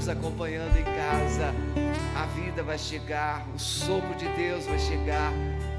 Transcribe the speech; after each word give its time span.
nos 0.00 0.08
acompanhando 0.08 0.78
em 0.78 0.84
casa, 0.84 1.52
a 2.16 2.24
vida 2.28 2.62
vai 2.62 2.78
chegar, 2.78 3.46
o 3.54 3.58
sopro 3.58 4.14
de 4.16 4.26
Deus 4.34 4.64
vai 4.64 4.78
chegar 4.78 5.30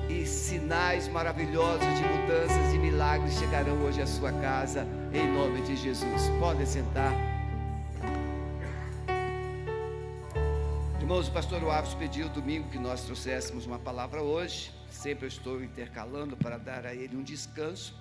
e 0.08 0.28
sinais 0.28 1.08
maravilhosos 1.08 1.88
de 1.98 2.04
mudanças 2.04 2.72
e 2.72 2.78
milagres 2.78 3.34
chegarão 3.40 3.82
hoje 3.82 4.00
à 4.00 4.06
sua 4.06 4.32
casa, 4.32 4.86
em 5.12 5.28
nome 5.34 5.64
de 5.64 5.76
Jesus. 5.76 6.30
Podem 6.40 6.68
sentar. 6.68 7.12
Irmãos, 11.00 11.28
o 11.28 11.32
pastor 11.32 11.64
Alves 11.64 11.96
pediu 11.96 12.30
domingo 12.30 12.70
que 12.70 12.78
nós 12.78 13.02
trouxéssemos 13.02 13.66
uma 13.66 13.80
palavra 13.80 14.22
hoje. 14.22 14.72
Sempre 14.92 15.26
eu 15.26 15.30
estou 15.30 15.64
intercalando 15.64 16.38
para 16.38 16.60
dar 16.60 16.86
a 16.86 16.94
ele 16.94 17.18
um 17.18 17.24
descanso. 17.24 17.96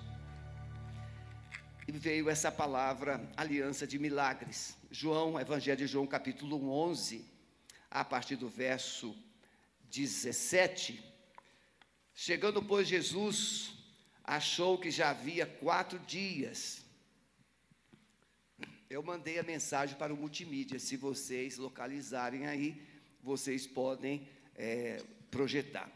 E 1.87 1.91
veio 1.91 2.29
essa 2.29 2.51
palavra, 2.51 3.27
aliança 3.35 3.87
de 3.87 3.97
milagres. 3.97 4.77
João, 4.91 5.39
Evangelho 5.39 5.77
de 5.77 5.87
João, 5.87 6.05
capítulo 6.05 6.71
11, 6.71 7.25
a 7.89 8.05
partir 8.05 8.35
do 8.35 8.47
verso 8.47 9.15
17. 9.89 11.03
Chegando, 12.13 12.61
pois, 12.61 12.87
Jesus 12.87 13.73
achou 14.23 14.77
que 14.77 14.91
já 14.91 15.09
havia 15.09 15.45
quatro 15.45 15.97
dias. 15.99 16.85
Eu 18.87 19.01
mandei 19.01 19.39
a 19.39 19.43
mensagem 19.43 19.97
para 19.97 20.13
o 20.13 20.17
multimídia. 20.17 20.77
Se 20.77 20.95
vocês 20.95 21.57
localizarem 21.57 22.45
aí, 22.45 22.79
vocês 23.23 23.65
podem 23.65 24.27
é, 24.55 25.01
projetar. 25.31 25.91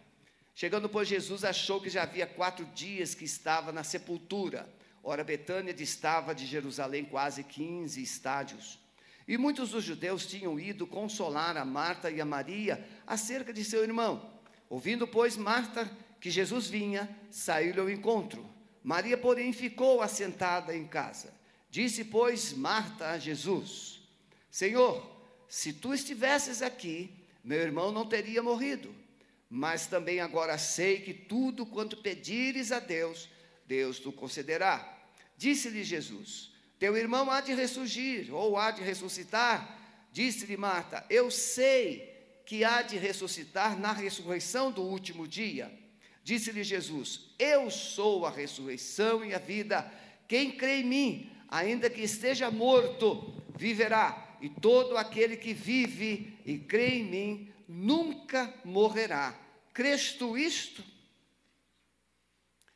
Chegando, 0.56 0.90
pois, 0.90 1.08
Jesus 1.08 1.44
achou 1.44 1.80
que 1.80 1.92
já 1.92 2.04
havia 2.04 2.26
quatro 2.26 2.66
dias 2.68 3.14
que 3.14 3.26
estava 3.26 3.72
na 3.72 3.84
sepultura. 3.84 4.68
Ora, 5.08 5.24
Betânia 5.24 5.72
distava 5.72 6.34
de 6.34 6.48
Jerusalém 6.48 7.06
quase 7.06 7.44
15 7.44 8.02
estádios. 8.02 8.80
E 9.28 9.38
muitos 9.38 9.70
dos 9.70 9.84
judeus 9.84 10.26
tinham 10.26 10.60
ido 10.60 10.88
consolar 10.88 11.56
a 11.58 11.64
Marta 11.64 12.10
e 12.10 12.20
a 12.20 12.26
Maria 12.26 12.84
acerca 13.06 13.54
de 13.54 13.64
seu 13.64 13.84
irmão. 13.84 14.34
Ouvindo, 14.68 15.08
pois, 15.08 15.38
Marta 15.38 15.88
que 16.20 16.32
Jesus 16.32 16.68
vinha, 16.68 17.08
saiu-lhe 17.30 17.80
ao 17.80 17.88
encontro. 17.88 18.50
Maria, 18.84 19.16
porém, 19.16 19.54
ficou 19.54 20.02
assentada 20.02 20.76
em 20.76 20.88
casa. 20.88 21.32
Disse, 21.70 22.04
pois, 22.04 22.52
Marta 22.54 23.12
a 23.12 23.20
Jesus: 23.20 24.02
Senhor, 24.50 25.08
se 25.48 25.72
tu 25.72 25.94
estivesses 25.94 26.64
aqui, 26.64 27.12
meu 27.44 27.62
irmão 27.62 27.92
não 27.92 28.08
teria 28.08 28.42
morrido. 28.42 28.92
Mas 29.48 29.86
também 29.86 30.20
agora 30.20 30.58
sei 30.58 31.02
que 31.02 31.14
tudo 31.14 31.64
quanto 31.64 31.98
pedires 31.98 32.72
a 32.72 32.80
Deus, 32.80 33.30
Deus 33.68 34.00
tu 34.00 34.12
concederá. 34.12 34.95
Disse-lhe 35.38 35.84
Jesus: 35.84 36.52
Teu 36.80 36.96
irmão 36.96 37.30
há 37.30 37.42
de 37.42 37.54
ressurgir, 37.54 38.34
ou 38.34 38.58
há 38.58 38.72
de 38.72 38.82
ressuscitar. 38.82 39.80
Disse-lhe 40.12 40.58
Marta: 40.58 41.06
Eu 41.10 41.30
sei 41.30 42.14
que 42.46 42.64
há 42.64 42.82
de 42.82 42.98
ressuscitar 42.98 43.78
na 43.80 43.92
ressurreição 43.92 44.72
do 44.72 44.82
último 44.82 45.28
dia. 45.28 45.72
Disse-lhe 46.24 46.64
Jesus: 46.64 47.22
Eu 47.38 47.70
sou 47.70 48.26
a 48.26 48.32
ressurreição 48.32 49.24
e 49.26 49.34
a 49.34 49.40
vida. 49.40 49.92
Quem 50.28 50.52
crê 50.52 50.80
em 50.80 50.86
mim, 50.86 51.32
ainda 51.48 51.90
que 51.90 52.02
esteja 52.02 52.50
morto, 52.50 53.44
viverá. 53.56 54.38
E 54.42 54.50
todo 54.50 54.98
aquele 54.98 55.38
que 55.38 55.54
vive 55.54 56.38
e 56.46 56.58
crê 56.58 57.00
em 57.00 57.04
mim, 57.04 57.54
nunca 57.68 58.54
morrerá. 58.64 59.36
Crês 59.74 60.14
tu 60.14 60.38
isto? 60.38 60.84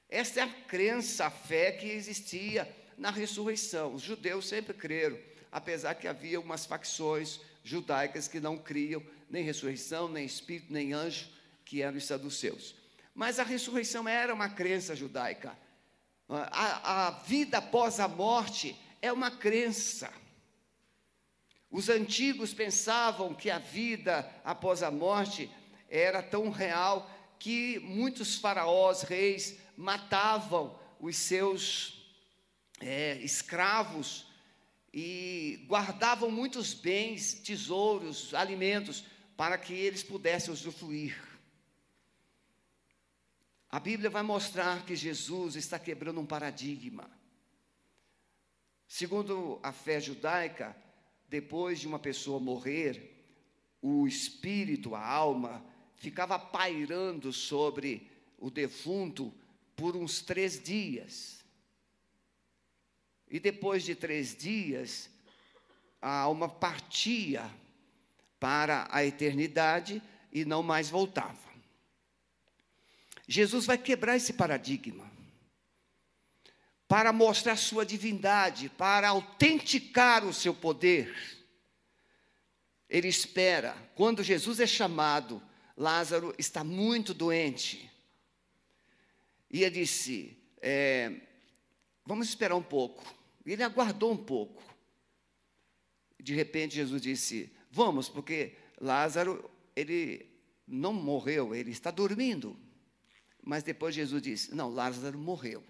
Esta 0.09 0.39
é 0.39 0.43
a 0.43 0.47
crença, 0.47 1.27
a 1.27 1.29
fé 1.29 1.71
que 1.71 1.87
existia 1.87 2.67
na 2.97 3.11
ressurreição. 3.11 3.93
Os 3.93 4.01
judeus 4.01 4.47
sempre 4.47 4.73
creram, 4.73 5.17
apesar 5.51 5.93
que 5.95 6.07
havia 6.07 6.39
umas 6.39 6.65
facções 6.65 7.39
judaicas 7.63 8.27
que 8.27 8.39
não 8.39 8.57
criam 8.57 9.03
nem 9.29 9.43
ressurreição, 9.43 10.09
nem 10.09 10.25
espírito, 10.25 10.73
nem 10.73 10.93
anjo, 10.93 11.27
que 11.63 11.81
eram 11.81 11.97
os 11.97 12.05
saduceus. 12.05 12.75
Mas 13.13 13.37
a 13.37 13.43
ressurreição 13.43 14.07
era 14.07 14.33
uma 14.33 14.49
crença 14.49 14.95
judaica. 14.95 15.55
A, 16.27 17.07
a 17.07 17.11
vida 17.11 17.59
após 17.59 17.99
a 17.99 18.07
morte 18.07 18.75
é 19.01 19.11
uma 19.11 19.29
crença. 19.29 20.11
Os 21.69 21.89
antigos 21.89 22.53
pensavam 22.53 23.33
que 23.33 23.51
a 23.51 23.59
vida 23.59 24.27
após 24.43 24.81
a 24.81 24.89
morte 24.89 25.49
era 25.87 26.23
tão 26.23 26.49
real 26.49 27.09
que 27.37 27.79
muitos 27.79 28.35
faraós, 28.35 29.03
reis, 29.03 29.57
matavam 29.79 30.77
os 30.99 31.15
seus 31.15 32.05
é, 32.81 33.17
escravos 33.19 34.27
e 34.93 35.65
guardavam 35.69 36.29
muitos 36.29 36.73
bens, 36.73 37.35
tesouros, 37.35 38.33
alimentos, 38.33 39.05
para 39.37 39.57
que 39.57 39.73
eles 39.73 40.03
pudessem 40.03 40.53
usufruir. 40.53 41.17
A 43.71 43.79
Bíblia 43.79 44.09
vai 44.09 44.21
mostrar 44.21 44.85
que 44.85 44.97
Jesus 44.97 45.55
está 45.55 45.79
quebrando 45.79 46.19
um 46.19 46.25
paradigma. 46.25 47.09
Segundo 48.85 49.61
a 49.63 49.71
fé 49.71 50.01
judaica, 50.01 50.75
depois 51.29 51.79
de 51.79 51.87
uma 51.87 51.99
pessoa 51.99 52.37
morrer, 52.37 53.15
o 53.81 54.05
espírito, 54.05 54.93
a 54.93 55.07
alma, 55.07 55.63
ficava 55.95 56.37
pairando 56.37 57.31
sobre 57.31 58.11
o 58.37 58.51
defunto 58.51 59.33
por 59.79 59.95
uns 59.95 60.21
três 60.21 60.61
dias. 60.61 61.39
E 63.31 63.39
depois 63.39 63.83
de 63.83 63.95
três 63.95 64.35
dias, 64.35 65.09
a 66.01 66.19
alma 66.19 66.49
partia 66.49 67.49
para 68.39 68.87
a 68.91 69.05
eternidade 69.05 70.01
e 70.31 70.43
não 70.43 70.61
mais 70.61 70.89
voltava. 70.89 71.49
Jesus 73.25 73.65
vai 73.65 73.77
quebrar 73.77 74.17
esse 74.17 74.33
paradigma 74.33 75.09
para 76.87 77.13
mostrar 77.13 77.55
sua 77.55 77.85
divindade, 77.85 78.67
para 78.69 79.09
autenticar 79.09 80.25
o 80.25 80.33
seu 80.33 80.53
poder. 80.53 81.15
Ele 82.89 83.07
espera, 83.07 83.77
quando 83.93 84.23
Jesus 84.23 84.59
é 84.59 84.65
chamado, 84.65 85.41
Lázaro 85.77 86.33
está 86.37 86.63
muito 86.63 87.13
doente. 87.13 87.89
E 89.49 89.63
ele 89.63 89.81
disse: 89.81 90.37
é, 90.61 91.21
Vamos 92.05 92.27
esperar 92.27 92.55
um 92.55 92.63
pouco. 92.63 93.03
E 93.45 93.53
ele 93.53 93.63
aguardou 93.63 94.11
um 94.11 94.17
pouco. 94.17 94.63
De 96.19 96.33
repente, 96.33 96.75
Jesus 96.75 97.01
disse: 97.01 97.51
Vamos, 97.71 98.09
porque 98.09 98.55
Lázaro, 98.79 99.49
ele 99.75 100.29
não 100.67 100.93
morreu, 100.93 101.53
ele 101.53 101.71
está 101.71 101.91
dormindo. 101.91 102.57
Mas 103.43 103.63
depois 103.63 103.95
Jesus 103.95 104.21
disse: 104.21 104.55
Não, 104.55 104.69
Lázaro 104.69 105.17
morreu. 105.17 105.63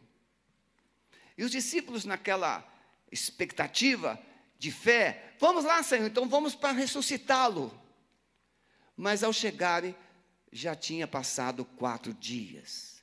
E 1.37 1.43
os 1.43 1.51
discípulos, 1.51 2.05
naquela 2.05 2.67
expectativa 3.11 4.21
de 4.57 4.71
fé, 4.71 5.35
vamos 5.39 5.63
lá, 5.63 5.81
Senhor, 5.81 6.05
então 6.05 6.27
vamos 6.27 6.53
para 6.53 6.73
ressuscitá-lo. 6.73 7.71
Mas 8.95 9.23
ao 9.23 9.31
chegarem, 9.31 9.95
já 10.51 10.75
tinha 10.75 11.07
passado 11.07 11.63
quatro 11.63 12.13
dias. 12.13 12.98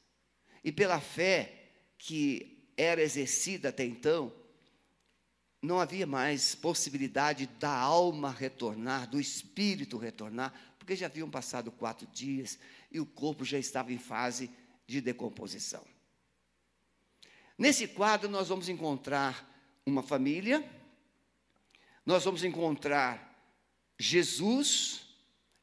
E 0.66 0.72
pela 0.72 1.00
fé 1.00 1.71
que 1.97 2.72
era 2.77 3.00
exercida 3.00 3.69
até 3.69 3.84
então, 3.84 4.32
não 5.62 5.78
havia 5.81 6.04
mais 6.09 6.56
possibilidade 6.56 7.47
da 7.47 7.71
alma 7.71 8.32
retornar, 8.32 9.09
do 9.09 9.21
espírito 9.21 9.97
retornar, 9.97 10.53
porque 10.76 10.97
já 10.97 11.06
haviam 11.06 11.31
passado 11.31 11.71
quatro 11.71 12.05
dias 12.09 12.59
e 12.91 12.99
o 12.99 13.06
corpo 13.06 13.44
já 13.44 13.56
estava 13.56 13.93
em 13.93 13.99
fase 13.99 14.50
de 14.88 15.00
decomposição. 15.00 15.87
Nesse 17.56 17.87
quadro, 17.87 18.28
nós 18.28 18.49
vamos 18.49 18.69
encontrar 18.69 19.49
uma 19.87 20.03
família, 20.03 20.69
nós 22.05 22.25
vamos 22.25 22.43
encontrar 22.43 23.41
Jesus 23.96 25.06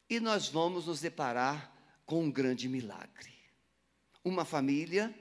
e 0.10 0.22
nós 0.22 0.48
vamos 0.48 0.86
nos 0.86 1.02
deparar 1.02 1.76
com 2.06 2.24
um 2.24 2.32
grande 2.32 2.70
milagre. 2.70 3.33
Uma 4.24 4.46
família, 4.46 5.14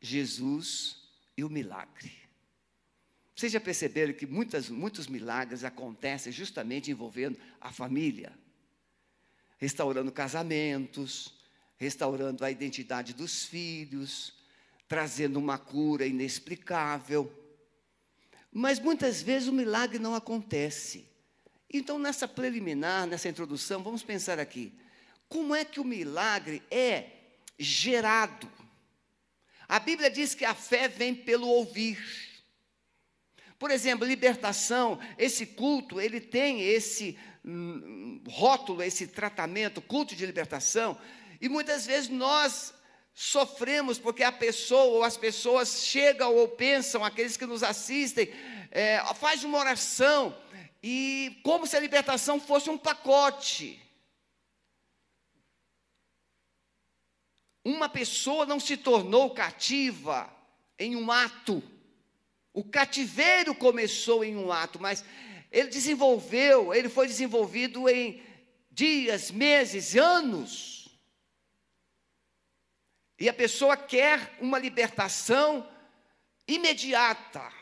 Jesus 0.00 0.96
e 1.36 1.44
o 1.44 1.50
milagre. 1.50 2.12
Vocês 3.34 3.52
já 3.52 3.60
perceberam 3.60 4.12
que 4.12 4.26
muitas, 4.26 4.68
muitos 4.68 5.06
milagres 5.06 5.64
acontecem 5.64 6.32
justamente 6.32 6.90
envolvendo 6.90 7.38
a 7.60 7.72
família, 7.72 8.32
restaurando 9.58 10.12
casamentos, 10.12 11.34
restaurando 11.76 12.44
a 12.44 12.50
identidade 12.50 13.14
dos 13.14 13.44
filhos, 13.44 14.34
trazendo 14.86 15.38
uma 15.38 15.58
cura 15.58 16.06
inexplicável. 16.06 17.32
Mas 18.52 18.78
muitas 18.78 19.22
vezes 19.22 19.48
o 19.48 19.52
milagre 19.52 19.98
não 19.98 20.14
acontece. 20.14 21.08
Então, 21.72 21.98
nessa 21.98 22.28
preliminar, 22.28 23.06
nessa 23.06 23.28
introdução, 23.28 23.82
vamos 23.82 24.02
pensar 24.02 24.38
aqui: 24.38 24.78
como 25.28 25.54
é 25.54 25.64
que 25.64 25.80
o 25.80 25.84
milagre 25.84 26.62
é 26.70 27.21
gerado? 27.58 28.50
A 29.68 29.78
Bíblia 29.78 30.10
diz 30.10 30.34
que 30.34 30.44
a 30.44 30.54
fé 30.54 30.88
vem 30.88 31.14
pelo 31.14 31.48
ouvir. 31.48 31.98
Por 33.58 33.70
exemplo, 33.70 34.06
libertação, 34.06 34.98
esse 35.16 35.46
culto, 35.46 36.00
ele 36.00 36.20
tem 36.20 36.60
esse 36.62 37.18
hum, 37.44 38.22
rótulo, 38.28 38.82
esse 38.82 39.06
tratamento, 39.06 39.80
culto 39.80 40.16
de 40.16 40.26
libertação, 40.26 40.98
e 41.40 41.48
muitas 41.48 41.86
vezes 41.86 42.08
nós 42.08 42.74
sofremos 43.14 43.98
porque 43.98 44.22
a 44.22 44.32
pessoa 44.32 44.84
ou 44.84 45.02
as 45.02 45.16
pessoas 45.16 45.84
chegam 45.84 46.34
ou 46.34 46.48
pensam, 46.48 47.04
aqueles 47.04 47.36
que 47.36 47.46
nos 47.46 47.62
assistem, 47.62 48.32
é, 48.70 49.02
faz 49.14 49.44
uma 49.44 49.58
oração 49.58 50.36
e 50.82 51.40
como 51.42 51.66
se 51.66 51.76
a 51.76 51.80
libertação 51.80 52.40
fosse 52.40 52.70
um 52.70 52.78
pacote. 52.78 53.81
Uma 57.64 57.88
pessoa 57.88 58.44
não 58.44 58.58
se 58.58 58.76
tornou 58.76 59.30
cativa 59.30 60.30
em 60.78 60.96
um 60.96 61.10
ato. 61.10 61.62
O 62.52 62.64
cativeiro 62.64 63.54
começou 63.54 64.24
em 64.24 64.36
um 64.36 64.50
ato, 64.52 64.80
mas 64.80 65.04
ele 65.50 65.68
desenvolveu, 65.68 66.74
ele 66.74 66.88
foi 66.88 67.06
desenvolvido 67.06 67.88
em 67.88 68.22
dias, 68.70 69.30
meses, 69.30 69.96
anos. 69.96 70.88
E 73.18 73.28
a 73.28 73.32
pessoa 73.32 73.76
quer 73.76 74.36
uma 74.40 74.58
libertação 74.58 75.68
imediata, 76.48 77.52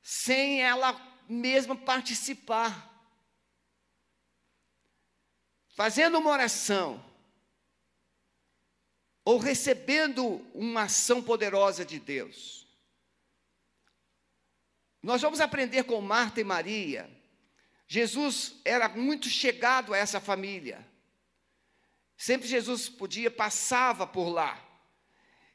sem 0.00 0.62
ela 0.62 0.94
mesma 1.28 1.74
participar. 1.74 2.92
Fazendo 5.74 6.18
uma 6.18 6.30
oração, 6.30 7.04
ou 9.24 9.38
recebendo 9.38 10.44
uma 10.54 10.82
ação 10.82 11.22
poderosa 11.22 11.84
de 11.84 11.98
Deus. 11.98 12.66
Nós 15.02 15.22
vamos 15.22 15.40
aprender 15.40 15.84
com 15.84 16.00
Marta 16.00 16.40
e 16.40 16.44
Maria. 16.44 17.10
Jesus 17.86 18.56
era 18.64 18.88
muito 18.88 19.28
chegado 19.28 19.94
a 19.94 19.98
essa 19.98 20.20
família. 20.20 20.86
Sempre 22.16 22.48
Jesus 22.48 22.88
podia, 22.88 23.30
passava 23.30 24.06
por 24.06 24.28
lá. 24.28 24.62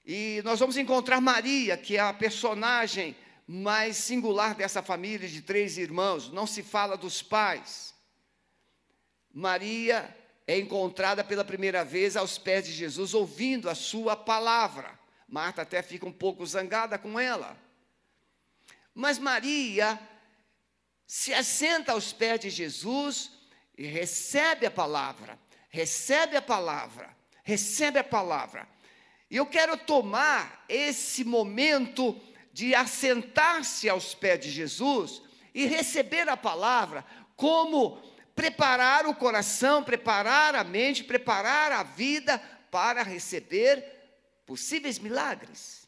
E 0.06 0.42
nós 0.44 0.60
vamos 0.60 0.78
encontrar 0.78 1.22
Maria, 1.22 1.78
que 1.78 1.98
é 1.98 2.00
a 2.00 2.14
personagem 2.14 3.16
mais 3.48 3.98
singular 3.98 4.54
dessa 4.54 4.84
família 4.84 5.28
de 5.28 5.42
três 5.42 5.78
irmãos. 5.78 6.32
Não 6.32 6.46
se 6.46 6.62
fala 6.62 6.96
dos 6.96 7.22
pais. 7.22 7.94
Maria 9.32 10.16
é 10.50 10.58
encontrada 10.58 11.24
pela 11.24 11.46
primeira 11.46 11.86
vez 11.86 12.18
aos 12.18 12.40
pés 12.40 12.66
de 12.66 12.72
Jesus, 12.72 13.14
ouvindo 13.14 13.70
a 13.70 13.76
sua 13.76 14.16
palavra. 14.16 15.00
Marta 15.28 15.62
até 15.62 15.84
fica 15.84 16.08
um 16.08 16.12
pouco 16.12 16.44
zangada 16.44 16.98
com 16.98 17.20
ela. 17.20 17.56
Mas 18.92 19.20
Maria 19.20 20.00
se 21.06 21.32
assenta 21.36 21.92
aos 21.92 22.12
pés 22.12 22.40
de 22.40 22.50
Jesus 22.50 23.32
e 23.78 23.86
recebe 23.86 24.66
a 24.66 24.72
palavra, 24.72 25.38
recebe 25.70 26.36
a 26.36 26.42
palavra, 26.42 27.16
recebe 27.44 28.00
a 28.00 28.04
palavra. 28.04 28.68
E 29.30 29.36
eu 29.36 29.46
quero 29.46 29.78
tomar 29.78 30.66
esse 30.68 31.24
momento 31.24 32.20
de 32.52 32.74
assentar-se 32.74 33.88
aos 33.88 34.16
pés 34.16 34.40
de 34.40 34.50
Jesus 34.50 35.22
e 35.54 35.68
receber 35.68 36.28
a 36.28 36.36
palavra 36.36 37.06
como 37.36 38.09
preparar 38.40 39.06
o 39.06 39.14
coração, 39.14 39.84
preparar 39.84 40.56
a 40.56 40.64
mente, 40.64 41.04
preparar 41.04 41.74
a 41.74 41.84
vida 41.84 42.38
para 42.72 43.04
receber 43.04 43.84
possíveis 44.46 44.98
milagres. 44.98 45.86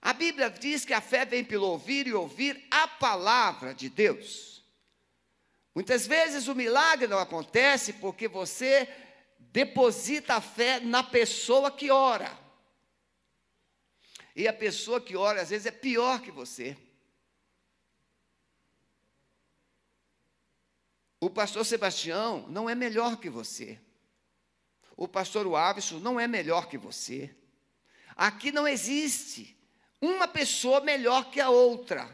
A 0.00 0.14
Bíblia 0.14 0.48
diz 0.48 0.82
que 0.82 0.94
a 0.94 1.02
fé 1.02 1.26
vem 1.26 1.44
pelo 1.44 1.66
ouvir 1.66 2.06
e 2.06 2.14
ouvir 2.14 2.66
a 2.70 2.88
palavra 2.88 3.74
de 3.74 3.90
Deus. 3.90 4.64
Muitas 5.74 6.06
vezes 6.06 6.48
o 6.48 6.54
milagre 6.54 7.06
não 7.06 7.18
acontece 7.18 7.92
porque 7.92 8.26
você 8.26 8.88
deposita 9.38 10.36
a 10.36 10.40
fé 10.40 10.80
na 10.80 11.02
pessoa 11.02 11.70
que 11.70 11.90
ora. 11.90 12.32
E 14.34 14.48
a 14.48 14.54
pessoa 14.54 15.02
que 15.02 15.14
ora, 15.18 15.42
às 15.42 15.50
vezes, 15.50 15.66
é 15.66 15.70
pior 15.70 16.22
que 16.22 16.30
você. 16.30 16.74
O 21.24 21.30
pastor 21.30 21.64
Sebastião 21.64 22.44
não 22.50 22.68
é 22.68 22.74
melhor 22.74 23.16
que 23.16 23.30
você. 23.30 23.80
O 24.94 25.08
pastor 25.08 25.46
Wavison 25.46 25.98
não 25.98 26.20
é 26.20 26.28
melhor 26.28 26.68
que 26.68 26.76
você. 26.76 27.34
Aqui 28.14 28.52
não 28.52 28.68
existe 28.68 29.56
uma 30.02 30.28
pessoa 30.28 30.82
melhor 30.82 31.30
que 31.30 31.40
a 31.40 31.48
outra. 31.48 32.06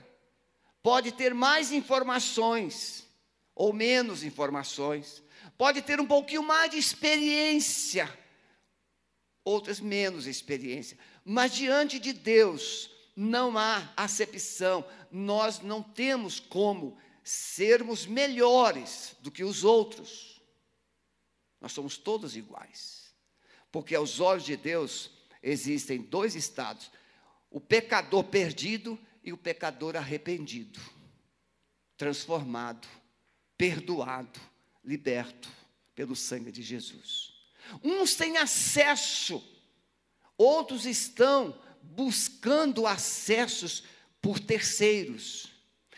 Pode 0.80 1.10
ter 1.10 1.34
mais 1.34 1.72
informações 1.72 3.04
ou 3.52 3.72
menos 3.72 4.22
informações. 4.22 5.24
Pode 5.58 5.82
ter 5.82 6.00
um 6.00 6.06
pouquinho 6.06 6.44
mais 6.44 6.70
de 6.70 6.78
experiência, 6.78 8.08
outras 9.44 9.80
menos 9.80 10.28
experiência. 10.28 10.96
Mas 11.24 11.52
diante 11.52 11.98
de 11.98 12.12
Deus 12.12 12.88
não 13.16 13.58
há 13.58 13.92
acepção. 13.96 14.84
Nós 15.10 15.58
não 15.58 15.82
temos 15.82 16.38
como 16.38 16.96
sermos 17.30 18.06
melhores 18.06 19.14
do 19.20 19.30
que 19.30 19.44
os 19.44 19.62
outros. 19.62 20.42
Nós 21.60 21.70
somos 21.70 21.96
todos 21.96 22.36
iguais. 22.36 23.14
Porque 23.70 23.94
aos 23.94 24.18
olhos 24.18 24.44
de 24.44 24.56
Deus 24.56 25.12
existem 25.40 26.02
dois 26.02 26.34
estados: 26.34 26.90
o 27.48 27.60
pecador 27.60 28.24
perdido 28.24 28.98
e 29.22 29.32
o 29.32 29.36
pecador 29.36 29.96
arrependido, 29.96 30.80
transformado, 31.96 32.88
perdoado, 33.56 34.40
liberto 34.84 35.48
pelo 35.94 36.16
sangue 36.16 36.50
de 36.50 36.62
Jesus. 36.62 37.32
Uns 37.84 38.16
têm 38.16 38.38
acesso, 38.38 39.40
outros 40.36 40.84
estão 40.84 41.56
buscando 41.80 42.88
acessos 42.88 43.84
por 44.20 44.40
terceiros. 44.40 45.49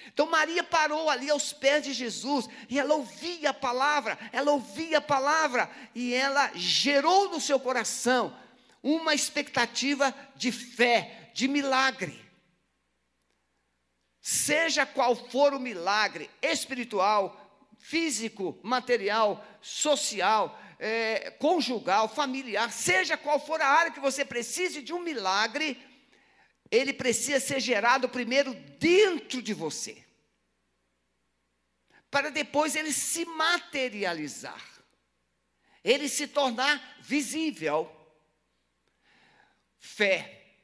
Então 0.08 0.26
Maria 0.26 0.64
parou 0.64 1.08
ali 1.08 1.30
aos 1.30 1.52
pés 1.52 1.84
de 1.84 1.92
Jesus 1.92 2.48
e 2.68 2.78
ela 2.78 2.94
ouvia 2.94 3.50
a 3.50 3.54
palavra, 3.54 4.18
ela 4.32 4.52
ouvia 4.52 4.98
a 4.98 5.02
palavra 5.02 5.70
e 5.94 6.14
ela 6.14 6.50
gerou 6.54 7.30
no 7.30 7.40
seu 7.40 7.58
coração 7.58 8.36
uma 8.82 9.14
expectativa 9.14 10.14
de 10.34 10.50
fé, 10.50 11.30
de 11.34 11.46
milagre. 11.46 12.20
Seja 14.20 14.86
qual 14.86 15.14
for 15.14 15.54
o 15.54 15.60
milagre 15.60 16.30
espiritual, 16.40 17.70
físico, 17.78 18.58
material, 18.62 19.44
social, 19.60 20.58
é, 20.78 21.30
conjugal, 21.38 22.08
familiar, 22.08 22.72
seja 22.72 23.16
qual 23.16 23.38
for 23.38 23.60
a 23.60 23.66
área 23.66 23.92
que 23.92 24.00
você 24.00 24.24
precise 24.24 24.82
de 24.82 24.92
um 24.92 25.00
milagre, 25.00 25.80
ele 26.70 26.92
precisa 26.92 27.38
ser 27.38 27.60
gerado 27.60 28.08
primeiro 28.08 28.54
dentro 28.78 29.42
de 29.42 29.52
você, 29.54 30.01
para 32.12 32.30
depois 32.30 32.76
ele 32.76 32.92
se 32.92 33.24
materializar, 33.24 34.62
ele 35.82 36.10
se 36.10 36.26
tornar 36.28 36.98
visível. 37.00 37.90
Fé 39.78 40.58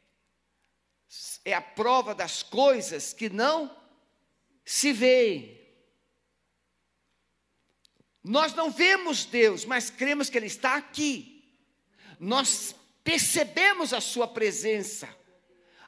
é 1.47 1.55
a 1.55 1.63
prova 1.63 2.15
das 2.15 2.43
coisas 2.43 3.15
que 3.15 3.31
não 3.31 3.75
se 4.63 4.93
veem. 4.93 5.59
Nós 8.23 8.53
não 8.53 8.71
vemos 8.71 9.25
Deus, 9.25 9.65
mas 9.65 9.89
cremos 9.89 10.29
que 10.29 10.37
Ele 10.37 10.47
está 10.47 10.75
aqui. 10.77 11.51
Nós 12.21 12.75
percebemos 13.03 13.95
a 13.95 14.03
Sua 14.03 14.29
presença. 14.29 15.09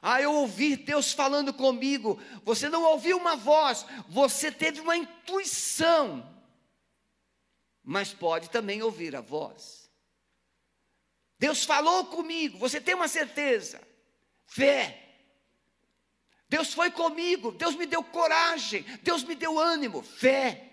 Ah, 0.01 0.21
eu 0.21 0.33
ouvi 0.33 0.75
Deus 0.75 1.11
falando 1.11 1.53
comigo. 1.53 2.19
Você 2.43 2.67
não 2.67 2.83
ouviu 2.83 3.17
uma 3.17 3.35
voz, 3.35 3.85
você 4.09 4.51
teve 4.51 4.79
uma 4.79 4.97
intuição. 4.97 6.27
Mas 7.83 8.13
pode 8.13 8.49
também 8.49 8.81
ouvir 8.81 9.15
a 9.15 9.21
voz. 9.21 9.91
Deus 11.37 11.63
falou 11.63 12.05
comigo, 12.05 12.57
você 12.57 12.81
tem 12.81 12.95
uma 12.95 13.07
certeza. 13.07 13.81
Fé. 14.45 14.97
Deus 16.49 16.73
foi 16.73 16.91
comigo, 16.91 17.51
Deus 17.51 17.75
me 17.75 17.85
deu 17.85 18.03
coragem, 18.03 18.83
Deus 19.03 19.23
me 19.23 19.35
deu 19.35 19.57
ânimo, 19.57 20.01
fé 20.01 20.70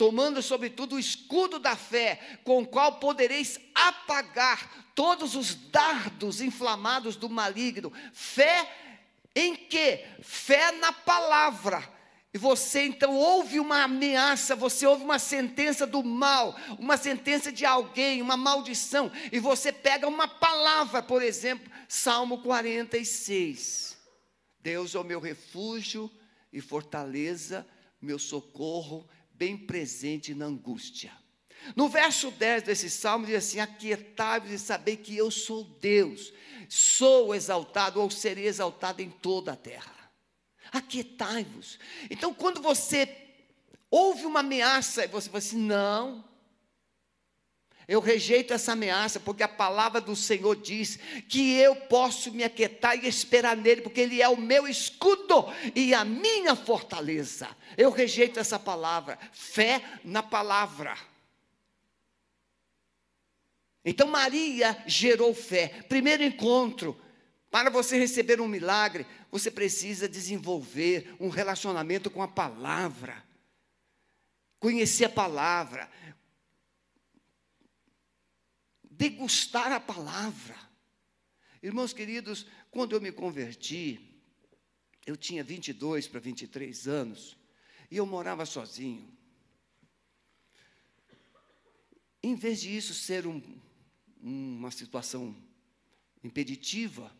tomando 0.00 0.40
sobretudo 0.40 0.96
o 0.96 0.98
escudo 0.98 1.58
da 1.58 1.76
fé, 1.76 2.38
com 2.42 2.62
o 2.62 2.66
qual 2.66 2.94
podereis 2.94 3.60
apagar 3.74 4.88
todos 4.94 5.36
os 5.36 5.54
dardos 5.54 6.40
inflamados 6.40 7.16
do 7.16 7.28
maligno. 7.28 7.92
Fé 8.10 8.66
em 9.36 9.54
quê? 9.54 10.06
Fé 10.22 10.72
na 10.72 10.90
palavra. 10.90 11.86
E 12.32 12.38
você 12.38 12.86
então 12.86 13.14
ouve 13.14 13.60
uma 13.60 13.82
ameaça, 13.82 14.56
você 14.56 14.86
ouve 14.86 15.04
uma 15.04 15.18
sentença 15.18 15.86
do 15.86 16.02
mal, 16.02 16.56
uma 16.78 16.96
sentença 16.96 17.52
de 17.52 17.66
alguém, 17.66 18.22
uma 18.22 18.38
maldição, 18.38 19.12
e 19.30 19.38
você 19.38 19.70
pega 19.70 20.08
uma 20.08 20.26
palavra, 20.26 21.02
por 21.02 21.20
exemplo, 21.20 21.70
Salmo 21.86 22.38
46. 22.38 23.98
Deus 24.60 24.94
é 24.94 24.98
o 24.98 25.04
meu 25.04 25.20
refúgio 25.20 26.10
e 26.50 26.62
fortaleza, 26.62 27.66
meu 28.00 28.18
socorro, 28.18 29.06
bem 29.40 29.56
presente 29.56 30.34
na 30.34 30.44
angústia. 30.44 31.10
No 31.74 31.88
verso 31.88 32.30
10 32.30 32.64
desse 32.64 32.90
salmo 32.90 33.24
diz 33.24 33.36
assim: 33.36 33.60
Aquietai-vos 33.60 34.50
e 34.50 34.58
sabei 34.58 34.96
que 34.96 35.16
eu 35.16 35.30
sou 35.30 35.64
Deus, 35.64 36.32
sou 36.68 37.34
exaltado 37.34 38.00
ou 38.00 38.10
serei 38.10 38.46
exaltado 38.46 39.00
em 39.00 39.08
toda 39.08 39.52
a 39.52 39.56
terra 39.56 40.00
aquietai-vos. 40.72 41.78
Então, 42.08 42.32
quando 42.32 42.62
você 42.62 43.08
ouve 43.90 44.24
uma 44.24 44.40
ameaça, 44.40 45.06
você 45.08 45.28
fala 45.28 45.38
assim: 45.38 45.58
não, 45.58 46.24
eu 47.90 47.98
rejeito 47.98 48.54
essa 48.54 48.70
ameaça, 48.70 49.18
porque 49.18 49.42
a 49.42 49.48
palavra 49.48 50.00
do 50.00 50.14
Senhor 50.14 50.54
diz 50.54 50.96
que 51.28 51.56
eu 51.56 51.74
posso 51.74 52.30
me 52.30 52.44
aquietar 52.44 52.96
e 52.96 53.08
esperar 53.08 53.56
nele, 53.56 53.80
porque 53.80 54.00
ele 54.00 54.22
é 54.22 54.28
o 54.28 54.36
meu 54.36 54.68
escudo 54.68 55.46
e 55.74 55.92
a 55.92 56.04
minha 56.04 56.54
fortaleza. 56.54 57.48
Eu 57.76 57.90
rejeito 57.90 58.38
essa 58.38 58.60
palavra, 58.60 59.18
fé 59.32 59.82
na 60.04 60.22
palavra. 60.22 60.96
Então 63.84 64.06
Maria 64.06 64.80
gerou 64.86 65.34
fé. 65.34 65.82
Primeiro 65.88 66.22
encontro, 66.22 66.96
para 67.50 67.70
você 67.70 67.98
receber 67.98 68.40
um 68.40 68.46
milagre, 68.46 69.04
você 69.32 69.50
precisa 69.50 70.08
desenvolver 70.08 71.12
um 71.18 71.28
relacionamento 71.28 72.08
com 72.08 72.22
a 72.22 72.28
palavra. 72.28 73.20
Conhecer 74.60 75.06
a 75.06 75.10
palavra. 75.10 75.90
Degustar 79.00 79.72
a 79.72 79.80
palavra. 79.80 80.54
Irmãos 81.62 81.94
queridos, 81.94 82.46
quando 82.70 82.94
eu 82.94 83.00
me 83.00 83.10
converti, 83.10 83.98
eu 85.06 85.16
tinha 85.16 85.42
22 85.42 86.06
para 86.06 86.20
23 86.20 86.86
anos, 86.86 87.34
e 87.90 87.96
eu 87.96 88.04
morava 88.04 88.44
sozinho. 88.44 89.10
Em 92.22 92.34
vez 92.34 92.60
de 92.60 92.76
isso 92.76 92.92
ser 92.92 93.26
um, 93.26 93.42
uma 94.20 94.70
situação 94.70 95.34
impeditiva, 96.22 97.10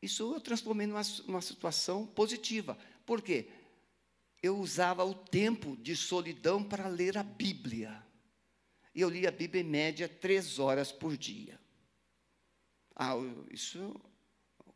isso 0.00 0.34
eu 0.34 0.40
transformei 0.40 0.86
numa, 0.86 1.02
numa 1.26 1.42
situação 1.42 2.06
positiva. 2.06 2.78
Por 3.04 3.20
quê? 3.20 3.48
Eu 4.40 4.56
usava 4.60 5.04
o 5.04 5.16
tempo 5.16 5.76
de 5.78 5.96
solidão 5.96 6.62
para 6.62 6.86
ler 6.86 7.18
a 7.18 7.24
Bíblia. 7.24 8.03
E 8.94 9.00
eu 9.00 9.08
lia 9.08 9.28
a 9.28 9.32
Bíblia 9.32 9.62
em 9.62 9.66
média 9.66 10.08
três 10.08 10.58
horas 10.58 10.92
por 10.92 11.16
dia. 11.16 11.58
Ah, 12.94 13.14
isso 13.50 13.94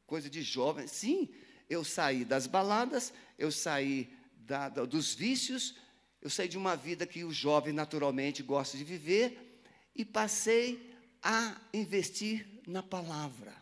coisa 0.07 0.29
de 0.29 0.43
jovem. 0.43 0.87
Sim, 0.87 1.29
eu 1.69 1.85
saí 1.85 2.25
das 2.25 2.47
baladas, 2.47 3.13
eu 3.39 3.53
saí 3.53 4.11
da, 4.33 4.69
da, 4.69 4.85
dos 4.85 5.15
vícios, 5.15 5.77
eu 6.21 6.31
saí 6.31 6.49
de 6.49 6.59
uma 6.59 6.75
vida 6.75 7.07
que 7.07 7.23
o 7.23 7.31
jovem 7.31 7.73
naturalmente 7.73 8.43
gosta 8.43 8.77
de 8.77 8.85
viver 8.85 9.61
e 9.95 10.05
passei 10.05 10.93
a 11.23 11.61
investir 11.73 12.63
na 12.67 12.83
palavra. 12.83 13.55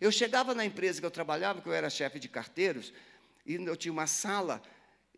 Eu 0.00 0.12
chegava 0.12 0.54
na 0.54 0.64
empresa 0.64 1.00
que 1.00 1.06
eu 1.06 1.10
trabalhava, 1.10 1.62
que 1.62 1.68
eu 1.68 1.72
era 1.72 1.88
chefe 1.88 2.20
de 2.20 2.28
carteiros, 2.28 2.92
e 3.46 3.54
eu 3.54 3.76
tinha 3.76 3.90
uma 3.90 4.06
sala, 4.06 4.62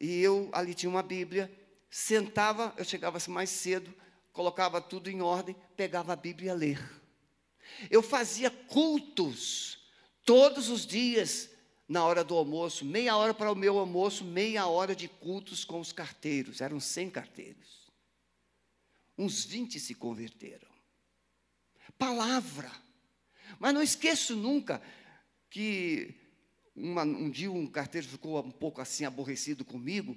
e 0.00 0.20
eu 0.22 0.48
ali 0.52 0.74
tinha 0.74 0.88
uma 0.88 1.02
Bíblia, 1.02 1.50
sentava, 1.90 2.72
eu 2.76 2.84
chegava 2.84 3.18
mais 3.28 3.50
cedo, 3.50 3.92
colocava 4.32 4.80
tudo 4.80 5.10
em 5.10 5.20
ordem, 5.20 5.56
pegava 5.76 6.12
a 6.12 6.16
Bíblia 6.16 6.52
ia 6.52 6.54
ler. 6.54 7.02
Eu 7.90 8.02
fazia 8.02 8.50
cultos 8.50 9.78
todos 10.24 10.68
os 10.68 10.86
dias 10.86 11.50
na 11.88 12.04
hora 12.04 12.22
do 12.22 12.36
almoço, 12.36 12.84
meia 12.84 13.16
hora 13.16 13.34
para 13.34 13.50
o 13.50 13.56
meu 13.56 13.78
almoço, 13.78 14.24
meia 14.24 14.66
hora 14.66 14.94
de 14.94 15.08
cultos 15.08 15.64
com 15.64 15.80
os 15.80 15.92
carteiros, 15.92 16.60
eram 16.60 16.78
100 16.78 17.10
carteiros. 17.10 17.90
Uns 19.18 19.44
20 19.44 19.80
se 19.80 19.94
converteram. 19.94 20.70
Palavra. 21.98 22.70
Mas 23.58 23.74
não 23.74 23.82
esqueço 23.82 24.36
nunca 24.36 24.80
que 25.50 26.14
uma, 26.74 27.02
um 27.02 27.28
dia 27.28 27.50
um 27.50 27.66
carteiro 27.66 28.06
ficou 28.06 28.38
um 28.38 28.50
pouco 28.50 28.80
assim 28.80 29.04
aborrecido 29.04 29.64
comigo 29.64 30.16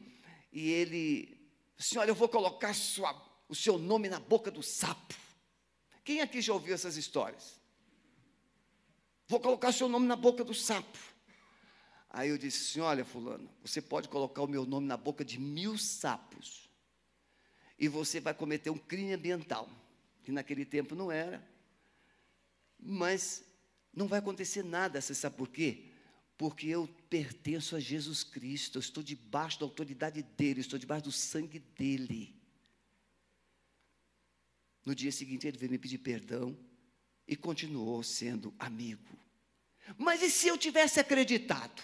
e 0.51 0.69
ele 0.69 1.43
Olha, 1.97 2.11
eu 2.11 2.15
vou 2.15 2.29
colocar 2.29 2.73
sua, 2.73 3.13
o 3.47 3.55
seu 3.55 3.77
nome 3.77 4.09
na 4.09 4.19
boca 4.19 4.49
do 4.49 4.63
sapo. 4.63 5.13
Quem 6.03 6.21
aqui 6.21 6.41
já 6.41 6.53
ouviu 6.53 6.73
essas 6.73 6.97
histórias? 6.97 7.59
Vou 9.27 9.39
colocar 9.39 9.71
seu 9.71 9.87
nome 9.87 10.05
na 10.05 10.15
boca 10.15 10.43
do 10.43 10.53
sapo. 10.53 10.99
Aí 12.09 12.29
eu 12.29 12.37
disse 12.37 12.71
assim: 12.71 12.79
Olha, 12.81 13.03
Fulano, 13.03 13.49
você 13.63 13.81
pode 13.81 14.07
colocar 14.07 14.43
o 14.43 14.47
meu 14.47 14.65
nome 14.65 14.85
na 14.85 14.97
boca 14.97 15.25
de 15.25 15.39
mil 15.39 15.77
sapos, 15.77 16.69
e 17.79 17.87
você 17.87 18.19
vai 18.19 18.33
cometer 18.33 18.69
um 18.69 18.77
crime 18.77 19.13
ambiental, 19.13 19.67
que 20.23 20.31
naquele 20.31 20.65
tempo 20.65 20.93
não 20.93 21.11
era, 21.11 21.43
mas 22.77 23.43
não 23.93 24.07
vai 24.07 24.19
acontecer 24.19 24.63
nada, 24.63 25.01
você 25.01 25.15
sabe 25.15 25.37
por 25.37 25.49
quê? 25.49 25.85
Porque 26.37 26.67
eu 26.67 26.87
pertenço 27.09 27.75
a 27.75 27.79
Jesus 27.79 28.23
Cristo, 28.23 28.77
eu 28.77 28.81
estou 28.81 29.01
debaixo 29.01 29.59
da 29.59 29.65
autoridade 29.65 30.21
dele, 30.21 30.61
estou 30.61 30.77
debaixo 30.77 31.05
do 31.05 31.11
sangue 31.11 31.59
dele. 31.59 32.42
No 34.85 34.93
dia 34.93 35.11
seguinte 35.11 35.47
ele 35.47 35.57
veio 35.57 35.71
me 35.71 35.77
pedir 35.77 35.99
perdão 35.99 36.57
e 37.27 37.35
continuou 37.35 38.03
sendo 38.03 38.53
amigo. 38.59 39.17
Mas 39.97 40.21
e 40.21 40.29
se 40.29 40.47
eu 40.47 40.57
tivesse 40.57 40.99
acreditado? 40.99 41.81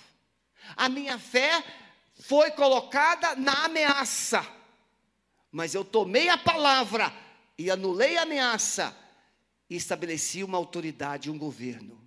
A 0.76 0.90
minha 0.90 1.18
fé 1.18 1.64
foi 2.20 2.52
colocada 2.52 3.36
na 3.36 3.66
ameaça, 3.66 4.46
mas 5.52 5.74
eu 5.74 5.86
tomei 5.86 6.30
a 6.30 6.38
palavra 6.38 7.14
e 7.58 7.72
anulei 7.72 8.18
a 8.18 8.24
ameaça 8.24 8.96
e 9.70 9.76
estabelecia 9.76 10.46
uma 10.46 10.58
autoridade, 10.58 11.32
um 11.32 11.38
governo. 11.38 12.00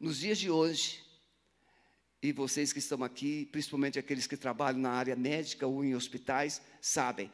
Nos 0.00 0.18
dias 0.18 0.38
de 0.38 0.50
hoje, 0.50 1.02
e 2.22 2.32
vocês 2.32 2.72
que 2.72 2.78
estão 2.78 3.04
aqui, 3.04 3.46
principalmente 3.52 3.98
aqueles 3.98 4.26
que 4.26 4.36
trabalham 4.36 4.80
na 4.80 4.90
área 4.90 5.14
médica 5.14 5.66
ou 5.66 5.84
em 5.84 5.94
hospitais, 5.94 6.62
sabem 6.80 7.30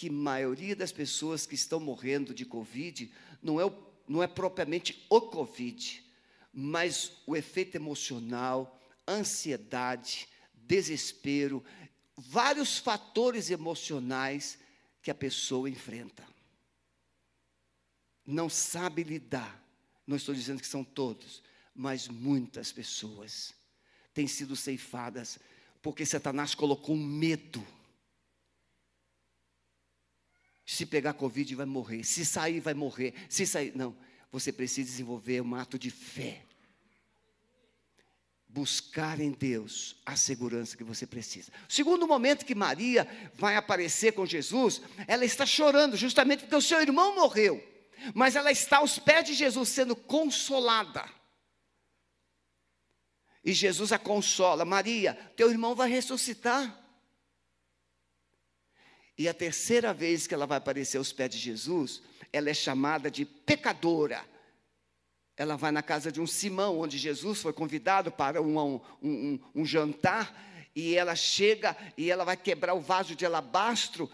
que 0.00 0.08
a 0.08 0.12
maioria 0.12 0.74
das 0.74 0.90
pessoas 0.90 1.44
que 1.44 1.54
estão 1.54 1.78
morrendo 1.78 2.32
de 2.32 2.46
Covid 2.46 3.12
não 3.42 3.60
é, 3.60 3.70
não 4.08 4.22
é 4.22 4.26
propriamente 4.26 5.04
o 5.10 5.20
Covid, 5.20 6.02
mas 6.50 7.12
o 7.26 7.36
efeito 7.36 7.74
emocional, 7.74 8.80
ansiedade, 9.06 10.26
desespero, 10.54 11.62
vários 12.16 12.78
fatores 12.78 13.50
emocionais 13.50 14.58
que 15.02 15.10
a 15.10 15.14
pessoa 15.14 15.68
enfrenta 15.68 16.26
não 18.24 18.48
sabe 18.48 19.02
lidar. 19.02 19.62
Não 20.06 20.16
estou 20.16 20.34
dizendo 20.34 20.60
que 20.62 20.66
são 20.66 20.82
todos, 20.82 21.42
mas 21.74 22.08
muitas 22.08 22.72
pessoas 22.72 23.52
têm 24.14 24.26
sido 24.26 24.56
ceifadas 24.56 25.38
porque 25.82 26.06
Satanás 26.06 26.54
colocou 26.54 26.94
um 26.94 27.04
medo. 27.04 27.62
Se 30.70 30.86
pegar 30.86 31.14
Covid, 31.14 31.54
vai 31.54 31.66
morrer. 31.66 32.04
Se 32.04 32.24
sair, 32.24 32.60
vai 32.60 32.74
morrer. 32.74 33.14
Se 33.28 33.46
sair. 33.46 33.72
Não. 33.74 33.96
Você 34.30 34.52
precisa 34.52 34.88
desenvolver 34.88 35.40
um 35.40 35.54
ato 35.54 35.78
de 35.78 35.90
fé. 35.90 36.44
Buscar 38.46 39.18
em 39.20 39.32
Deus 39.32 39.96
a 40.06 40.16
segurança 40.16 40.76
que 40.76 40.84
você 40.84 41.06
precisa. 41.06 41.50
O 41.68 41.72
segundo 41.72 42.06
momento 42.06 42.44
que 42.44 42.54
Maria 42.54 43.08
vai 43.34 43.56
aparecer 43.56 44.12
com 44.12 44.26
Jesus, 44.26 44.80
ela 45.06 45.24
está 45.24 45.46
chorando, 45.46 45.96
justamente 45.96 46.40
porque 46.40 46.56
o 46.56 46.62
seu 46.62 46.80
irmão 46.80 47.14
morreu 47.14 47.70
mas 48.14 48.34
ela 48.34 48.50
está 48.50 48.78
aos 48.78 48.98
pés 48.98 49.26
de 49.26 49.34
Jesus 49.34 49.68
sendo 49.68 49.94
consolada. 49.94 51.04
E 53.44 53.52
Jesus 53.52 53.92
a 53.92 53.98
consola: 53.98 54.64
Maria, 54.64 55.14
teu 55.36 55.50
irmão 55.50 55.74
vai 55.74 55.90
ressuscitar. 55.90 56.79
E 59.20 59.28
a 59.28 59.34
terceira 59.34 59.92
vez 59.92 60.26
que 60.26 60.32
ela 60.32 60.46
vai 60.46 60.56
aparecer 60.56 60.96
aos 60.96 61.12
pés 61.12 61.28
de 61.28 61.36
Jesus, 61.36 62.00
ela 62.32 62.48
é 62.48 62.54
chamada 62.54 63.10
de 63.10 63.26
pecadora. 63.26 64.24
Ela 65.36 65.56
vai 65.56 65.70
na 65.70 65.82
casa 65.82 66.10
de 66.10 66.22
um 66.22 66.26
Simão, 66.26 66.80
onde 66.80 66.96
Jesus 66.96 67.42
foi 67.42 67.52
convidado 67.52 68.10
para 68.10 68.40
um, 68.40 68.58
um, 68.58 68.80
um, 69.02 69.40
um 69.56 69.62
jantar, 69.66 70.34
e 70.74 70.94
ela 70.94 71.14
chega 71.14 71.76
e 71.98 72.10
ela 72.10 72.24
vai 72.24 72.34
quebrar 72.34 72.72
o 72.72 72.80
vaso 72.80 73.14
de 73.14 73.26
alabastro 73.26 74.10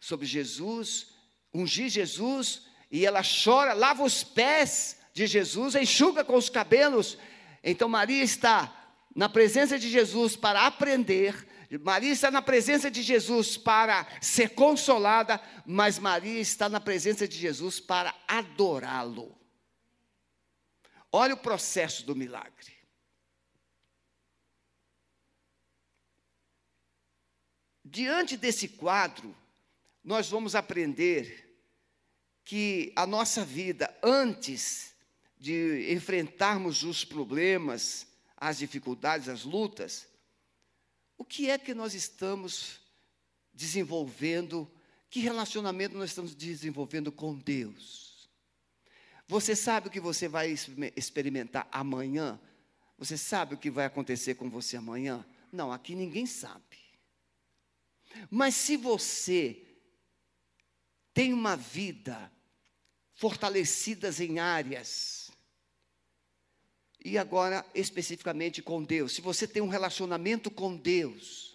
sobre 0.00 0.24
Jesus, 0.24 1.08
ungir 1.52 1.90
Jesus, 1.90 2.62
e 2.90 3.04
ela 3.04 3.20
chora, 3.22 3.74
lava 3.74 4.02
os 4.02 4.24
pés 4.24 4.96
de 5.12 5.26
Jesus, 5.26 5.74
enxuga 5.74 6.24
com 6.24 6.36
os 6.36 6.48
cabelos. 6.48 7.18
Então 7.62 7.90
Maria 7.90 8.24
está 8.24 8.74
na 9.14 9.28
presença 9.28 9.78
de 9.78 9.90
Jesus 9.90 10.34
para 10.34 10.66
aprender, 10.66 11.46
Maria 11.78 12.12
está 12.12 12.30
na 12.30 12.42
presença 12.42 12.90
de 12.90 13.02
Jesus 13.02 13.56
para 13.56 14.06
ser 14.20 14.50
consolada, 14.50 15.40
mas 15.66 15.98
Maria 15.98 16.40
está 16.40 16.68
na 16.68 16.80
presença 16.80 17.26
de 17.26 17.36
Jesus 17.36 17.80
para 17.80 18.14
adorá-lo. 18.28 19.36
Olha 21.10 21.34
o 21.34 21.38
processo 21.38 22.04
do 22.04 22.14
milagre. 22.14 22.74
Diante 27.84 28.36
desse 28.36 28.66
quadro, 28.68 29.36
nós 30.02 30.28
vamos 30.28 30.54
aprender 30.54 31.56
que 32.44 32.92
a 32.96 33.06
nossa 33.06 33.44
vida, 33.44 33.96
antes 34.02 34.94
de 35.38 35.92
enfrentarmos 35.92 36.82
os 36.82 37.04
problemas, 37.04 38.06
as 38.36 38.58
dificuldades, 38.58 39.28
as 39.28 39.44
lutas, 39.44 40.08
o 41.16 41.24
que 41.24 41.50
é 41.50 41.58
que 41.58 41.74
nós 41.74 41.94
estamos 41.94 42.80
desenvolvendo? 43.52 44.70
Que 45.08 45.20
relacionamento 45.20 45.96
nós 45.96 46.10
estamos 46.10 46.34
desenvolvendo 46.34 47.12
com 47.12 47.34
Deus? 47.34 48.28
Você 49.26 49.56
sabe 49.56 49.88
o 49.88 49.90
que 49.90 50.00
você 50.00 50.28
vai 50.28 50.54
experimentar 50.96 51.66
amanhã? 51.72 52.38
Você 52.98 53.16
sabe 53.16 53.54
o 53.54 53.58
que 53.58 53.70
vai 53.70 53.86
acontecer 53.86 54.34
com 54.34 54.50
você 54.50 54.76
amanhã? 54.76 55.24
Não, 55.50 55.72
aqui 55.72 55.94
ninguém 55.94 56.26
sabe. 56.26 56.78
Mas 58.30 58.54
se 58.54 58.76
você 58.76 59.60
tem 61.12 61.32
uma 61.32 61.56
vida 61.56 62.30
fortalecida 63.14 64.10
em 64.22 64.38
áreas, 64.38 65.23
e 67.04 67.18
agora 67.18 67.64
especificamente 67.74 68.62
com 68.62 68.82
Deus, 68.82 69.12
se 69.12 69.20
você 69.20 69.46
tem 69.46 69.62
um 69.62 69.68
relacionamento 69.68 70.50
com 70.50 70.74
Deus, 70.74 71.54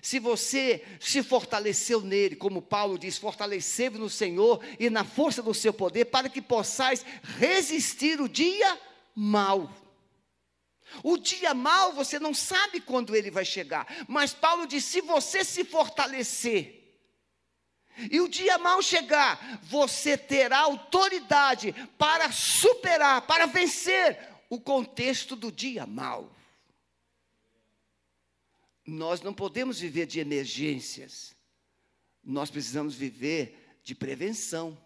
se 0.00 0.20
você 0.20 0.84
se 1.00 1.22
fortaleceu 1.22 2.00
nele, 2.00 2.36
como 2.36 2.62
Paulo 2.62 2.96
diz, 2.96 3.18
fortaleceu 3.18 3.90
no 3.92 4.08
Senhor 4.08 4.64
e 4.78 4.88
na 4.88 5.02
força 5.02 5.42
do 5.42 5.52
seu 5.52 5.72
poder, 5.72 6.04
para 6.06 6.28
que 6.28 6.40
possais 6.40 7.04
resistir 7.38 8.20
o 8.20 8.28
dia 8.28 8.78
mal. 9.14 9.74
O 11.02 11.16
dia 11.16 11.52
mal 11.52 11.92
você 11.92 12.18
não 12.18 12.32
sabe 12.32 12.80
quando 12.80 13.16
ele 13.16 13.30
vai 13.30 13.44
chegar, 13.44 13.86
mas 14.06 14.32
Paulo 14.32 14.66
diz: 14.66 14.84
se 14.84 15.00
você 15.00 15.42
se 15.42 15.64
fortalecer, 15.64 16.84
e 18.10 18.20
o 18.20 18.28
dia 18.28 18.58
mal 18.58 18.80
chegar, 18.82 19.60
você 19.62 20.16
terá 20.16 20.58
autoridade 20.58 21.74
para 21.98 22.30
superar, 22.30 23.22
para 23.22 23.46
vencer 23.46 24.35
o 24.48 24.60
contexto 24.60 25.34
do 25.34 25.50
dia 25.50 25.86
mal. 25.86 26.30
Nós 28.86 29.20
não 29.20 29.34
podemos 29.34 29.80
viver 29.80 30.06
de 30.06 30.20
emergências, 30.20 31.34
nós 32.22 32.50
precisamos 32.50 32.94
viver 32.94 33.78
de 33.82 33.94
prevenção. 33.94 34.78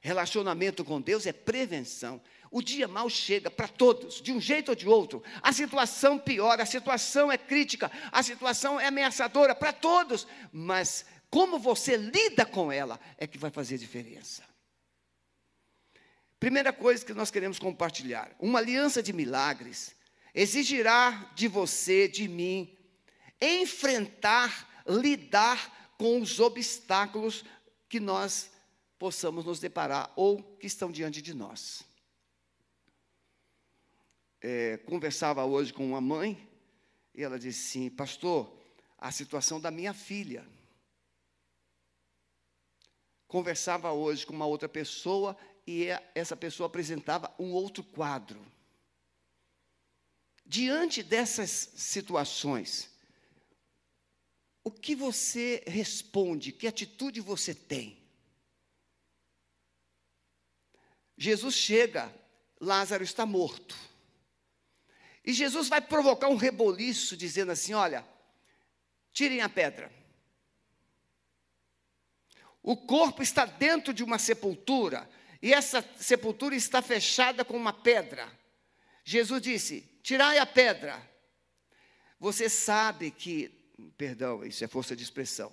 Relacionamento 0.00 0.84
com 0.84 1.00
Deus 1.00 1.26
é 1.26 1.32
prevenção. 1.32 2.20
O 2.50 2.60
dia 2.60 2.86
mal 2.86 3.08
chega 3.08 3.50
para 3.50 3.68
todos, 3.68 4.20
de 4.20 4.32
um 4.32 4.40
jeito 4.40 4.70
ou 4.70 4.74
de 4.74 4.86
outro. 4.86 5.22
A 5.40 5.52
situação 5.52 6.18
piora, 6.18 6.64
a 6.64 6.66
situação 6.66 7.32
é 7.32 7.38
crítica, 7.38 7.90
a 8.10 8.22
situação 8.22 8.78
é 8.78 8.88
ameaçadora 8.88 9.54
para 9.54 9.72
todos, 9.72 10.26
mas 10.52 11.06
como 11.30 11.58
você 11.58 11.96
lida 11.96 12.44
com 12.44 12.70
ela 12.70 13.00
é 13.16 13.26
que 13.26 13.38
vai 13.38 13.50
fazer 13.50 13.78
diferença. 13.78 14.51
Primeira 16.42 16.72
coisa 16.72 17.06
que 17.06 17.14
nós 17.14 17.30
queremos 17.30 17.60
compartilhar: 17.60 18.34
uma 18.40 18.58
aliança 18.58 19.00
de 19.00 19.12
milagres 19.12 19.94
exigirá 20.34 21.30
de 21.36 21.46
você, 21.46 22.08
de 22.08 22.26
mim, 22.26 22.76
enfrentar, 23.40 24.82
lidar 24.84 25.94
com 25.96 26.20
os 26.20 26.40
obstáculos 26.40 27.44
que 27.88 28.00
nós 28.00 28.50
possamos 28.98 29.44
nos 29.44 29.60
deparar 29.60 30.12
ou 30.16 30.42
que 30.58 30.66
estão 30.66 30.90
diante 30.90 31.22
de 31.22 31.32
nós 31.32 31.84
é, 34.42 34.76
conversava 34.78 35.44
hoje 35.44 35.72
com 35.72 35.86
uma 35.86 36.00
mãe, 36.00 36.36
e 37.14 37.22
ela 37.22 37.38
disse 37.38 37.78
assim: 37.78 37.90
Pastor, 37.90 38.52
a 38.98 39.12
situação 39.12 39.60
da 39.60 39.70
minha 39.70 39.94
filha. 39.94 40.44
Conversava 43.28 43.92
hoje 43.92 44.26
com 44.26 44.34
uma 44.34 44.44
outra 44.44 44.68
pessoa, 44.68 45.36
e 45.66 45.86
essa 46.14 46.36
pessoa 46.36 46.66
apresentava 46.66 47.32
um 47.38 47.52
outro 47.52 47.84
quadro. 47.84 48.44
Diante 50.44 51.02
dessas 51.02 51.70
situações, 51.76 52.90
o 54.64 54.70
que 54.70 54.94
você 54.94 55.62
responde? 55.66 56.52
Que 56.52 56.66
atitude 56.66 57.20
você 57.20 57.54
tem? 57.54 58.02
Jesus 61.16 61.54
chega, 61.54 62.12
Lázaro 62.60 63.04
está 63.04 63.24
morto. 63.24 63.76
E 65.24 65.32
Jesus 65.32 65.68
vai 65.68 65.80
provocar 65.80 66.28
um 66.28 66.36
reboliço, 66.36 67.16
dizendo 67.16 67.52
assim: 67.52 67.74
olha, 67.74 68.04
tirem 69.12 69.40
a 69.40 69.48
pedra. 69.48 69.92
O 72.62 72.76
corpo 72.76 73.22
está 73.22 73.44
dentro 73.44 73.92
de 73.92 74.04
uma 74.04 74.18
sepultura, 74.18 75.08
e 75.42 75.52
essa 75.52 75.84
sepultura 75.98 76.54
está 76.54 76.80
fechada 76.80 77.44
com 77.44 77.56
uma 77.56 77.72
pedra. 77.72 78.30
Jesus 79.04 79.42
disse: 79.42 79.80
tirai 80.00 80.38
a 80.38 80.46
pedra. 80.46 81.10
Você 82.20 82.48
sabe 82.48 83.10
que, 83.10 83.48
perdão, 83.98 84.44
isso 84.44 84.62
é 84.64 84.68
força 84.68 84.94
de 84.94 85.02
expressão. 85.02 85.52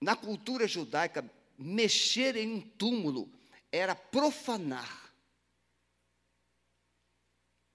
Na 0.00 0.16
cultura 0.16 0.66
judaica, 0.66 1.24
mexer 1.56 2.34
em 2.34 2.54
um 2.54 2.60
túmulo 2.60 3.32
era 3.70 3.94
profanar. 3.94 5.12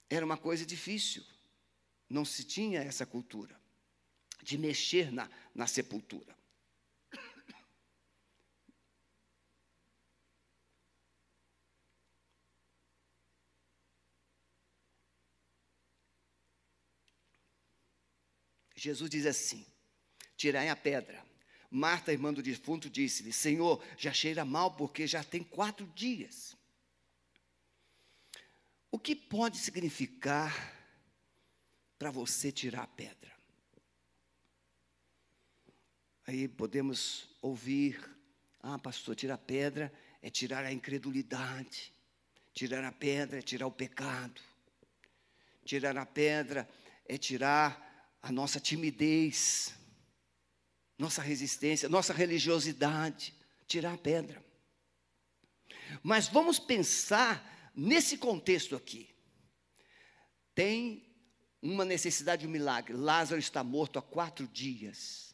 Era 0.09 0.25
uma 0.25 0.37
coisa 0.37 0.65
difícil. 0.65 1.23
Não 2.09 2.25
se 2.25 2.43
tinha 2.43 2.81
essa 2.81 3.05
cultura 3.05 3.57
de 4.43 4.57
mexer 4.57 5.09
na, 5.13 5.29
na 5.55 5.65
sepultura. 5.65 6.35
Jesus 18.82 19.12
diz 19.12 19.28
assim: 19.28 19.63
tirai 20.36 20.67
a 20.67 20.76
pedra. 20.76 21.24
Marta, 21.70 22.12
irmã 22.12 22.34
do 22.34 22.41
defunto, 22.41 22.89
disse-lhe: 22.89 23.32
Senhor, 23.32 23.80
já 23.96 24.12
cheira 24.12 24.44
mal 24.44 24.76
porque 24.76 25.06
já 25.06 25.24
tem 25.24 25.44
quatro 25.44 25.86
dias. 25.94 26.58
O 28.89 28.98
que 28.98 29.15
pode 29.15 29.58
significar 29.58 30.52
para 32.00 32.10
você 32.10 32.52
tirar 32.52 32.82
a 32.82 32.88
pedra? 32.88 33.32
Aí 36.26 36.48
podemos 36.48 37.30
ouvir: 37.39 38.04
ah, 38.62 38.80
pastor, 38.80 39.15
tirar 39.15 39.36
a 39.36 39.38
pedra 39.38 39.94
é 40.24 40.30
tirar 40.32 40.65
a 40.65 40.74
incredulidade, 40.74 41.94
tirar 42.52 42.84
a 42.84 42.91
pedra 42.91 43.38
é 43.38 43.41
tirar 43.44 43.67
o 43.67 43.72
pecado, 43.72 44.41
tirar 45.63 45.96
a 45.96 46.06
pedra 46.06 46.67
é 47.08 47.15
tirar 47.15 47.90
a 48.21 48.31
nossa 48.31 48.60
timidez, 48.60 49.73
nossa 50.97 51.21
resistência, 51.21 51.89
nossa 51.89 52.13
religiosidade, 52.13 53.34
tirar 53.67 53.93
a 53.93 53.97
pedra. 53.97 54.43
Mas 56.03 56.27
vamos 56.27 56.60
pensar 56.60 57.51
Nesse 57.73 58.17
contexto 58.17 58.75
aqui, 58.75 59.10
tem 60.53 61.10
uma 61.62 61.86
necessidade 61.86 62.41
de 62.41 62.47
um 62.47 62.51
milagre. 62.51 62.93
Lázaro 62.93 63.39
está 63.39 63.63
morto 63.63 63.97
há 63.97 64.01
quatro 64.01 64.47
dias, 64.47 65.34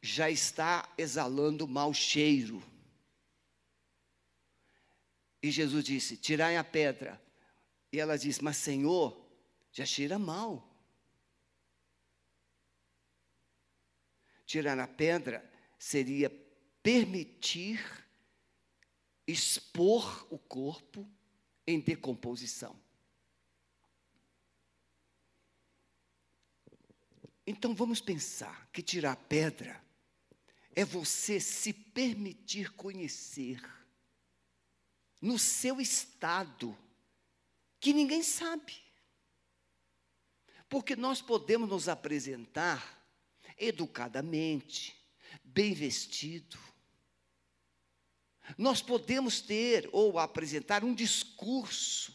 já 0.00 0.28
está 0.28 0.92
exalando 0.98 1.68
mau 1.68 1.94
cheiro. 1.94 2.62
E 5.40 5.50
Jesus 5.50 5.84
disse: 5.84 6.16
Tirai 6.16 6.56
a 6.56 6.64
pedra. 6.64 7.20
E 7.92 8.00
ela 8.00 8.18
disse: 8.18 8.42
Mas 8.42 8.56
Senhor, 8.56 9.16
já 9.70 9.84
cheira 9.84 10.18
mal. 10.18 10.71
Tirar 14.52 14.78
a 14.78 14.86
pedra 14.86 15.50
seria 15.78 16.28
permitir 16.82 17.80
expor 19.26 20.26
o 20.28 20.38
corpo 20.38 21.10
em 21.66 21.80
decomposição. 21.80 22.78
Então 27.46 27.74
vamos 27.74 28.02
pensar 28.02 28.68
que 28.74 28.82
tirar 28.82 29.16
pedra 29.16 29.82
é 30.76 30.84
você 30.84 31.40
se 31.40 31.72
permitir 31.72 32.74
conhecer 32.74 33.58
no 35.18 35.38
seu 35.38 35.80
estado 35.80 36.76
que 37.80 37.94
ninguém 37.94 38.22
sabe. 38.22 38.76
Porque 40.68 40.94
nós 40.94 41.22
podemos 41.22 41.70
nos 41.70 41.88
apresentar 41.88 43.01
educadamente, 43.58 44.96
bem 45.44 45.74
vestido. 45.74 46.58
Nós 48.58 48.82
podemos 48.82 49.40
ter 49.40 49.88
ou 49.92 50.18
apresentar 50.18 50.84
um 50.84 50.94
discurso 50.94 52.14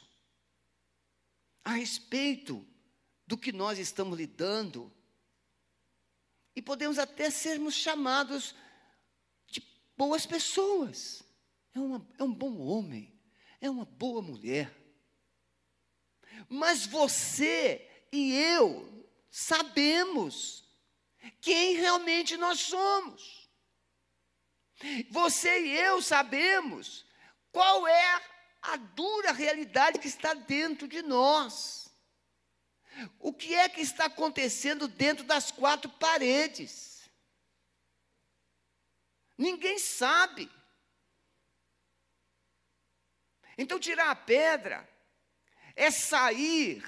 a 1.63 1.71
respeito 1.71 2.65
do 3.25 3.37
que 3.37 3.51
nós 3.51 3.79
estamos 3.79 4.17
lidando. 4.17 4.91
E 6.55 6.61
podemos 6.61 6.97
até 6.97 7.29
sermos 7.29 7.75
chamados 7.75 8.55
de 9.47 9.61
boas 9.95 10.25
pessoas. 10.25 11.23
É, 11.73 11.79
uma, 11.79 12.07
é 12.17 12.23
um 12.23 12.33
bom 12.33 12.57
homem, 12.59 13.13
é 13.61 13.69
uma 13.69 13.85
boa 13.85 14.21
mulher. 14.21 14.73
Mas 16.49 16.85
você 16.85 18.05
e 18.11 18.33
eu 18.33 19.07
sabemos 19.29 20.66
quem 21.41 21.75
realmente 21.75 22.37
nós 22.37 22.59
somos. 22.59 23.49
Você 25.09 25.61
e 25.61 25.77
eu 25.77 26.01
sabemos 26.01 27.05
qual 27.51 27.87
é 27.87 28.21
a 28.61 28.77
dura 28.77 29.31
realidade 29.31 29.99
que 29.99 30.07
está 30.07 30.33
dentro 30.33 30.87
de 30.87 31.01
nós. 31.01 31.89
O 33.19 33.33
que 33.33 33.53
é 33.53 33.69
que 33.69 33.81
está 33.81 34.05
acontecendo 34.05 34.87
dentro 34.87 35.23
das 35.23 35.51
quatro 35.51 35.89
paredes? 35.89 37.09
Ninguém 39.37 39.77
sabe. 39.77 40.49
Então, 43.57 43.79
tirar 43.79 44.11
a 44.11 44.15
pedra 44.15 44.87
é 45.75 45.89
sair 45.91 46.83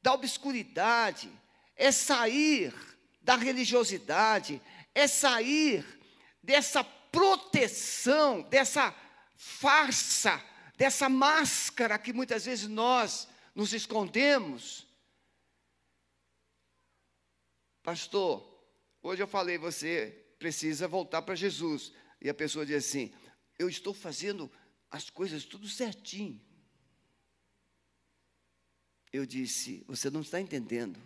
da 0.00 0.12
obscuridade, 0.12 1.30
é 1.76 1.90
sair 1.92 2.74
da 3.28 3.36
religiosidade, 3.36 4.58
é 4.94 5.06
sair 5.06 5.84
dessa 6.42 6.82
proteção, 6.82 8.40
dessa 8.40 8.90
farsa, 9.36 10.42
dessa 10.78 11.10
máscara 11.10 11.98
que 11.98 12.10
muitas 12.10 12.46
vezes 12.46 12.66
nós 12.66 13.28
nos 13.54 13.74
escondemos. 13.74 14.86
Pastor, 17.82 18.48
hoje 19.02 19.22
eu 19.22 19.28
falei, 19.28 19.58
você 19.58 20.24
precisa 20.38 20.88
voltar 20.88 21.20
para 21.20 21.34
Jesus. 21.34 21.92
E 22.22 22.30
a 22.30 22.34
pessoa 22.34 22.64
diz 22.64 22.76
assim: 22.76 23.12
Eu 23.58 23.68
estou 23.68 23.92
fazendo 23.92 24.50
as 24.90 25.10
coisas 25.10 25.44
tudo 25.44 25.68
certinho. 25.68 26.40
Eu 29.12 29.26
disse: 29.26 29.84
Você 29.86 30.08
não 30.08 30.22
está 30.22 30.40
entendendo. 30.40 30.98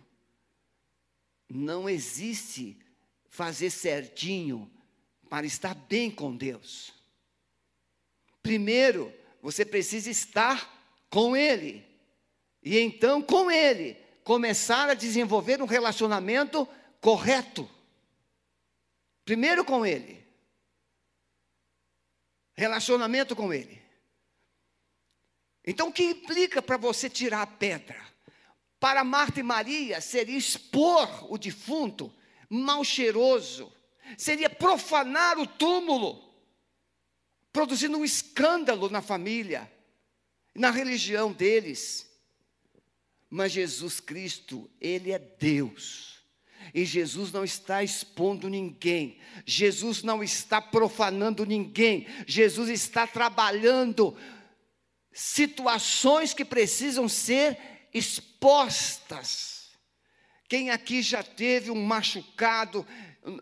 Não 1.55 1.87
existe 1.87 2.75
fazer 3.29 3.69
certinho 3.69 4.71
para 5.29 5.45
estar 5.45 5.75
bem 5.75 6.09
com 6.09 6.35
Deus. 6.35 6.91
Primeiro, 8.41 9.13
você 9.39 9.63
precisa 9.63 10.09
estar 10.09 11.05
com 11.11 11.37
Ele. 11.37 11.85
E 12.63 12.79
então, 12.79 13.21
com 13.21 13.51
Ele, 13.51 13.95
começar 14.23 14.89
a 14.89 14.95
desenvolver 14.95 15.61
um 15.61 15.67
relacionamento 15.67 16.67
correto. 16.99 17.69
Primeiro 19.23 19.63
com 19.63 19.85
Ele. 19.85 20.25
Relacionamento 22.55 23.35
com 23.35 23.53
Ele. 23.53 23.79
Então, 25.63 25.89
o 25.89 25.93
que 25.93 26.03
implica 26.03 26.63
para 26.63 26.77
você 26.77 27.07
tirar 27.09 27.43
a 27.43 27.47
pedra? 27.47 28.12
Para 28.83 29.05
Marta 29.05 29.39
e 29.39 29.43
Maria, 29.43 30.01
seria 30.01 30.37
expor 30.37 31.31
o 31.31 31.37
defunto 31.37 32.13
mal 32.49 32.83
cheiroso, 32.83 33.71
seria 34.17 34.49
profanar 34.49 35.39
o 35.39 35.47
túmulo, 35.47 36.21
produzindo 37.53 37.97
um 37.97 38.03
escândalo 38.03 38.89
na 38.89 39.01
família, 39.01 39.71
na 40.53 40.69
religião 40.69 41.31
deles. 41.31 42.11
Mas 43.29 43.53
Jesus 43.53 44.01
Cristo, 44.01 44.69
Ele 44.81 45.13
é 45.13 45.19
Deus. 45.19 46.17
E 46.73 46.83
Jesus 46.83 47.31
não 47.31 47.45
está 47.45 47.85
expondo 47.85 48.49
ninguém, 48.49 49.17
Jesus 49.45 50.03
não 50.03 50.21
está 50.21 50.59
profanando 50.61 51.45
ninguém, 51.45 52.05
Jesus 52.27 52.67
está 52.67 53.07
trabalhando 53.07 54.13
situações 55.13 56.33
que 56.33 56.43
precisam 56.43 57.07
ser 57.07 57.72
expostas. 57.93 59.69
Quem 60.47 60.69
aqui 60.69 61.01
já 61.01 61.23
teve 61.23 61.71
um 61.71 61.83
machucado 61.83 62.85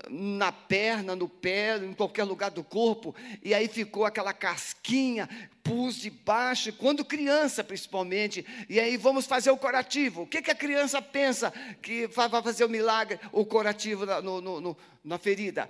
na 0.10 0.52
perna, 0.52 1.16
no 1.16 1.28
pé, 1.28 1.78
em 1.78 1.94
qualquer 1.94 2.24
lugar 2.24 2.52
do 2.52 2.64
corpo, 2.64 3.16
e 3.44 3.54
aí 3.54 3.68
ficou 3.68 4.06
aquela 4.06 4.32
casquinha, 4.32 5.28
pus 5.64 5.96
debaixo, 5.96 6.72
quando 6.74 7.04
criança 7.04 7.64
principalmente, 7.64 8.46
e 8.70 8.80
aí 8.80 8.96
vamos 8.96 9.26
fazer 9.26 9.50
o 9.50 9.58
curativo. 9.58 10.22
O 10.22 10.28
que, 10.28 10.42
que 10.42 10.52
a 10.52 10.56
criança 10.56 11.02
pensa 11.02 11.52
que 11.82 12.06
vai 12.08 12.30
fazer 12.30 12.64
o 12.64 12.70
milagre, 12.70 13.20
o 13.32 13.44
curativo 13.44 14.06
na, 14.06 14.22
no, 14.22 14.40
no, 14.40 14.78
na 15.04 15.18
ferida? 15.18 15.70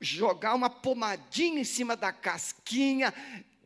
Jogar 0.00 0.54
uma 0.54 0.68
pomadinha 0.68 1.60
em 1.60 1.64
cima 1.64 1.96
da 1.96 2.12
casquinha, 2.12 3.14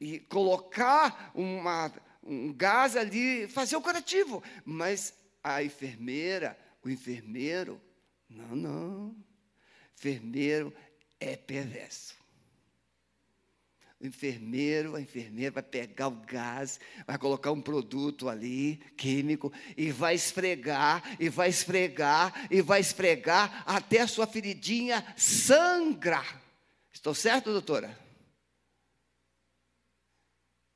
e 0.01 0.21
colocar 0.21 1.33
uma, 1.35 1.93
um 2.29 2.53
gás 2.53 2.95
ali, 2.95 3.49
fazer 3.49 3.75
o 3.77 3.81
curativo. 3.81 4.43
Mas 4.65 5.15
a 5.43 5.63
enfermeira, 5.63 6.59
o 6.85 6.91
enfermeiro, 6.91 7.81
não, 8.29 8.55
não. 8.55 9.17
Enfermeiro 9.97 10.73
é 11.19 11.35
perverso. 11.37 12.17
O 14.01 14.07
enfermeiro, 14.07 14.95
a 14.95 15.01
enfermeira 15.01 15.51
vai 15.51 15.63
pegar 15.63 16.07
o 16.07 16.13
gás, 16.13 16.79
vai 17.05 17.19
colocar 17.19 17.51
um 17.51 17.61
produto 17.61 18.29
ali, 18.29 18.77
químico, 18.97 19.53
e 19.77 19.91
vai 19.91 20.15
esfregar, 20.15 21.03
e 21.19 21.29
vai 21.29 21.49
esfregar, 21.49 22.47
e 22.49 22.63
vai 22.63 22.81
esfregar, 22.81 23.65
até 23.67 24.01
a 24.01 24.07
sua 24.07 24.25
feridinha 24.25 25.05
sangra. 25.17 26.23
Estou 26.93 27.13
certo, 27.13 27.51
doutora? 27.51 27.99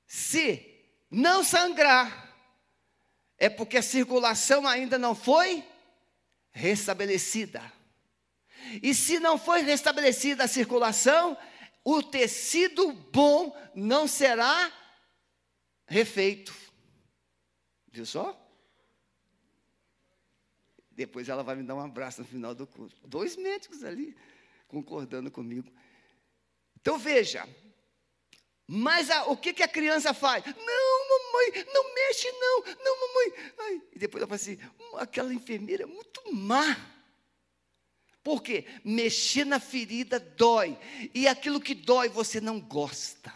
Se 0.05 0.72
não 1.13 1.45
sangrar, 1.45 2.35
é 3.37 3.51
porque 3.51 3.77
a 3.77 3.83
circulação 3.83 4.67
ainda 4.67 4.99
não 4.99 5.15
foi 5.15 5.63
restabelecida. 6.53 7.61
E 8.83 8.95
se 8.95 9.19
não 9.21 9.37
foi 9.37 9.61
restabelecida 9.61 10.45
a 10.45 10.49
circulação, 10.49 11.37
o 11.85 12.03
tecido 12.03 12.93
bom 12.93 13.55
não 13.75 14.09
será 14.09 14.73
refeito. 15.87 16.55
Viu 17.91 18.07
só? 18.07 18.39
Depois 20.91 21.29
ela 21.29 21.43
vai 21.43 21.57
me 21.57 21.63
dar 21.63 21.75
um 21.75 21.81
abraço 21.81 22.23
no 22.23 22.27
final 22.27 22.55
do 22.55 22.67
curso. 22.67 22.97
Dois 23.07 23.37
médicos 23.37 23.85
ali 23.85 24.17
concordando 24.67 25.31
comigo. 25.31 25.71
Então 26.81 26.99
veja, 26.99 27.47
mas 28.67 29.11
a, 29.11 29.25
o 29.27 29.37
que, 29.37 29.53
que 29.53 29.63
a 29.63 29.69
criança 29.69 30.15
faz? 30.15 30.45
Não, 30.47 31.02
mamãe, 31.33 31.65
não 31.73 31.95
mexe 31.95 32.31
não, 32.33 32.63
não, 32.85 33.01
mamãe. 33.01 33.53
Ai, 33.59 33.83
e 33.93 33.99
depois 33.99 34.23
ela 34.23 34.29
fala 34.29 34.37
assim, 34.37 34.59
hum, 34.79 34.97
aquela 34.99 35.33
enfermeira 35.33 35.85
é 35.85 35.87
muito 35.87 36.33
má. 36.33 36.77
Por 38.23 38.43
quê? 38.43 38.67
Mexer 38.85 39.45
na 39.45 39.59
ferida 39.59 40.21
dói. 40.21 40.79
E 41.15 41.27
aquilo 41.27 41.61
que 41.61 41.75
dói 41.75 42.09
você 42.09 42.41
não 42.41 42.61
gosta. 42.61 43.33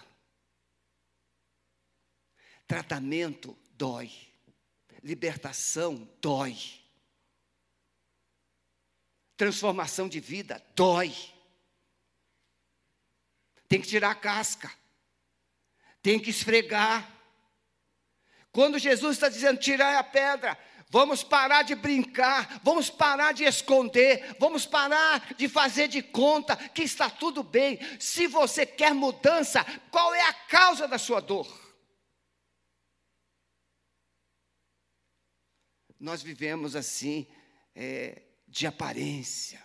Tratamento 2.67 3.57
dói. 3.73 4.13
Libertação 5.03 6.09
dói. 6.21 6.57
Transformação 9.37 10.09
de 10.09 10.21
vida 10.21 10.65
dói. 10.75 11.13
Tem 13.69 13.81
que 13.81 13.89
tirar 13.89 14.11
a 14.11 14.15
casca 14.15 14.73
tem 16.07 16.21
que 16.21 16.31
esfregar. 16.31 17.16
Quando 18.57 18.79
Jesus 18.79 19.17
está 19.19 19.29
dizendo, 19.29 19.61
tirar 19.61 19.99
a 19.99 20.03
pedra, 20.03 20.59
vamos 20.89 21.23
parar 21.23 21.63
de 21.63 21.75
brincar, 21.75 22.59
vamos 22.65 22.89
parar 22.89 23.33
de 23.33 23.45
esconder, 23.45 24.35
vamos 24.41 24.65
parar 24.65 25.35
de 25.35 25.47
fazer 25.47 25.89
de 25.89 26.01
conta 26.01 26.57
que 26.57 26.83
está 26.83 27.11
tudo 27.11 27.43
bem. 27.43 27.79
Se 28.01 28.27
você 28.27 28.65
quer 28.65 28.95
mudança, 28.95 29.63
qual 29.91 30.15
é 30.15 30.23
a 30.23 30.33
causa 30.33 30.89
da 30.89 30.97
sua 30.97 31.21
dor? 31.21 31.47
Nós 36.01 36.23
vivemos 36.23 36.75
assim, 36.75 37.27
é, 37.75 38.23
de 38.49 38.67
aparência 38.67 39.63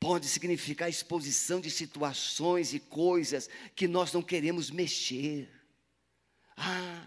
pode 0.00 0.26
significar 0.26 0.88
exposição 0.88 1.60
de 1.60 1.70
situações 1.70 2.72
e 2.72 2.80
coisas 2.80 3.50
que 3.76 3.86
nós 3.86 4.14
não 4.14 4.22
queremos 4.22 4.70
mexer. 4.70 5.57
Ah, 6.58 7.06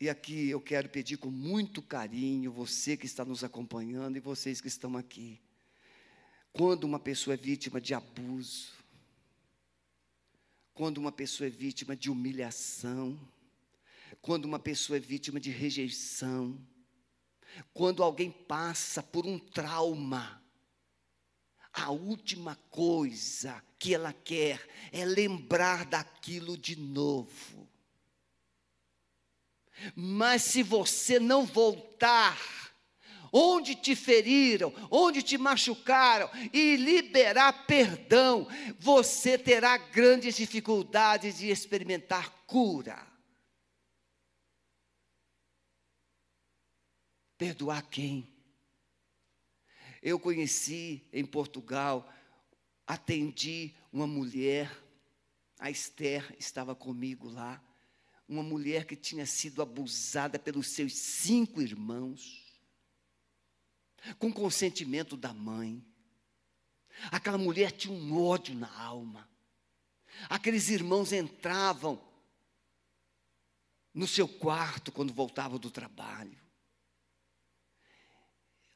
E 0.00 0.08
aqui 0.08 0.48
eu 0.50 0.60
quero 0.60 0.88
pedir 0.88 1.16
com 1.16 1.30
muito 1.30 1.82
carinho, 1.82 2.52
você 2.52 2.96
que 2.96 3.06
está 3.06 3.24
nos 3.24 3.42
acompanhando 3.42 4.16
e 4.16 4.20
vocês 4.20 4.60
que 4.60 4.68
estão 4.68 4.96
aqui. 4.96 5.40
Quando 6.52 6.84
uma 6.84 7.00
pessoa 7.00 7.34
é 7.34 7.36
vítima 7.36 7.80
de 7.80 7.94
abuso, 7.94 8.72
quando 10.72 10.98
uma 10.98 11.10
pessoa 11.10 11.46
é 11.46 11.50
vítima 11.50 11.96
de 11.96 12.10
humilhação, 12.10 13.18
quando 14.20 14.44
uma 14.44 14.58
pessoa 14.58 14.98
é 14.98 15.00
vítima 15.00 15.40
de 15.40 15.50
rejeição, 15.50 16.58
quando 17.72 18.02
alguém 18.02 18.30
passa 18.30 19.02
por 19.02 19.26
um 19.26 19.38
trauma, 19.38 20.42
a 21.72 21.90
última 21.90 22.56
coisa 22.70 23.62
que 23.78 23.94
ela 23.94 24.12
quer 24.12 24.64
é 24.92 25.04
lembrar 25.04 25.84
daquilo 25.86 26.56
de 26.56 26.76
novo. 26.76 27.68
Mas 29.94 30.42
se 30.42 30.62
você 30.62 31.18
não 31.18 31.44
voltar, 31.44 32.38
onde 33.32 33.74
te 33.74 33.96
feriram, 33.96 34.72
onde 34.90 35.22
te 35.22 35.36
machucaram, 35.36 36.30
e 36.52 36.76
liberar 36.76 37.66
perdão, 37.66 38.46
você 38.78 39.36
terá 39.36 39.76
grandes 39.76 40.36
dificuldades 40.36 41.38
de 41.38 41.50
experimentar 41.50 42.30
cura. 42.46 43.04
Perdoar 47.36 47.82
quem? 47.88 48.32
Eu 50.00 50.20
conheci 50.20 51.02
em 51.12 51.24
Portugal, 51.24 52.08
atendi 52.86 53.74
uma 53.92 54.06
mulher, 54.06 54.70
a 55.58 55.70
Esther 55.70 56.36
estava 56.38 56.74
comigo 56.74 57.28
lá, 57.28 57.60
uma 58.28 58.42
mulher 58.42 58.86
que 58.86 58.96
tinha 58.96 59.26
sido 59.26 59.60
abusada 59.60 60.38
pelos 60.38 60.68
seus 60.68 60.94
cinco 60.94 61.60
irmãos, 61.60 62.42
com 64.18 64.32
consentimento 64.32 65.16
da 65.16 65.32
mãe. 65.32 65.84
Aquela 67.10 67.38
mulher 67.38 67.72
tinha 67.72 67.92
um 67.92 68.16
ódio 68.16 68.54
na 68.54 68.72
alma. 68.80 69.28
Aqueles 70.28 70.68
irmãos 70.68 71.12
entravam 71.12 72.02
no 73.92 74.06
seu 74.06 74.26
quarto 74.26 74.90
quando 74.90 75.12
voltavam 75.12 75.58
do 75.58 75.70
trabalho. 75.70 76.38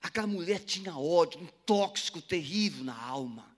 Aquela 0.01 0.27
mulher 0.27 0.61
tinha 0.65 0.97
ódio, 0.97 1.41
um 1.41 1.47
tóxico 1.47 2.23
terrível 2.23 2.85
na 2.85 2.97
alma. 2.97 3.57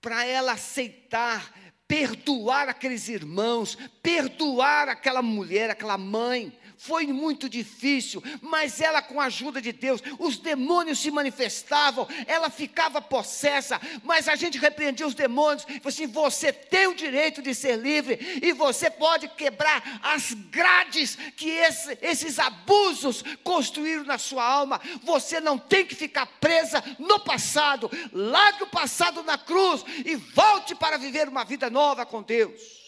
Para 0.00 0.24
ela 0.24 0.52
aceitar, 0.52 1.71
perdoar 1.92 2.70
aqueles 2.70 3.06
irmãos, 3.10 3.76
perdoar 4.02 4.88
aquela 4.88 5.20
mulher, 5.20 5.68
aquela 5.68 5.98
mãe, 5.98 6.50
foi 6.84 7.06
muito 7.06 7.48
difícil, 7.48 8.20
mas 8.40 8.80
ela, 8.80 9.00
com 9.00 9.20
a 9.20 9.26
ajuda 9.26 9.60
de 9.60 9.70
Deus, 9.70 10.02
os 10.18 10.36
demônios 10.36 10.98
se 10.98 11.12
manifestavam, 11.12 12.08
ela 12.26 12.50
ficava 12.50 13.00
possessa, 13.00 13.80
mas 14.02 14.26
a 14.26 14.34
gente 14.34 14.58
repreendia 14.58 15.06
os 15.06 15.14
demônios, 15.14 15.62
falou 15.62 15.80
assim: 15.86 16.08
você 16.08 16.52
tem 16.52 16.88
o 16.88 16.94
direito 16.94 17.40
de 17.40 17.54
ser 17.54 17.76
livre, 17.76 18.18
e 18.42 18.52
você 18.52 18.90
pode 18.90 19.28
quebrar 19.28 20.00
as 20.02 20.32
grades 20.32 21.16
que 21.36 21.50
esse, 21.50 21.96
esses 22.02 22.40
abusos 22.40 23.22
construíram 23.44 24.02
na 24.02 24.18
sua 24.18 24.44
alma. 24.44 24.80
Você 25.04 25.40
não 25.40 25.56
tem 25.56 25.86
que 25.86 25.94
ficar 25.94 26.26
presa 26.40 26.82
no 26.98 27.20
passado, 27.20 27.88
largue 28.12 28.64
o 28.64 28.70
passado 28.70 29.22
na 29.22 29.38
cruz 29.38 29.84
e 30.04 30.16
volte 30.16 30.74
para 30.74 30.98
viver 30.98 31.28
uma 31.28 31.44
vida 31.44 31.70
nova 31.70 32.04
com 32.04 32.22
Deus. 32.22 32.81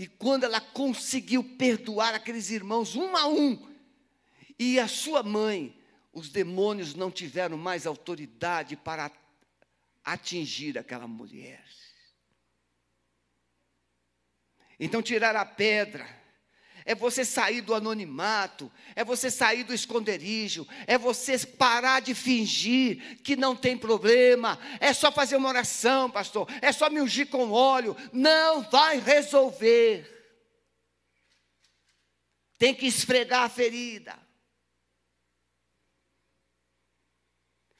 E 0.00 0.06
quando 0.06 0.44
ela 0.44 0.62
conseguiu 0.62 1.44
perdoar 1.44 2.14
aqueles 2.14 2.48
irmãos 2.48 2.96
um 2.96 3.14
a 3.14 3.26
um, 3.28 3.70
e 4.58 4.80
a 4.80 4.88
sua 4.88 5.22
mãe, 5.22 5.78
os 6.10 6.30
demônios 6.30 6.94
não 6.94 7.10
tiveram 7.10 7.58
mais 7.58 7.86
autoridade 7.86 8.76
para 8.76 9.12
atingir 10.02 10.78
aquela 10.78 11.06
mulher. 11.06 11.62
Então 14.78 15.02
tiraram 15.02 15.38
a 15.38 15.44
pedra, 15.44 16.08
é 16.90 16.94
você 16.96 17.24
sair 17.24 17.60
do 17.60 17.72
anonimato, 17.72 18.68
é 18.96 19.04
você 19.04 19.30
sair 19.30 19.62
do 19.62 19.72
esconderijo, 19.72 20.66
é 20.88 20.98
você 20.98 21.38
parar 21.46 22.00
de 22.00 22.16
fingir 22.16 23.22
que 23.22 23.36
não 23.36 23.54
tem 23.54 23.78
problema, 23.78 24.58
é 24.80 24.92
só 24.92 25.12
fazer 25.12 25.36
uma 25.36 25.48
oração, 25.48 26.10
pastor, 26.10 26.48
é 26.60 26.72
só 26.72 26.90
me 26.90 27.00
ungir 27.00 27.28
com 27.28 27.52
óleo, 27.52 27.96
não 28.12 28.62
vai 28.62 28.98
resolver. 28.98 30.04
Tem 32.58 32.74
que 32.74 32.88
esfregar 32.88 33.44
a 33.44 33.48
ferida. 33.48 34.18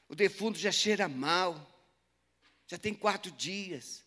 O 0.07 0.15
defunto 0.15 0.57
já 0.57 0.71
cheira 0.71 1.09
mal, 1.09 1.69
já 2.65 2.77
tem 2.77 2.93
quatro 2.93 3.29
dias. 3.29 4.05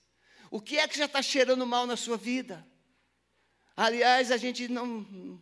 O 0.50 0.62
que 0.62 0.78
é 0.78 0.88
que 0.88 0.96
já 0.96 1.04
está 1.04 1.20
cheirando 1.20 1.66
mal 1.66 1.86
na 1.86 1.94
sua 1.94 2.16
vida? 2.16 2.66
Aliás, 3.76 4.30
a 4.30 4.36
gente 4.36 4.68
não, 4.68 5.40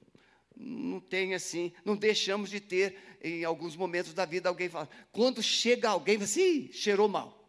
não 0.56 1.00
tem 1.00 1.34
assim, 1.34 1.72
não 1.84 1.96
deixamos 1.96 2.48
de 2.48 2.60
ter 2.60 3.18
em 3.22 3.44
alguns 3.44 3.76
momentos 3.76 4.14
da 4.14 4.24
vida 4.24 4.48
alguém 4.48 4.68
fala, 4.68 4.88
quando 5.12 5.42
chega 5.42 5.88
alguém, 5.88 6.20
assim, 6.20 6.72
cheirou 6.72 7.08
mal, 7.08 7.48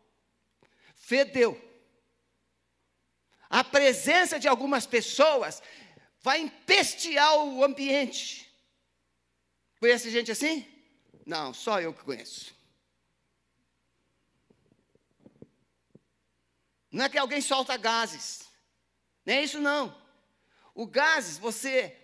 fedeu. 0.95 1.59
A 3.49 3.63
presença 3.63 4.39
de 4.39 4.47
algumas 4.47 4.85
pessoas 4.85 5.61
vai 6.21 6.39
empestear 6.39 7.37
o 7.37 7.63
ambiente. 7.63 8.51
Conhece 9.79 10.09
gente 10.09 10.31
assim? 10.31 10.65
Não, 11.25 11.53
só 11.53 11.79
eu 11.79 11.93
que 11.93 12.03
conheço. 12.03 12.53
Não 16.91 17.05
é 17.05 17.09
que 17.09 17.17
alguém 17.17 17.41
solta 17.41 17.75
gases, 17.77 18.47
nem 19.25 19.37
é 19.37 19.43
isso 19.43 19.59
não. 19.59 20.02
O 20.73 20.87
gases, 20.87 21.37
você 21.37 21.95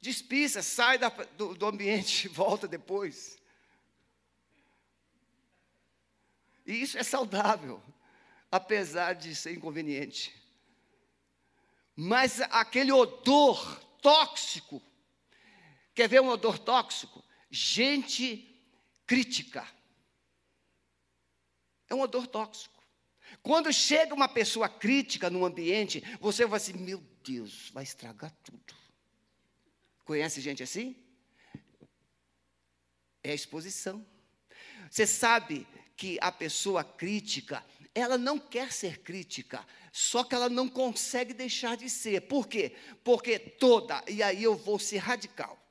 despisa, 0.00 0.62
sai 0.62 0.98
da, 0.98 1.08
do, 1.08 1.54
do 1.54 1.66
ambiente 1.66 2.26
e 2.26 2.28
volta 2.28 2.68
depois. 2.68 3.38
E 6.66 6.82
isso 6.82 6.98
é 6.98 7.02
saudável, 7.02 7.82
apesar 8.50 9.14
de 9.14 9.34
ser 9.34 9.52
inconveniente. 9.52 10.34
Mas 11.96 12.40
aquele 12.42 12.92
odor 12.92 13.82
tóxico, 14.00 14.82
quer 15.94 16.08
ver 16.08 16.20
um 16.20 16.28
odor 16.28 16.58
tóxico? 16.58 17.24
Gente 17.50 18.46
crítica. 19.06 19.66
É 21.88 21.94
um 21.94 22.00
odor 22.00 22.26
tóxico. 22.26 22.80
Quando 23.42 23.72
chega 23.72 24.14
uma 24.14 24.28
pessoa 24.28 24.68
crítica 24.68 25.28
no 25.28 25.44
ambiente, 25.44 26.02
você 26.20 26.46
vai 26.46 26.58
assim, 26.58 26.74
meu 26.74 27.09
Deus, 27.24 27.70
vai 27.72 27.84
estragar 27.84 28.32
tudo. 28.44 28.74
Conhece 30.04 30.40
gente 30.40 30.62
assim? 30.62 30.96
É 33.22 33.30
a 33.30 33.34
exposição. 33.34 34.04
Você 34.90 35.06
sabe 35.06 35.66
que 35.96 36.18
a 36.20 36.32
pessoa 36.32 36.82
crítica, 36.82 37.64
ela 37.94 38.16
não 38.16 38.38
quer 38.38 38.72
ser 38.72 39.00
crítica, 39.00 39.64
só 39.92 40.24
que 40.24 40.34
ela 40.34 40.48
não 40.48 40.68
consegue 40.68 41.34
deixar 41.34 41.76
de 41.76 41.88
ser. 41.88 42.22
Por 42.22 42.48
quê? 42.48 42.74
Porque 43.04 43.38
toda, 43.38 44.02
e 44.08 44.22
aí 44.22 44.42
eu 44.42 44.56
vou 44.56 44.78
ser 44.78 44.98
radical, 44.98 45.62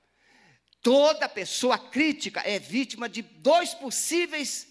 toda 0.81 1.27
pessoa 1.27 1.77
crítica 1.77 2.41
é 2.41 2.59
vítima 2.59 3.09
de 3.09 3.21
dois 3.21 3.73
possíveis 3.73 4.67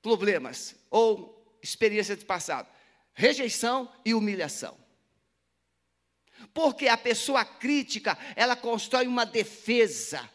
problemas, 0.00 0.76
ou 0.88 1.58
experiência 1.62 2.16
do 2.16 2.24
passado: 2.24 2.68
rejeição 3.12 3.92
e 4.04 4.14
humilhação. 4.14 4.79
Porque 6.52 6.88
a 6.88 6.96
pessoa 6.96 7.44
crítica, 7.44 8.16
ela 8.34 8.56
constrói 8.56 9.06
uma 9.06 9.24
defesa, 9.24 10.28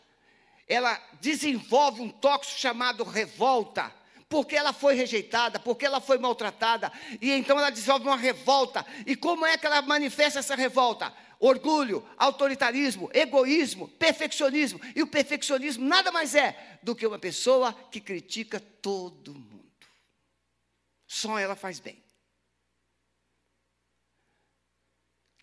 ela 0.67 1.01
desenvolve 1.19 2.01
um 2.01 2.09
tóxico 2.09 2.59
chamado 2.59 3.03
revolta, 3.03 3.93
porque 4.27 4.55
ela 4.55 4.73
foi 4.73 4.95
rejeitada, 4.95 5.59
porque 5.59 5.85
ela 5.85 6.01
foi 6.01 6.17
maltratada, 6.17 6.91
e 7.21 7.31
então 7.31 7.57
ela 7.57 7.69
desenvolve 7.69 8.07
uma 8.07 8.17
revolta. 8.17 8.85
E 9.05 9.15
como 9.15 9.45
é 9.45 9.57
que 9.57 9.65
ela 9.65 9.81
manifesta 9.81 10.39
essa 10.39 10.55
revolta? 10.55 11.13
Orgulho, 11.39 12.07
autoritarismo, 12.17 13.09
egoísmo, 13.13 13.87
perfeccionismo. 13.87 14.79
E 14.95 15.03
o 15.03 15.07
perfeccionismo 15.07 15.85
nada 15.85 16.11
mais 16.11 16.33
é 16.33 16.79
do 16.81 16.95
que 16.95 17.05
uma 17.05 17.19
pessoa 17.19 17.73
que 17.91 17.99
critica 17.99 18.59
todo 18.59 19.33
mundo. 19.33 19.65
Só 21.05 21.37
ela 21.37 21.55
faz 21.55 21.79
bem. 21.79 22.04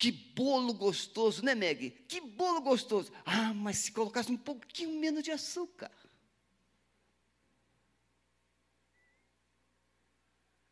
Que 0.03 0.11
bolo 0.11 0.73
gostoso, 0.73 1.41
né, 1.45 1.55
Meg? 1.55 1.91
Que 2.09 2.19
bolo 2.19 2.59
gostoso. 2.59 3.09
Ah, 3.25 3.53
mas 3.53 3.77
se 3.77 3.91
colocasse 3.93 4.29
um 4.29 4.35
pouquinho 4.35 4.99
menos 4.99 5.23
de 5.23 5.31
açúcar. 5.31 5.89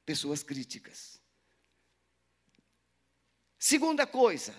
Pessoas 0.05 0.43
críticas. 0.43 1.21
Segunda 3.57 4.05
coisa, 4.05 4.53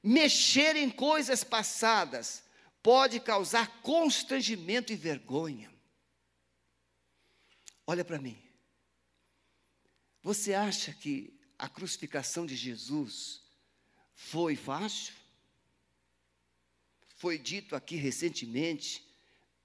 mexer 0.00 0.76
em 0.76 0.88
coisas 0.88 1.42
passadas 1.42 2.44
pode 2.80 3.18
causar 3.18 3.82
constrangimento 3.82 4.92
e 4.92 4.96
vergonha. 4.96 5.68
Olha 7.84 8.04
para 8.04 8.20
mim. 8.20 8.40
Você 10.22 10.54
acha 10.54 10.92
que 10.92 11.36
a 11.58 11.68
crucificação 11.68 12.46
de 12.46 12.54
Jesus 12.54 13.41
foi 14.22 14.56
fácil? 14.56 15.12
Foi 17.16 17.38
dito 17.38 17.76
aqui 17.76 17.96
recentemente 17.96 19.04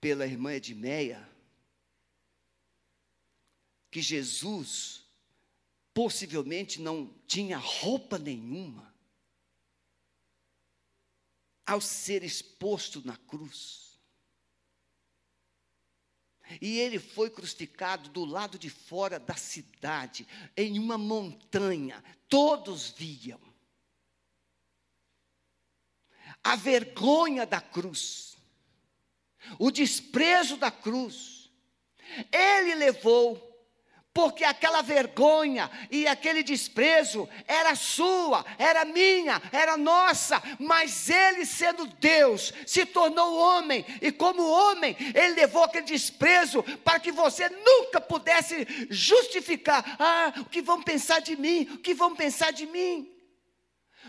pela 0.01 0.25
irmã 0.25 0.53
Edmeia 0.53 1.27
que 3.89 4.01
Jesus 4.01 5.05
possivelmente 5.93 6.81
não 6.81 7.13
tinha 7.25 7.57
roupa 7.57 8.17
nenhuma 8.17 8.93
ao 11.65 11.79
ser 11.79 12.23
exposto 12.23 13.01
na 13.05 13.15
cruz. 13.15 13.97
E 16.61 16.79
ele 16.79 16.99
foi 16.99 17.29
crucificado 17.29 18.09
do 18.09 18.25
lado 18.25 18.59
de 18.59 18.69
fora 18.69 19.19
da 19.19 19.35
cidade, 19.35 20.27
em 20.55 20.77
uma 20.77 20.97
montanha, 20.97 22.03
todos 22.27 22.89
viam. 22.89 23.46
A 26.43 26.55
vergonha 26.55 27.45
da 27.45 27.59
cruz, 27.59 28.37
o 29.59 29.69
desprezo 29.69 30.57
da 30.57 30.71
cruz, 30.71 31.49
ele 32.31 32.75
levou 32.75 33.47
porque 34.17 34.43
aquela 34.43 34.81
vergonha 34.81 35.69
e 35.91 36.07
aquele 36.07 36.41
desprezo 36.41 37.29
era 37.47 37.75
sua, 37.75 38.43
era 38.57 38.83
minha, 38.83 39.39
era 39.51 39.77
nossa, 39.77 40.41
mas 40.57 41.07
ele, 41.07 41.45
sendo 41.45 41.85
Deus, 41.85 42.51
se 42.65 42.83
tornou 42.83 43.37
homem, 43.37 43.85
e 44.01 44.11
como 44.11 44.41
homem, 44.41 44.97
ele 45.13 45.35
levou 45.35 45.63
aquele 45.63 45.85
desprezo 45.85 46.63
para 46.83 46.99
que 46.99 47.11
você 47.11 47.47
nunca 47.47 48.01
pudesse 48.01 48.65
justificar: 48.89 49.85
ah, 49.99 50.33
o 50.39 50.45
que 50.45 50.63
vão 50.63 50.81
pensar 50.81 51.19
de 51.19 51.35
mim, 51.35 51.69
o 51.75 51.77
que 51.77 51.93
vão 51.93 52.15
pensar 52.15 52.51
de 52.51 52.65
mim. 52.65 53.13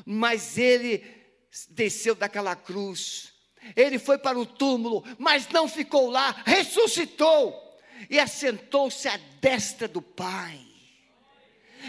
Mas 0.06 0.56
ele 0.56 1.17
desceu 1.70 2.14
daquela 2.14 2.54
cruz, 2.54 3.32
ele 3.74 3.98
foi 3.98 4.18
para 4.18 4.38
o 4.38 4.46
túmulo, 4.46 5.04
mas 5.18 5.48
não 5.48 5.68
ficou 5.68 6.10
lá, 6.10 6.42
ressuscitou 6.44 7.54
e 8.08 8.18
assentou-se 8.18 9.08
à 9.08 9.16
destra 9.40 9.88
do 9.88 10.00
Pai. 10.00 10.68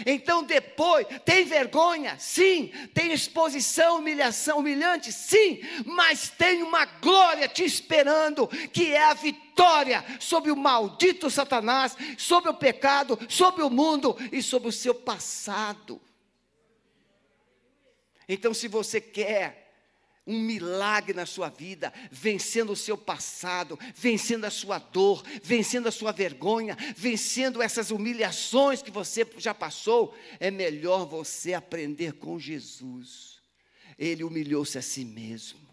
Então 0.06 0.42
depois, 0.42 1.06
tem 1.24 1.44
vergonha? 1.44 2.16
Sim. 2.18 2.72
Tem 2.94 3.12
exposição, 3.12 3.98
humilhação, 3.98 4.58
humilhante? 4.58 5.12
Sim. 5.12 5.60
Mas 5.84 6.28
tem 6.30 6.62
uma 6.62 6.84
glória 6.84 7.48
te 7.48 7.64
esperando, 7.64 8.46
que 8.72 8.92
é 8.92 9.02
a 9.02 9.14
vitória 9.14 10.04
sobre 10.18 10.50
o 10.50 10.56
maldito 10.56 11.30
Satanás, 11.30 11.96
sobre 12.16 12.50
o 12.50 12.54
pecado, 12.54 13.18
sobre 13.28 13.62
o 13.62 13.70
mundo 13.70 14.16
e 14.32 14.42
sobre 14.42 14.68
o 14.68 14.72
seu 14.72 14.94
passado. 14.94 16.00
Então, 18.32 18.54
se 18.54 18.68
você 18.68 19.00
quer 19.00 19.74
um 20.24 20.40
milagre 20.40 21.12
na 21.12 21.26
sua 21.26 21.48
vida, 21.48 21.92
vencendo 22.12 22.70
o 22.70 22.76
seu 22.76 22.96
passado, 22.96 23.76
vencendo 23.92 24.44
a 24.44 24.50
sua 24.52 24.78
dor, 24.78 25.24
vencendo 25.42 25.88
a 25.88 25.90
sua 25.90 26.12
vergonha, 26.12 26.76
vencendo 26.96 27.60
essas 27.60 27.90
humilhações 27.90 28.82
que 28.82 28.90
você 28.92 29.28
já 29.36 29.52
passou, 29.52 30.16
é 30.38 30.48
melhor 30.48 31.06
você 31.06 31.54
aprender 31.54 32.12
com 32.12 32.38
Jesus. 32.38 33.42
Ele 33.98 34.22
humilhou-se 34.22 34.78
a 34.78 34.82
si 34.82 35.04
mesmo. 35.04 35.68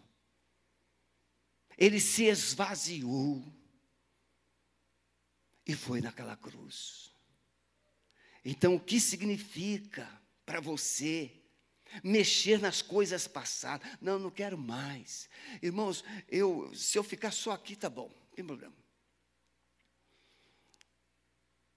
Ele 1.78 2.00
se 2.00 2.24
esvaziou 2.24 3.46
e 5.64 5.76
foi 5.76 6.02
naquela 6.02 6.36
cruz. 6.36 7.14
Então, 8.44 8.74
o 8.74 8.80
que 8.80 9.00
significa 9.00 10.10
para 10.44 10.60
você 10.60 11.37
mexer 12.04 12.60
nas 12.60 12.82
coisas 12.82 13.28
passadas. 13.28 13.88
Não, 14.02 14.20
não 14.20 14.32
quero 14.32 14.58
mais. 14.58 15.30
Irmãos, 15.62 16.04
eu, 16.28 16.74
se 16.74 16.98
eu 16.98 17.04
ficar 17.04 17.32
só 17.32 17.52
aqui, 17.52 17.76
tá 17.76 17.90
bom, 17.90 18.10
não 18.10 18.36
tem 18.36 18.46
problema. 18.46 18.76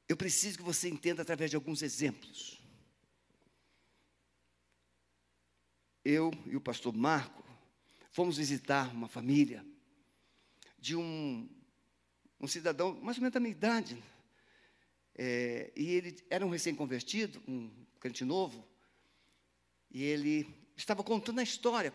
Eu 0.08 0.16
preciso 0.16 0.58
que 0.58 0.64
você 0.64 0.88
entenda 0.88 1.22
através 1.22 1.50
de 1.50 1.56
alguns 1.56 1.82
exemplos. 1.82 2.60
Eu 6.04 6.32
e 6.46 6.56
o 6.56 6.60
pastor 6.60 6.92
Marco 6.96 7.44
fomos 8.10 8.36
visitar 8.36 8.92
uma 8.92 9.06
família 9.06 9.64
de 10.78 10.96
um, 10.96 11.48
um 12.40 12.48
cidadão, 12.48 12.94
mais 13.00 13.18
ou 13.18 13.22
menos 13.22 13.34
da 13.34 13.40
minha 13.40 13.52
idade. 13.52 14.02
É, 15.14 15.70
e 15.76 15.90
ele 15.90 16.16
era 16.30 16.44
um 16.44 16.50
recém-convertido, 16.50 17.42
um 17.46 17.70
crente 18.00 18.24
novo, 18.24 18.66
e 19.90 20.04
ele 20.04 20.46
estava 20.76 21.02
contando 21.02 21.40
a 21.40 21.42
história, 21.42 21.92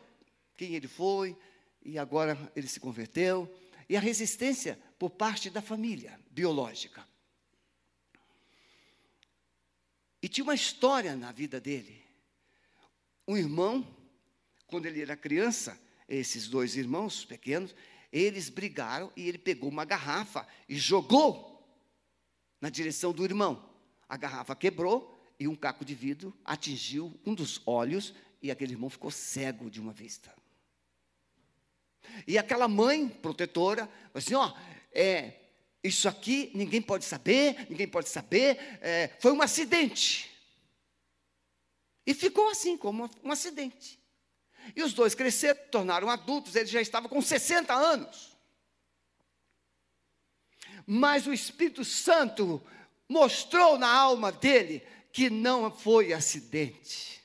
quem 0.55 0.75
ele 0.75 0.87
foi, 0.87 1.37
e 1.81 1.97
agora 1.97 2.51
ele 2.55 2.67
se 2.67 2.79
converteu, 2.79 3.53
e 3.87 3.95
a 3.95 3.99
resistência 3.99 4.79
por 4.97 5.11
parte 5.11 5.49
da 5.49 5.61
família 5.61 6.19
biológica. 6.31 7.07
E 10.21 10.27
tinha 10.27 10.43
uma 10.43 10.55
história 10.55 11.15
na 11.15 11.31
vida 11.31 11.61
dele. 11.61 12.03
Um 13.27 13.37
irmão, 13.37 13.85
quando 14.65 14.87
ele 14.87 15.01
era 15.01 15.15
criança, 15.15 15.79
esses 16.09 16.47
dois 16.47 16.75
irmãos 16.75 17.23
pequenos, 17.23 17.75
eles 18.11 18.49
brigaram 18.49 19.11
e 19.15 19.27
ele 19.27 19.37
pegou 19.37 19.69
uma 19.69 19.85
garrafa 19.85 20.47
e 20.67 20.77
jogou 20.77 21.55
na 22.59 22.69
direção 22.69 23.11
do 23.11 23.23
irmão. 23.23 23.69
A 24.07 24.17
garrafa 24.17 24.55
quebrou 24.55 25.14
e 25.39 25.47
um 25.47 25.55
caco 25.55 25.83
de 25.83 25.93
vidro 25.93 26.33
atingiu 26.43 27.17
um 27.25 27.33
dos 27.33 27.61
olhos 27.65 28.13
e 28.41 28.51
aquele 28.51 28.73
irmão 28.73 28.89
ficou 28.89 29.11
cego 29.11 29.69
de 29.69 29.79
uma 29.79 29.91
vista. 29.91 30.33
E 32.27 32.37
aquela 32.37 32.67
mãe 32.67 33.09
protetora, 33.09 33.89
assim, 34.13 34.35
ó, 34.35 34.53
é, 34.91 35.33
isso 35.83 36.07
aqui 36.07 36.51
ninguém 36.53 36.81
pode 36.81 37.05
saber, 37.05 37.67
ninguém 37.69 37.87
pode 37.87 38.09
saber, 38.09 38.57
é, 38.81 39.09
foi 39.19 39.31
um 39.31 39.41
acidente. 39.41 40.31
E 42.05 42.13
ficou 42.13 42.49
assim, 42.49 42.77
como 42.77 43.09
um 43.23 43.31
acidente. 43.31 43.99
E 44.75 44.83
os 44.83 44.93
dois 44.93 45.13
cresceram, 45.13 45.59
tornaram 45.71 46.09
adultos, 46.09 46.55
ele 46.55 46.67
já 46.67 46.81
estava 46.81 47.09
com 47.09 47.21
60 47.21 47.73
anos. 47.73 48.35
Mas 50.85 51.25
o 51.25 51.33
Espírito 51.33 51.83
Santo 51.83 52.61
mostrou 53.09 53.77
na 53.77 53.91
alma 53.91 54.31
dele 54.31 54.85
que 55.15 55.29
não 55.29 55.71
foi 55.71 56.11
acidente. 56.11 57.23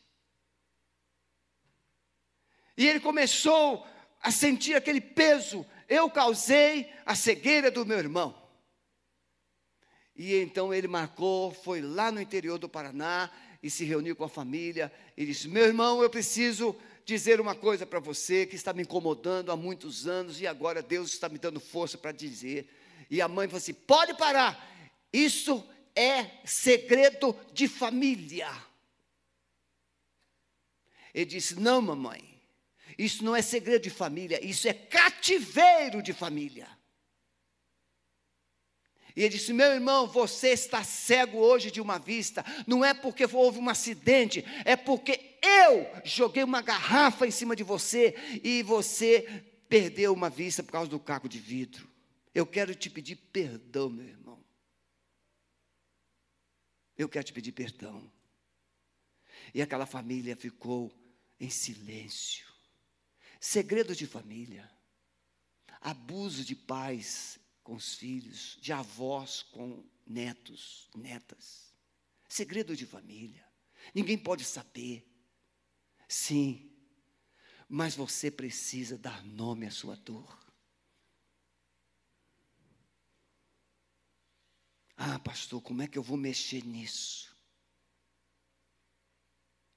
E 2.76 2.86
ele 2.86 3.00
começou 3.00 3.84
a 4.22 4.30
sentir 4.30 4.76
aquele 4.76 5.00
peso. 5.00 5.66
Eu 5.88 6.08
causei 6.08 6.88
a 7.04 7.16
cegueira 7.16 7.68
do 7.68 7.84
meu 7.84 7.98
irmão. 7.98 8.40
E 10.14 10.36
então 10.36 10.72
ele 10.72 10.86
marcou, 10.86 11.52
foi 11.52 11.80
lá 11.80 12.12
no 12.12 12.20
interior 12.20 12.60
do 12.60 12.68
Paraná 12.68 13.28
e 13.60 13.68
se 13.68 13.84
reuniu 13.84 14.14
com 14.14 14.22
a 14.22 14.28
família 14.28 14.92
e 15.16 15.26
disse: 15.26 15.48
Meu 15.48 15.64
irmão, 15.64 16.00
eu 16.00 16.08
preciso 16.08 16.76
dizer 17.04 17.40
uma 17.40 17.56
coisa 17.56 17.84
para 17.84 17.98
você 17.98 18.46
que 18.46 18.54
está 18.54 18.72
me 18.72 18.82
incomodando 18.82 19.50
há 19.50 19.56
muitos 19.56 20.06
anos 20.06 20.40
e 20.40 20.46
agora 20.46 20.80
Deus 20.80 21.12
está 21.12 21.28
me 21.28 21.38
dando 21.38 21.58
força 21.58 21.98
para 21.98 22.12
dizer. 22.12 22.70
E 23.10 23.20
a 23.20 23.26
mãe 23.26 23.48
falou 23.48 23.58
assim: 23.58 23.74
Pode 23.74 24.14
parar, 24.14 24.64
isso 25.12 25.68
é 26.00 26.30
segredo 26.44 27.36
de 27.52 27.68
família. 27.68 28.50
Ele 31.12 31.26
disse: 31.26 31.60
Não, 31.60 31.82
mamãe, 31.82 32.40
isso 32.96 33.22
não 33.22 33.36
é 33.36 33.42
segredo 33.42 33.82
de 33.82 33.90
família, 33.90 34.42
isso 34.44 34.66
é 34.66 34.72
cativeiro 34.72 36.02
de 36.02 36.14
família. 36.14 36.68
E 39.14 39.20
ele 39.20 39.30
disse: 39.30 39.52
Meu 39.52 39.72
irmão, 39.72 40.06
você 40.06 40.50
está 40.50 40.82
cego 40.82 41.38
hoje 41.38 41.70
de 41.70 41.80
uma 41.82 41.98
vista, 41.98 42.44
não 42.66 42.82
é 42.82 42.94
porque 42.94 43.26
houve 43.30 43.58
um 43.58 43.68
acidente, 43.68 44.44
é 44.64 44.76
porque 44.76 45.38
eu 45.42 45.86
joguei 46.04 46.42
uma 46.42 46.62
garrafa 46.62 47.26
em 47.26 47.30
cima 47.30 47.54
de 47.54 47.62
você 47.62 48.14
e 48.42 48.62
você 48.62 49.44
perdeu 49.68 50.14
uma 50.14 50.30
vista 50.30 50.62
por 50.62 50.72
causa 50.72 50.90
do 50.90 50.98
caco 50.98 51.28
de 51.28 51.38
vidro. 51.38 51.90
Eu 52.34 52.46
quero 52.46 52.74
te 52.74 52.88
pedir 52.88 53.16
perdão, 53.16 53.90
meu 53.90 54.06
irmão 54.06 54.19
eu 57.02 57.08
quero 57.08 57.24
te 57.24 57.32
pedir 57.32 57.52
perdão. 57.52 58.10
E 59.54 59.62
aquela 59.62 59.86
família 59.86 60.36
ficou 60.36 60.92
em 61.38 61.48
silêncio. 61.48 62.46
Segredo 63.40 63.94
de 63.94 64.06
família. 64.06 64.70
Abuso 65.80 66.44
de 66.44 66.54
pais 66.54 67.38
com 67.62 67.74
os 67.74 67.94
filhos, 67.94 68.58
de 68.60 68.72
avós 68.72 69.42
com 69.42 69.82
netos, 70.06 70.90
netas. 70.94 71.72
Segredo 72.28 72.76
de 72.76 72.84
família. 72.84 73.44
Ninguém 73.94 74.18
pode 74.18 74.44
saber. 74.44 75.06
Sim. 76.06 76.70
Mas 77.68 77.94
você 77.94 78.30
precisa 78.30 78.98
dar 78.98 79.24
nome 79.24 79.66
à 79.66 79.70
sua 79.70 79.96
dor. 79.96 80.39
Ah, 85.02 85.18
pastor, 85.18 85.62
como 85.62 85.80
é 85.80 85.86
que 85.86 85.96
eu 85.96 86.02
vou 86.02 86.18
mexer 86.18 86.62
nisso? 86.62 87.34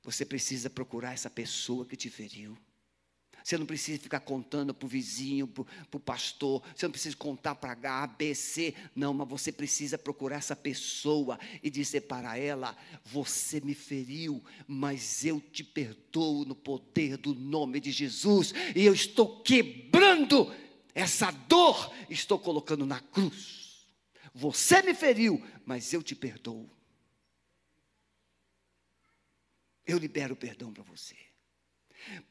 Você 0.03 0.25
precisa 0.25 0.69
procurar 0.69 1.13
essa 1.13 1.29
pessoa 1.29 1.85
que 1.85 1.95
te 1.95 2.09
feriu. 2.09 2.57
Você 3.41 3.57
não 3.57 3.65
precisa 3.65 3.97
ficar 4.01 4.19
contando 4.19 4.73
para 4.73 4.85
o 4.85 4.89
vizinho, 4.89 5.47
para 5.47 5.63
o 5.93 5.99
pastor. 5.99 6.61
Você 6.75 6.85
não 6.85 6.91
precisa 6.91 7.15
contar 7.15 7.55
para 7.55 7.71
H, 7.71 8.07
B, 8.07 8.35
C. 8.35 8.75
Não, 8.93 9.13
mas 9.13 9.29
você 9.29 9.49
precisa 9.49 9.97
procurar 9.97 10.39
essa 10.39 10.57
pessoa 10.57 11.39
e 11.63 11.69
dizer 11.69 12.01
para 12.01 12.37
ela: 12.37 12.75
Você 13.05 13.61
me 13.61 13.73
feriu, 13.73 14.43
mas 14.67 15.23
eu 15.23 15.39
te 15.39 15.63
perdoo 15.63 16.43
no 16.43 16.53
poder 16.53 17.15
do 17.15 17.33
nome 17.33 17.79
de 17.79 17.93
Jesus. 17.93 18.53
E 18.75 18.83
eu 18.83 18.93
estou 18.93 19.41
quebrando 19.41 20.53
essa 20.93 21.31
dor, 21.31 21.93
estou 22.09 22.37
colocando 22.37 22.85
na 22.85 22.99
cruz. 22.99 23.62
Você 24.33 24.81
me 24.81 24.93
feriu, 24.93 25.41
mas 25.65 25.93
eu 25.93 26.01
te 26.01 26.15
perdoo. 26.15 26.69
Eu 29.85 29.97
libero 29.97 30.35
perdão 30.35 30.73
para 30.73 30.83
você. 30.83 31.15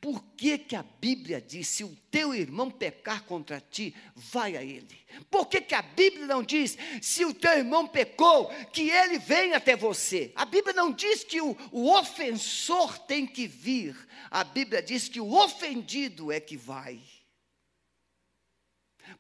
Por 0.01 0.23
que, 0.37 0.59
que 0.59 0.77
a 0.77 0.83
Bíblia 0.83 1.41
diz: 1.41 1.69
se 1.69 1.85
o 1.85 1.97
teu 2.11 2.35
irmão 2.35 2.71
pecar 2.71 3.25
contra 3.25 3.61
ti, 3.61 3.95
vai 4.15 4.57
a 4.57 4.63
ele? 4.63 4.99
Por 5.31 5.47
que, 5.47 5.61
que 5.61 5.75
a 5.75 5.83
Bíblia 5.83 6.27
não 6.27 6.43
diz: 6.43 6.77
se 7.01 7.25
o 7.25 7.33
teu 7.33 7.53
irmão 7.53 7.87
pecou, 7.89 8.49
que 8.73 8.91
ele 8.91 9.19
venha 9.19 9.57
até 9.57 9.77
você? 9.77 10.33
A 10.35 10.45
Bíblia 10.45 10.75
não 10.75 10.93
diz 10.93 11.25
que 11.25 11.41
o, 11.41 11.57
o 11.71 11.91
ofensor 11.91 12.99
tem 12.99 13.27
que 13.27 13.47
vir, 13.47 13.97
a 14.31 14.45
Bíblia 14.45 14.83
diz 14.83 15.09
que 15.09 15.21
o 15.21 15.33
ofendido 15.33 16.31
é 16.31 16.41
que 16.41 16.57
vai. 16.57 17.01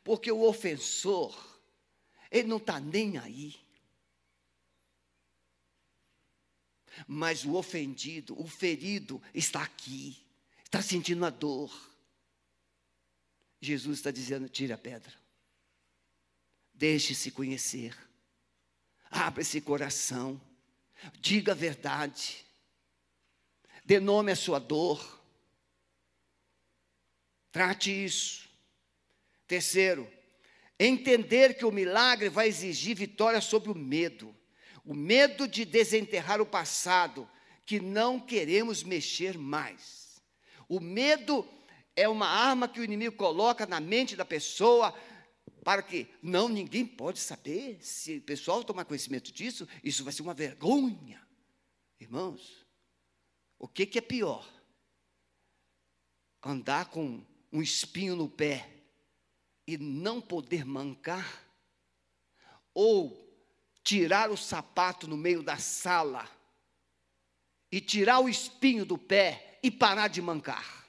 Porque 0.05 0.31
o 0.31 0.43
ofensor, 0.43 1.52
ele 2.33 2.49
não 2.49 2.57
está 2.57 2.81
nem 2.81 3.19
aí. 3.19 3.55
Mas 7.07 7.45
o 7.45 7.55
ofendido, 7.55 8.39
o 8.41 8.49
ferido, 8.49 9.23
está 9.35 9.63
aqui, 9.63 10.25
está 10.65 10.83
sentindo 10.83 11.25
a 11.27 11.31
dor. 11.31 11.71
Jesus 13.61 13.99
está 13.99 14.11
dizendo: 14.11 14.49
tire 14.49 14.73
a 14.73 14.79
pedra, 14.79 15.13
deixe-se 16.73 17.31
conhecer, 17.31 17.97
abra 19.11 19.43
esse 19.43 19.61
coração, 19.61 20.41
diga 21.21 21.53
a 21.53 21.55
verdade, 21.55 22.45
dê 23.85 24.01
nome 24.01 24.33
à 24.33 24.37
sua 24.37 24.59
dor, 24.59 25.23
trate 27.51 27.91
isso. 28.05 28.51
Terceiro, 29.47 30.11
Entender 30.85 31.55
que 31.55 31.65
o 31.65 31.71
milagre 31.71 32.29
vai 32.29 32.49
exigir 32.49 32.97
vitória 32.97 33.41
sobre 33.41 33.71
o 33.71 33.75
medo. 33.75 34.35
O 34.85 34.93
medo 34.93 35.47
de 35.47 35.65
desenterrar 35.65 36.41
o 36.41 36.47
passado, 36.47 37.31
que 37.65 37.79
não 37.79 38.19
queremos 38.19 38.83
mexer 38.83 39.39
mais. 39.39 40.21
O 40.69 40.81
medo 40.81 41.49
é 41.95 42.09
uma 42.09 42.27
arma 42.27 42.67
que 42.67 42.81
o 42.81 42.85
inimigo 42.85 43.15
coloca 43.15 43.65
na 43.65 43.79
mente 43.79 44.17
da 44.17 44.25
pessoa 44.25 44.93
para 45.63 45.85
que 45.85 46.09
não 46.21 46.49
ninguém 46.49 46.85
pode 46.85 47.21
saber. 47.21 47.79
Se 47.81 48.17
o 48.17 48.23
pessoal 48.23 48.65
tomar 48.65 48.85
conhecimento 48.85 49.33
disso, 49.33 49.69
isso 49.85 50.03
vai 50.03 50.13
ser 50.13 50.23
uma 50.23 50.35
vergonha. 50.35 51.25
Irmãos, 52.01 52.67
o 53.57 53.69
que, 53.69 53.87
que 53.87 53.99
é 53.99 54.03
pior? 54.03 54.45
Andar 56.43 56.87
com 56.87 57.25
um 57.53 57.63
espinho 57.63 58.17
no 58.17 58.29
pé 58.29 58.82
e 59.67 59.79
não 59.79 60.21
poder 60.21 60.65
mancar, 60.65 61.45
ou 62.75 63.23
tirar 63.83 64.31
o 64.31 64.37
sapato 64.37 65.07
no 65.07 65.17
meio 65.17 65.43
da 65.43 65.57
sala 65.59 66.29
e 67.71 67.81
tirar 67.81 68.21
o 68.21 68.29
espinho 68.29 68.85
do 68.85 68.99
pé 68.99 69.59
e 69.63 69.71
parar 69.71 70.09
de 70.09 70.21
mancar. 70.21 70.83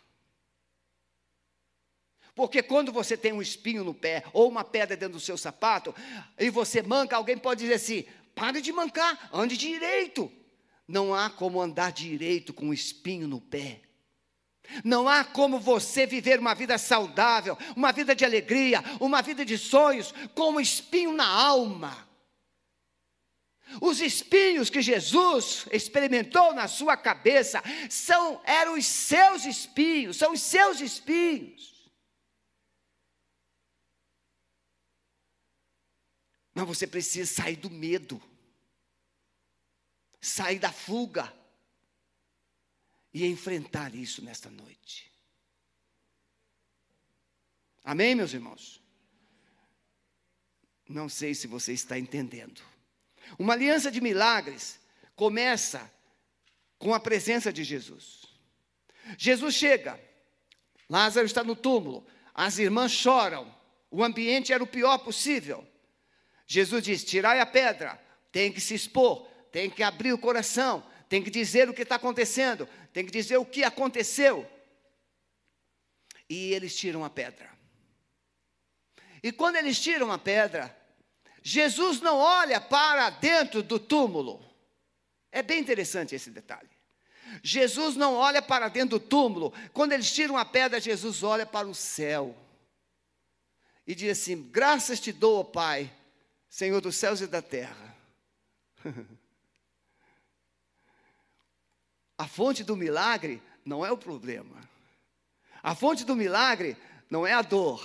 Porque 2.35 2.63
quando 2.63 2.91
você 2.91 3.15
tem 3.15 3.31
um 3.31 3.41
espinho 3.41 3.83
no 3.83 3.93
pé 3.93 4.23
ou 4.33 4.49
uma 4.49 4.63
pedra 4.63 4.97
dentro 4.97 5.13
do 5.13 5.19
seu 5.19 5.37
sapato 5.37 5.93
e 6.37 6.49
você 6.49 6.81
manca, 6.81 7.15
alguém 7.15 7.37
pode 7.37 7.61
dizer 7.61 7.75
assim: 7.75 8.05
pare 8.33 8.59
de 8.59 8.71
mancar, 8.71 9.29
ande 9.31 9.55
direito. 9.55 10.31
Não 10.87 11.13
há 11.13 11.29
como 11.29 11.61
andar 11.61 11.91
direito 11.91 12.53
com 12.53 12.67
um 12.67 12.73
espinho 12.73 13.27
no 13.27 13.39
pé. 13.39 13.82
Não 14.83 15.07
há 15.07 15.23
como 15.23 15.59
você 15.59 16.05
viver 16.05 16.39
uma 16.39 16.55
vida 16.55 16.77
saudável, 16.77 17.57
uma 17.75 17.91
vida 17.91 18.15
de 18.15 18.23
alegria, 18.23 18.83
uma 18.99 19.21
vida 19.21 19.45
de 19.45 19.57
sonhos, 19.57 20.13
com 20.33 20.53
um 20.53 20.59
espinho 20.59 21.13
na 21.13 21.27
alma. 21.27 22.07
Os 23.81 23.99
espinhos 23.99 24.69
que 24.69 24.81
Jesus 24.81 25.65
experimentou 25.71 26.53
na 26.53 26.67
sua 26.67 26.95
cabeça 26.95 27.61
são 27.89 28.41
eram 28.45 28.77
os 28.77 28.85
seus 28.85 29.45
espinhos, 29.45 30.17
são 30.17 30.33
os 30.33 30.41
seus 30.41 30.79
espinhos. 30.79 31.91
Mas 36.53 36.67
você 36.67 36.85
precisa 36.85 37.33
sair 37.33 37.55
do 37.55 37.69
medo, 37.69 38.21
sair 40.21 40.59
da 40.59 40.71
fuga 40.71 41.33
e 43.13 43.25
enfrentar 43.25 43.93
isso 43.93 44.23
nesta 44.23 44.49
noite. 44.49 45.11
Amém, 47.83 48.15
meus 48.15 48.33
irmãos? 48.33 48.81
Não 50.87 51.07
sei 51.07 51.35
se 51.35 51.47
você 51.47 51.73
está 51.73 51.97
entendendo. 51.99 52.61
Uma 53.37 53.53
aliança 53.53 53.91
de 53.91 54.01
milagres 54.01 54.79
começa 55.15 55.91
com 56.77 56.93
a 56.93 56.99
presença 56.99 57.51
de 57.51 57.63
Jesus. 57.63 58.25
Jesus 59.17 59.55
chega, 59.55 59.99
Lázaro 60.89 61.25
está 61.25 61.43
no 61.43 61.55
túmulo, 61.55 62.05
as 62.33 62.57
irmãs 62.57 62.91
choram, 62.91 63.53
o 63.91 64.03
ambiente 64.03 64.51
era 64.51 64.63
o 64.63 64.67
pior 64.67 64.97
possível. 64.99 65.67
Jesus 66.47 66.83
diz: 66.83 67.03
tirai 67.03 67.39
a 67.39 67.45
pedra, 67.45 68.01
tem 68.31 68.51
que 68.51 68.61
se 68.61 68.73
expor, 68.73 69.27
tem 69.51 69.69
que 69.69 69.83
abrir 69.83 70.13
o 70.13 70.17
coração, 70.17 70.83
tem 71.13 71.21
que 71.21 71.29
dizer 71.29 71.69
o 71.69 71.75
que 71.75 71.83
está 71.83 71.93
acontecendo, 71.93 72.67
tem 72.91 73.05
que 73.05 73.11
dizer 73.11 73.37
o 73.37 73.45
que 73.45 73.63
aconteceu. 73.63 74.49
E 76.27 76.51
eles 76.51 76.75
tiram 76.75 77.05
a 77.05 77.09
pedra. 77.11 77.51
E 79.21 79.31
quando 79.31 79.57
eles 79.57 79.79
tiram 79.79 80.11
a 80.11 80.17
pedra, 80.17 80.75
Jesus 81.43 82.01
não 82.01 82.17
olha 82.17 82.59
para 82.59 83.11
dentro 83.11 83.61
do 83.61 83.77
túmulo. 83.77 84.43
É 85.31 85.43
bem 85.43 85.59
interessante 85.59 86.15
esse 86.15 86.31
detalhe. 86.31 86.71
Jesus 87.43 87.95
não 87.95 88.15
olha 88.15 88.41
para 88.41 88.67
dentro 88.67 88.97
do 88.97 89.05
túmulo. 89.05 89.53
Quando 89.71 89.91
eles 89.91 90.11
tiram 90.11 90.35
a 90.35 90.43
pedra, 90.43 90.81
Jesus 90.81 91.21
olha 91.21 91.45
para 91.45 91.67
o 91.67 91.75
céu. 91.75 92.35
E 93.85 93.93
diz 93.93 94.19
assim: 94.19 94.49
Graças 94.49 94.99
te 94.99 95.11
dou, 95.11 95.45
Pai, 95.45 95.93
Senhor 96.49 96.81
dos 96.81 96.95
céus 96.95 97.21
e 97.21 97.27
da 97.27 97.39
terra. 97.39 97.95
A 102.17 102.27
fonte 102.27 102.63
do 102.63 102.75
milagre 102.75 103.41
não 103.65 103.85
é 103.85 103.91
o 103.91 103.97
problema. 103.97 104.61
A 105.61 105.73
fonte 105.75 106.03
do 106.03 106.15
milagre 106.15 106.77
não 107.09 107.25
é 107.25 107.33
a 107.33 107.41
dor. 107.41 107.83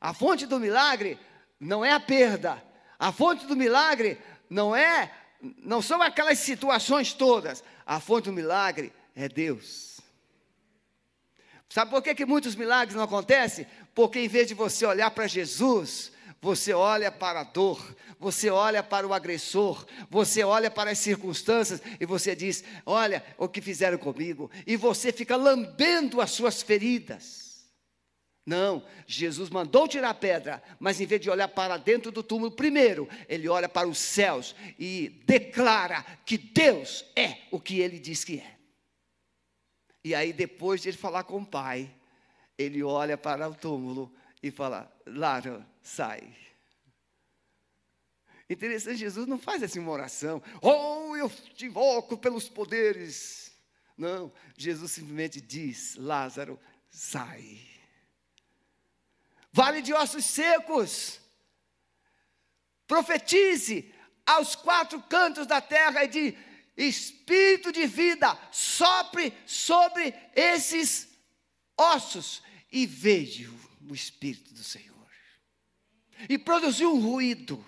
A 0.00 0.12
fonte 0.12 0.46
do 0.46 0.58
milagre 0.58 1.18
não 1.60 1.84
é 1.84 1.92
a 1.92 2.00
perda. 2.00 2.62
A 2.98 3.12
fonte 3.12 3.46
do 3.46 3.56
milagre 3.56 4.18
não 4.48 4.74
é 4.74 5.10
não 5.58 5.82
são 5.82 6.00
aquelas 6.00 6.38
situações 6.38 7.12
todas. 7.12 7.64
A 7.84 7.98
fonte 8.00 8.26
do 8.26 8.32
milagre 8.32 8.92
é 9.14 9.28
Deus. 9.28 10.00
Sabe 11.68 11.90
por 11.90 12.02
que, 12.02 12.14
que 12.14 12.26
muitos 12.26 12.54
milagres 12.54 12.94
não 12.94 13.02
acontecem? 13.02 13.66
Porque 13.94 14.20
em 14.20 14.28
vez 14.28 14.46
de 14.46 14.54
você 14.54 14.84
olhar 14.84 15.10
para 15.10 15.26
Jesus, 15.26 16.12
você 16.42 16.72
olha 16.72 17.12
para 17.12 17.40
a 17.40 17.44
dor, 17.44 17.96
você 18.18 18.50
olha 18.50 18.82
para 18.82 19.06
o 19.06 19.14
agressor, 19.14 19.86
você 20.10 20.42
olha 20.42 20.68
para 20.68 20.90
as 20.90 20.98
circunstâncias 20.98 21.80
e 22.00 22.04
você 22.04 22.34
diz: 22.34 22.64
Olha 22.84 23.24
o 23.38 23.48
que 23.48 23.60
fizeram 23.60 23.96
comigo, 23.96 24.50
e 24.66 24.76
você 24.76 25.12
fica 25.12 25.36
lambendo 25.36 26.20
as 26.20 26.32
suas 26.32 26.60
feridas. 26.60 27.70
Não, 28.44 28.84
Jesus 29.06 29.50
mandou 29.50 29.86
tirar 29.86 30.10
a 30.10 30.14
pedra, 30.14 30.60
mas 30.80 31.00
em 31.00 31.06
vez 31.06 31.20
de 31.20 31.30
olhar 31.30 31.46
para 31.46 31.76
dentro 31.76 32.10
do 32.10 32.24
túmulo 32.24 32.50
primeiro, 32.50 33.08
ele 33.28 33.48
olha 33.48 33.68
para 33.68 33.86
os 33.86 33.98
céus 33.98 34.52
e 34.76 35.22
declara 35.24 36.04
que 36.26 36.36
Deus 36.36 37.04
é 37.14 37.38
o 37.52 37.60
que 37.60 37.78
ele 37.78 38.00
diz 38.00 38.24
que 38.24 38.40
é. 38.40 38.56
E 40.04 40.12
aí, 40.12 40.32
depois 40.32 40.82
de 40.82 40.88
ele 40.88 40.96
falar 40.96 41.22
com 41.22 41.38
o 41.38 41.46
pai, 41.46 41.88
ele 42.58 42.82
olha 42.82 43.16
para 43.16 43.48
o 43.48 43.54
túmulo 43.54 44.12
e 44.42 44.50
fala: 44.50 44.92
Lara, 45.06 45.66
sai. 45.80 46.36
Interessante, 48.50 48.98
Jesus 48.98 49.26
não 49.26 49.38
faz 49.38 49.62
assim 49.62 49.78
uma 49.78 49.92
oração, 49.92 50.42
oh, 50.60 51.16
eu 51.16 51.30
te 51.30 51.66
invoco 51.66 52.18
pelos 52.18 52.48
poderes. 52.48 53.56
Não, 53.96 54.32
Jesus 54.56 54.92
simplesmente 54.92 55.40
diz: 55.40 55.94
Lázaro, 55.96 56.58
sai. 56.90 57.60
Vale 59.52 59.80
de 59.80 59.92
ossos 59.92 60.24
secos, 60.24 61.20
profetize 62.86 63.94
aos 64.26 64.56
quatro 64.56 65.00
cantos 65.02 65.46
da 65.46 65.60
terra 65.60 66.04
e 66.04 66.08
de 66.08 66.38
espírito 66.76 67.70
de 67.70 67.86
vida 67.86 68.36
sopre 68.50 69.32
sobre 69.44 70.14
esses 70.34 71.06
ossos 71.76 72.42
e 72.70 72.86
vejo 72.86 73.71
o 73.88 73.94
espírito 73.94 74.52
do 74.54 74.62
Senhor. 74.62 74.92
E 76.28 76.38
produziu 76.38 76.94
um 76.94 77.00
ruído. 77.00 77.64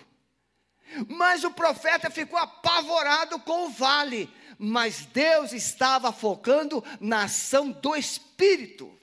Mas 1.09 1.45
o 1.45 1.51
profeta 1.51 2.11
ficou 2.11 2.39
apavorado 2.39 3.41
com 3.41 3.67
o 3.67 3.71
vale, 3.71 4.31
mas 4.59 5.07
Deus 5.07 5.53
estava 5.53 6.13
focando 6.13 6.85
na 7.01 7.25
ação 7.25 7.71
do 7.71 7.97
espírito. 7.97 8.97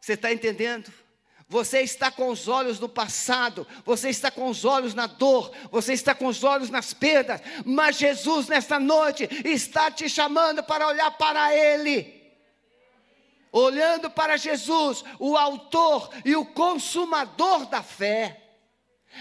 Você 0.00 0.12
está 0.12 0.32
entendendo? 0.32 0.92
Você 1.48 1.80
está 1.80 2.10
com 2.10 2.28
os 2.30 2.48
olhos 2.48 2.80
no 2.80 2.88
passado, 2.88 3.66
você 3.84 4.08
está 4.08 4.30
com 4.30 4.48
os 4.48 4.64
olhos 4.64 4.94
na 4.94 5.06
dor, 5.06 5.52
você 5.70 5.92
está 5.92 6.14
com 6.14 6.26
os 6.26 6.42
olhos 6.42 6.70
nas 6.70 6.94
perdas, 6.94 7.40
mas 7.64 7.96
Jesus 7.96 8.48
nesta 8.48 8.78
noite 8.78 9.28
está 9.44 9.90
te 9.90 10.08
chamando 10.08 10.62
para 10.62 10.86
olhar 10.86 11.10
para 11.12 11.54
Ele. 11.54 12.23
Olhando 13.56 14.10
para 14.10 14.36
Jesus, 14.36 15.04
o 15.20 15.36
Autor 15.36 16.10
e 16.24 16.34
o 16.34 16.44
Consumador 16.44 17.66
da 17.66 17.84
fé. 17.84 18.42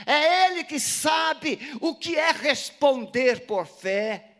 É 0.07 0.47
Ele 0.47 0.63
que 0.63 0.79
sabe 0.79 1.59
o 1.79 1.93
que 1.93 2.15
é 2.15 2.31
responder 2.31 3.45
por 3.45 3.67
fé. 3.67 4.37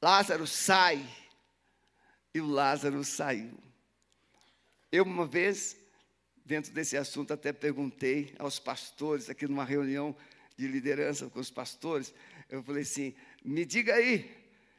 Lázaro 0.00 0.46
sai, 0.46 1.06
e 2.32 2.40
o 2.40 2.46
Lázaro 2.46 3.04
saiu. 3.04 3.58
Eu, 4.90 5.04
uma 5.04 5.26
vez, 5.26 5.76
dentro 6.42 6.72
desse 6.72 6.96
assunto, 6.96 7.34
até 7.34 7.52
perguntei 7.52 8.34
aos 8.38 8.58
pastores, 8.58 9.28
aqui 9.28 9.46
numa 9.46 9.64
reunião 9.64 10.16
de 10.56 10.66
liderança 10.66 11.28
com 11.28 11.38
os 11.38 11.50
pastores, 11.50 12.14
eu 12.48 12.62
falei 12.62 12.82
assim: 12.82 13.14
me 13.44 13.66
diga 13.66 13.92
aí, 13.92 14.34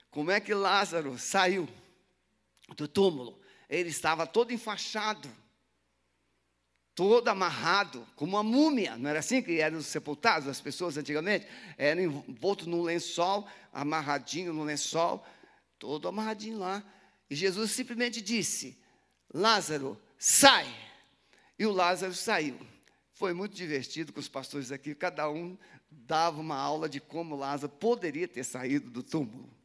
como 0.10 0.32
é 0.32 0.40
que 0.40 0.56
Lázaro 0.56 1.20
saiu 1.20 1.70
do 2.76 2.88
túmulo? 2.88 3.40
Ele 3.70 3.90
estava 3.90 4.26
todo 4.26 4.54
enfaixado, 4.54 5.30
todo 6.96 7.28
amarrado, 7.28 8.08
como 8.16 8.36
uma 8.36 8.44
múmia, 8.44 8.98
não 8.98 9.10
era 9.10 9.20
assim 9.20 9.42
que 9.42 9.60
eram 9.60 9.82
sepultados 9.82 10.48
as 10.48 10.60
pessoas 10.60 10.98
antigamente? 10.98 11.48
Era 11.78 12.02
envolto 12.02 12.70
num 12.70 12.82
lençol, 12.82 13.48
amarradinho 13.72 14.54
no 14.54 14.64
lençol, 14.64 15.26
todo 15.78 16.08
amarradinho 16.08 16.58
lá. 16.58 16.84
E 17.30 17.36
Jesus 17.36 17.72
simplesmente 17.72 18.22
disse: 18.22 18.78
Lázaro, 19.34 20.02
sai. 20.18 20.68
E 21.60 21.66
o 21.66 21.72
Lázaro 21.72 22.14
saiu. 22.14 22.60
Foi 23.12 23.34
muito 23.34 23.56
divertido 23.56 24.14
com 24.14 24.20
os 24.20 24.30
pastores 24.30 24.72
aqui, 24.72 24.94
cada 24.94 25.30
um 25.30 25.58
dava 25.90 26.40
uma 26.40 26.56
aula 26.56 26.88
de 26.88 27.00
como 27.00 27.36
Lázaro 27.36 27.72
poderia 27.74 28.28
ter 28.28 28.44
saído 28.44 28.90
do 28.90 29.02
túmulo. 29.02 29.57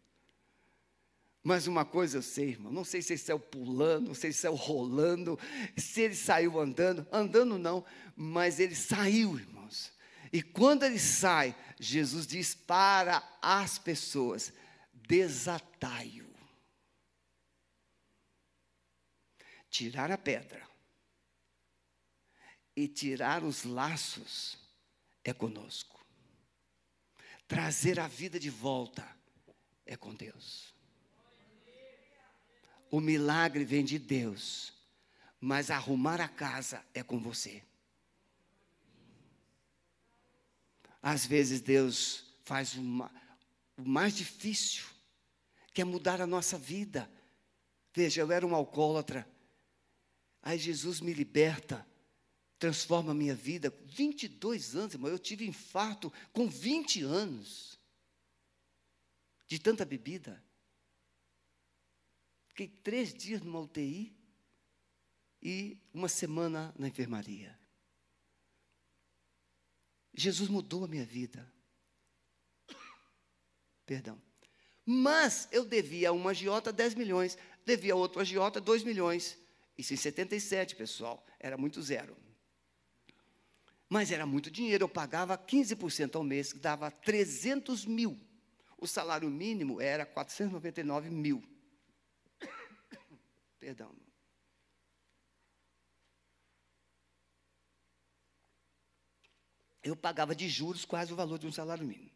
Mas 1.43 1.67
uma 1.67 1.85
coisa 1.85 2.19
eu 2.19 2.23
sei, 2.23 2.51
irmão, 2.51 2.73
não 2.73 2.85
sei 2.85 3.03
se 3.03 3.15
ele 3.15 3.19
saiu 3.19 3.41
pulando, 3.41 4.09
não 4.09 4.15
sei 4.15 4.33
se 4.33 4.41
saiu 4.41 4.55
rolando, 4.55 5.39
se 5.77 6.03
ele 6.03 6.15
saiu 6.15 6.61
andando, 6.61 7.07
andando 7.11 7.59
não, 7.59 7.85
mas 8.15 8.61
ele 8.61 8.77
saiu, 8.77 9.39
irmãos. 9.39 9.93
E 10.33 10.41
quando 10.43 10.85
ele 10.85 10.99
sai, 10.99 11.55
Jesus 11.81 12.27
diz 12.27 12.55
para 12.55 13.23
as 13.43 13.79
pessoas: 13.79 14.53
desatai-o. 14.93 16.33
tirar 19.73 20.13
a 20.13 20.19
pedra 20.19 20.69
e 22.77 22.87
tirar 22.87 23.43
os 23.43 23.65
laços 23.65 24.59
é 25.25 25.33
conosco. 25.33 26.05
Trazer 27.49 27.99
a 27.99 28.07
vida 28.07 28.39
de 28.39 28.51
volta 28.51 29.05
é 29.87 29.97
com 29.97 30.15
Deus. 30.15 30.72
O 32.93 33.01
milagre 33.01 33.65
vem 33.65 33.85
de 33.85 33.99
Deus, 33.99 34.73
mas 35.41 35.69
arrumar 35.69 36.21
a 36.21 36.29
casa 36.29 36.85
é 36.95 37.03
com 37.03 37.19
você. 37.19 37.65
Às 41.03 41.27
vezes 41.27 41.61
Deus 41.61 42.25
faz 42.45 42.75
uma, 42.75 43.11
o 43.77 43.83
mais 43.89 44.15
difícil, 44.15 44.85
que 45.75 45.83
é 45.83 45.85
mudar 45.85 46.21
a 46.21 46.27
nossa 46.29 46.57
vida. 46.57 47.11
Veja, 47.93 48.21
eu 48.21 48.31
era 48.31 48.47
um 48.47 48.55
alcoólatra, 48.55 49.27
Aí 50.43 50.59
Jesus 50.59 51.01
me 51.01 51.15
liberta, 51.15 51.87
transforma 52.59 53.13
a 53.13 53.15
minha 53.15 53.35
vida. 53.35 53.73
22 53.87 54.75
anos, 54.75 54.95
irmão, 54.95 55.11
eu 55.11 55.19
tive 55.19 55.47
infarto 55.47 56.13
com 56.33 56.49
20 56.49 57.03
anos. 57.05 57.79
De 59.47 59.59
tanta 59.59 59.85
bebida. 59.85 60.43
Fiquei 62.53 62.69
três 62.69 63.15
dias 63.15 63.41
numa 63.41 63.61
UTI 63.61 64.15
e 65.43 65.79
uma 65.93 66.09
semana 66.09 66.75
na 66.79 66.87
enfermaria. 66.87 67.59
Jesus 70.13 70.51
mudou 70.51 70.85
a 70.85 70.89
minha 70.89 71.07
vida. 71.07 71.51
Perdão. 73.87 74.21
Mas 74.85 75.49
eu 75.51 75.65
devia 75.65 76.11
a 76.11 76.13
uma 76.13 76.33
agiota 76.33 76.71
10 76.71 76.95
milhões, 76.95 77.39
devia 77.65 77.95
a 77.95 77.97
outro 77.97 78.21
agiota 78.21 78.61
2 78.61 78.85
milhões. 78.85 79.39
Isso 79.79 79.95
em 79.95 79.97
77, 79.97 80.77
pessoal, 80.77 81.27
era 81.41 81.57
muito 81.57 81.81
zero. 81.81 82.15
Mas 83.89 84.11
era 84.11 84.27
muito 84.27 84.51
dinheiro, 84.51 84.85
eu 84.85 84.89
pagava 84.91 85.39
15% 85.39 86.17
ao 86.17 86.23
mês, 86.23 86.53
que 86.53 86.59
dava 86.59 86.91
300 86.91 87.87
mil. 87.87 88.21
O 88.77 88.87
salário 88.87 89.31
mínimo 89.31 89.81
era 89.81 90.05
499 90.05 91.09
mil. 91.09 91.52
Perdão. 93.63 93.95
Eu 99.85 99.95
pagava 99.95 100.35
de 100.35 100.49
juros 100.49 100.85
quase 100.85 101.13
o 101.13 101.17
valor 101.17 101.39
de 101.39 101.47
um 101.47 101.53
salário 101.53 101.87
mínimo. 101.87 102.11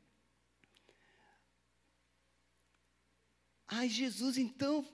Ai, 3.68 3.88
Jesus, 3.88 4.36
então, 4.38 4.84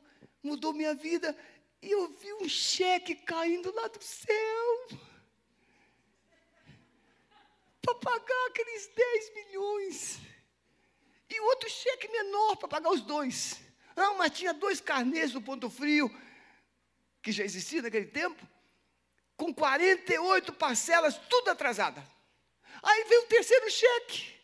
mudou 0.43 0.75
minha 0.75 0.95
vida. 0.95 1.35
E 1.81 1.91
eu 1.91 2.15
vi 2.19 2.35
um 2.35 2.49
cheque 2.51 3.15
caindo 3.15 3.75
lá 3.75 3.89
do 3.89 4.03
céu. 4.03 4.89
Para 7.81 7.95
pagar 7.95 8.47
aqueles 8.49 8.89
10 8.95 9.35
milhões. 9.37 10.21
E 11.31 11.41
outro 11.41 11.71
cheque 11.71 12.09
menor 12.09 12.57
para 12.57 12.69
pagar 12.69 12.91
os 12.91 13.01
dois. 13.01 13.59
Não, 13.97 14.19
mas 14.19 14.37
tinha 14.37 14.53
dois 14.53 14.83
carnês 14.83 15.33
do 15.33 15.41
Ponto 15.41 15.71
Frio, 15.71 16.15
que 17.23 17.33
já 17.33 17.45
existia 17.45 17.81
naquele 17.81 18.07
tempo, 18.07 18.47
com 19.37 19.55
48 19.55 20.53
parcelas, 20.53 21.17
tudo 21.29 21.51
atrasada. 21.51 22.05
Aí 22.83 23.05
veio 23.05 23.23
o 23.23 23.27
terceiro 23.27 23.71
cheque 23.71 24.35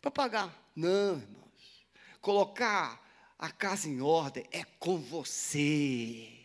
para 0.00 0.10
pagar. 0.10 0.72
Não, 0.76 1.16
irmãos. 1.16 1.86
Colocar 2.20 3.00
a 3.38 3.50
casa 3.50 3.88
em 3.88 4.02
ordem 4.02 4.46
é 4.52 4.64
com 4.78 4.98
você. 4.98 6.39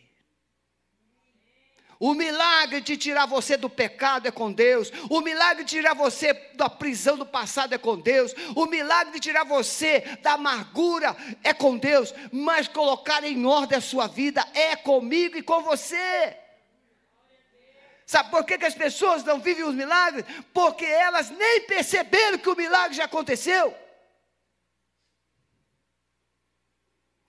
O 1.98 2.12
milagre 2.14 2.80
de 2.80 2.96
tirar 2.96 3.26
você 3.26 3.56
do 3.56 3.70
pecado 3.70 4.28
é 4.28 4.30
com 4.30 4.52
Deus. 4.52 4.92
O 5.08 5.20
milagre 5.20 5.64
de 5.64 5.70
tirar 5.70 5.94
você 5.94 6.34
da 6.54 6.68
prisão 6.68 7.16
do 7.16 7.24
passado 7.24 7.74
é 7.74 7.78
com 7.78 7.98
Deus. 7.98 8.34
O 8.54 8.66
milagre 8.66 9.14
de 9.14 9.20
tirar 9.20 9.44
você 9.44 10.00
da 10.22 10.32
amargura 10.32 11.16
é 11.42 11.54
com 11.54 11.78
Deus. 11.78 12.12
Mas 12.30 12.68
colocar 12.68 13.24
em 13.24 13.46
ordem 13.46 13.78
a 13.78 13.80
sua 13.80 14.06
vida 14.06 14.46
é 14.54 14.76
comigo 14.76 15.38
e 15.38 15.42
com 15.42 15.62
você. 15.62 16.36
Sabe 18.04 18.30
por 18.30 18.44
que, 18.44 18.58
que 18.58 18.66
as 18.66 18.74
pessoas 18.74 19.24
não 19.24 19.40
vivem 19.40 19.64
os 19.64 19.74
milagres? 19.74 20.24
Porque 20.52 20.84
elas 20.84 21.30
nem 21.30 21.62
perceberam 21.62 22.38
que 22.38 22.48
o 22.48 22.56
milagre 22.56 22.96
já 22.96 23.04
aconteceu. 23.04 23.74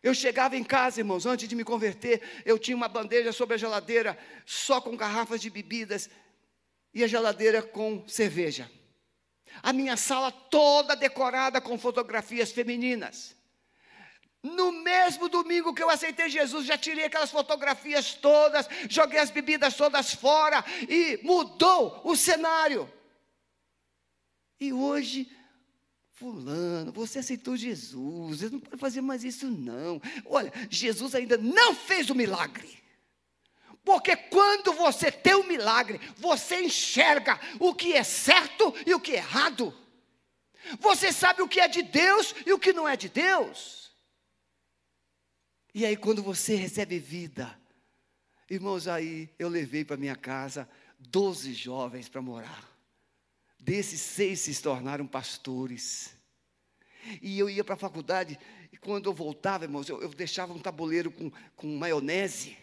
Eu 0.07 0.13
chegava 0.13 0.55
em 0.55 0.63
casa, 0.63 1.01
irmãos, 1.01 1.25
antes 1.25 1.49
de 1.49 1.53
me 1.53 1.65
converter, 1.65 2.21
eu 2.45 2.57
tinha 2.57 2.77
uma 2.77 2.87
bandeja 2.87 3.33
sobre 3.33 3.55
a 3.55 3.57
geladeira, 3.57 4.17
só 4.45 4.79
com 4.79 4.95
garrafas 4.95 5.41
de 5.41 5.49
bebidas, 5.49 6.09
e 6.93 7.03
a 7.03 7.07
geladeira 7.07 7.61
com 7.61 8.07
cerveja. 8.07 8.71
A 9.61 9.73
minha 9.73 9.97
sala 9.97 10.31
toda 10.31 10.95
decorada 10.95 11.59
com 11.59 11.77
fotografias 11.77 12.53
femininas. 12.53 13.35
No 14.41 14.71
mesmo 14.71 15.27
domingo 15.27 15.73
que 15.73 15.83
eu 15.83 15.89
aceitei 15.89 16.29
Jesus, 16.29 16.65
já 16.65 16.77
tirei 16.77 17.03
aquelas 17.03 17.31
fotografias 17.31 18.13
todas, 18.13 18.65
joguei 18.89 19.19
as 19.19 19.29
bebidas 19.29 19.75
todas 19.75 20.13
fora 20.13 20.63
e 20.87 21.19
mudou 21.21 21.99
o 22.05 22.15
cenário. 22.15 22.89
E 24.57 24.71
hoje 24.71 25.29
Fulano, 26.17 26.91
você 26.91 27.19
aceitou 27.19 27.55
Jesus, 27.55 28.39
você 28.39 28.49
não 28.49 28.59
pode 28.59 28.81
fazer 28.81 29.01
mais 29.01 29.23
isso, 29.23 29.47
não. 29.51 30.01
Olha, 30.25 30.51
Jesus 30.67 31.13
ainda 31.13 31.37
não 31.37 31.75
fez 31.75 32.09
o 32.09 32.15
milagre. 32.15 32.81
Porque 33.85 34.15
quando 34.15 34.73
você 34.73 35.11
tem 35.11 35.35
o 35.35 35.41
um 35.41 35.47
milagre, 35.47 36.01
você 36.17 36.59
enxerga 36.59 37.39
o 37.59 37.71
que 37.71 37.93
é 37.93 38.03
certo 38.03 38.73
e 38.83 38.95
o 38.95 38.99
que 38.99 39.11
é 39.11 39.17
errado. 39.17 39.71
Você 40.79 41.13
sabe 41.13 41.43
o 41.43 41.47
que 41.47 41.59
é 41.59 41.67
de 41.67 41.83
Deus 41.83 42.33
e 42.47 42.51
o 42.51 42.57
que 42.57 42.73
não 42.73 42.87
é 42.89 42.97
de 42.97 43.09
Deus. 43.09 43.95
E 45.71 45.85
aí, 45.85 45.95
quando 45.95 46.23
você 46.23 46.55
recebe 46.55 46.97
vida, 46.97 47.55
irmãos, 48.49 48.87
aí 48.87 49.29
eu 49.37 49.49
levei 49.49 49.85
para 49.85 49.97
minha 49.97 50.15
casa 50.15 50.67
12 50.97 51.53
jovens 51.53 52.09
para 52.09 52.23
morar. 52.23 52.76
Desses 53.67 53.99
seis 53.99 54.39
se 54.39 54.61
tornaram 54.61 55.05
pastores. 55.05 56.15
E 57.21 57.37
eu 57.37 57.49
ia 57.49 57.65
para 57.65 57.73
a 57.73 57.77
faculdade, 57.77 58.39
e 58.71 58.77
quando 58.77 59.09
eu 59.09 59.13
voltava, 59.13 59.65
irmãos, 59.65 59.89
eu, 59.89 60.01
eu 60.01 60.07
deixava 60.07 60.53
um 60.53 60.59
tabuleiro 60.59 61.11
com, 61.11 61.29
com 61.53 61.75
maionese. 61.75 62.57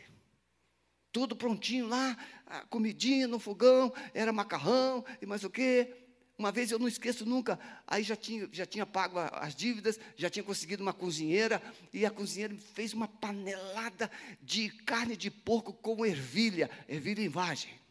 Tudo 1.12 1.36
prontinho 1.36 1.86
lá, 1.88 2.16
a 2.46 2.62
comidinha 2.62 3.28
no 3.28 3.38
fogão, 3.38 3.92
era 4.14 4.32
macarrão 4.32 5.04
e 5.20 5.26
mais 5.26 5.44
o 5.44 5.50
quê. 5.50 5.94
Uma 6.38 6.50
vez 6.50 6.70
eu 6.70 6.78
não 6.78 6.88
esqueço 6.88 7.26
nunca, 7.26 7.60
aí 7.86 8.02
já 8.02 8.16
tinha, 8.16 8.48
já 8.50 8.64
tinha 8.64 8.86
pago 8.86 9.18
as 9.18 9.54
dívidas, 9.54 10.00
já 10.16 10.30
tinha 10.30 10.42
conseguido 10.42 10.82
uma 10.82 10.94
cozinheira, 10.94 11.62
e 11.92 12.06
a 12.06 12.10
cozinheira 12.10 12.56
fez 12.72 12.94
uma 12.94 13.06
panelada 13.06 14.10
de 14.40 14.70
carne 14.70 15.18
de 15.18 15.30
porco 15.30 15.74
com 15.74 16.06
ervilha, 16.06 16.70
ervilha 16.88 17.20
em 17.20 17.28
vagem. 17.28 17.83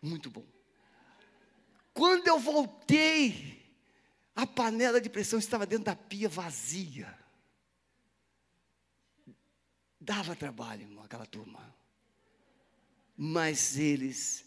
Muito 0.00 0.30
bom. 0.30 0.46
Quando 1.92 2.28
eu 2.28 2.38
voltei, 2.38 3.56
a 4.34 4.46
panela 4.46 5.00
de 5.00 5.08
pressão 5.08 5.38
estava 5.38 5.66
dentro 5.66 5.86
da 5.86 5.96
pia 5.96 6.28
vazia. 6.28 7.18
Dava 9.98 10.36
trabalho, 10.36 10.82
irmão, 10.82 11.04
aquela 11.04 11.26
turma. 11.26 11.74
Mas 13.16 13.78
eles 13.78 14.44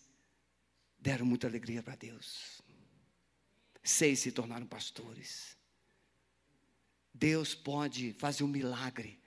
deram 1.00 1.26
muita 1.26 1.48
alegria 1.48 1.82
para 1.82 1.96
Deus. 1.96 2.62
Seis 3.84 4.20
se 4.20 4.32
tornaram 4.32 4.68
pastores. 4.68 5.58
Deus 7.14 7.56
pode 7.56 8.14
fazer 8.14 8.44
um 8.44 8.48
milagre 8.48 9.20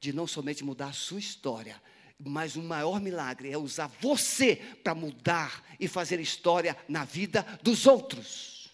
de 0.00 0.12
não 0.12 0.26
somente 0.26 0.64
mudar 0.64 0.88
a 0.88 0.92
sua 0.92 1.18
história, 1.18 1.80
mas 2.18 2.56
o 2.56 2.62
maior 2.62 3.00
milagre 3.00 3.50
é 3.50 3.58
usar 3.58 3.88
você 4.00 4.56
para 4.82 4.94
mudar 4.94 5.64
e 5.78 5.86
fazer 5.86 6.18
história 6.18 6.76
na 6.88 7.04
vida 7.04 7.42
dos 7.62 7.86
outros. 7.86 8.70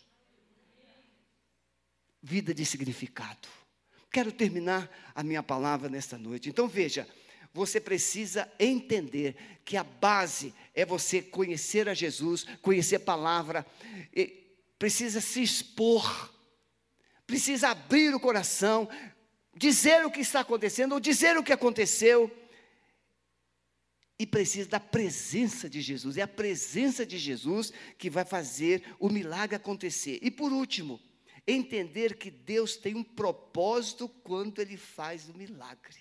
Vida 2.23 2.55
de 2.55 2.65
significado. 2.65 3.49
Quero 4.11 4.31
terminar 4.31 4.89
a 5.15 5.23
minha 5.23 5.43
palavra 5.43 5.89
nesta 5.89 6.17
noite. 6.17 6.49
Então 6.49 6.69
veja, 6.69 7.09
você 7.53 7.81
precisa 7.81 8.51
entender 8.59 9.37
que 9.65 9.77
a 9.77 9.83
base 9.83 10.55
é 10.75 10.85
você 10.85 11.21
conhecer 11.21 11.89
a 11.89 11.95
Jesus, 11.95 12.45
conhecer 12.63 12.97
a 12.97 13.01
palavra, 13.01 13.67
precisa 14.79 15.21
se 15.21 15.43
expor, 15.43 16.33
precisa 17.27 17.71
abrir 17.71 18.15
o 18.15 18.21
coração, 18.21 18.89
dizer 19.57 20.07
o 20.07 20.11
que 20.11 20.21
está 20.21 20.41
acontecendo 20.41 20.93
ou 20.93 21.01
dizer 21.01 21.37
o 21.37 21.43
que 21.43 21.53
aconteceu 21.53 22.31
e 24.23 24.27
precisa 24.27 24.69
da 24.69 24.79
presença 24.79 25.69
de 25.69 25.81
Jesus. 25.81 26.17
É 26.17 26.23
a 26.23 26.29
presença 26.29 27.05
de 27.05 27.19
Jesus 27.19 27.73
que 27.99 28.09
vai 28.09 28.25
fazer 28.25 28.95
o 29.01 29.09
milagre 29.09 29.57
acontecer. 29.57 30.21
E 30.23 30.31
por 30.31 30.53
último, 30.53 31.01
entender 31.45 32.17
que 32.17 32.31
Deus 32.31 32.77
tem 32.77 32.95
um 32.95 33.03
propósito 33.03 34.09
quando 34.09 34.61
Ele 34.61 34.77
faz 34.77 35.29
o 35.29 35.37
milagre. 35.37 35.99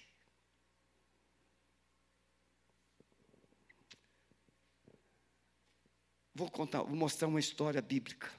Vou 6.36 6.48
contar, 6.48 6.84
vou 6.84 6.96
mostrar 6.96 7.28
uma 7.28 7.40
história 7.40 7.82
bíblica. 7.82 8.32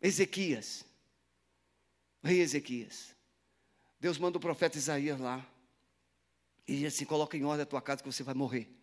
Ezequias, 0.00 0.82
rei 2.22 2.40
Ezequias. 2.40 3.14
Deus 4.00 4.16
manda 4.16 4.38
o 4.38 4.40
profeta 4.40 4.78
Isaías 4.78 5.20
lá. 5.20 5.46
E 6.66 6.78
diz 6.78 6.94
assim: 6.94 7.04
coloca 7.04 7.36
em 7.36 7.44
ordem 7.44 7.64
a 7.64 7.66
tua 7.66 7.82
casa 7.82 8.02
que 8.02 8.10
você 8.10 8.22
vai 8.22 8.34
morrer. 8.34 8.77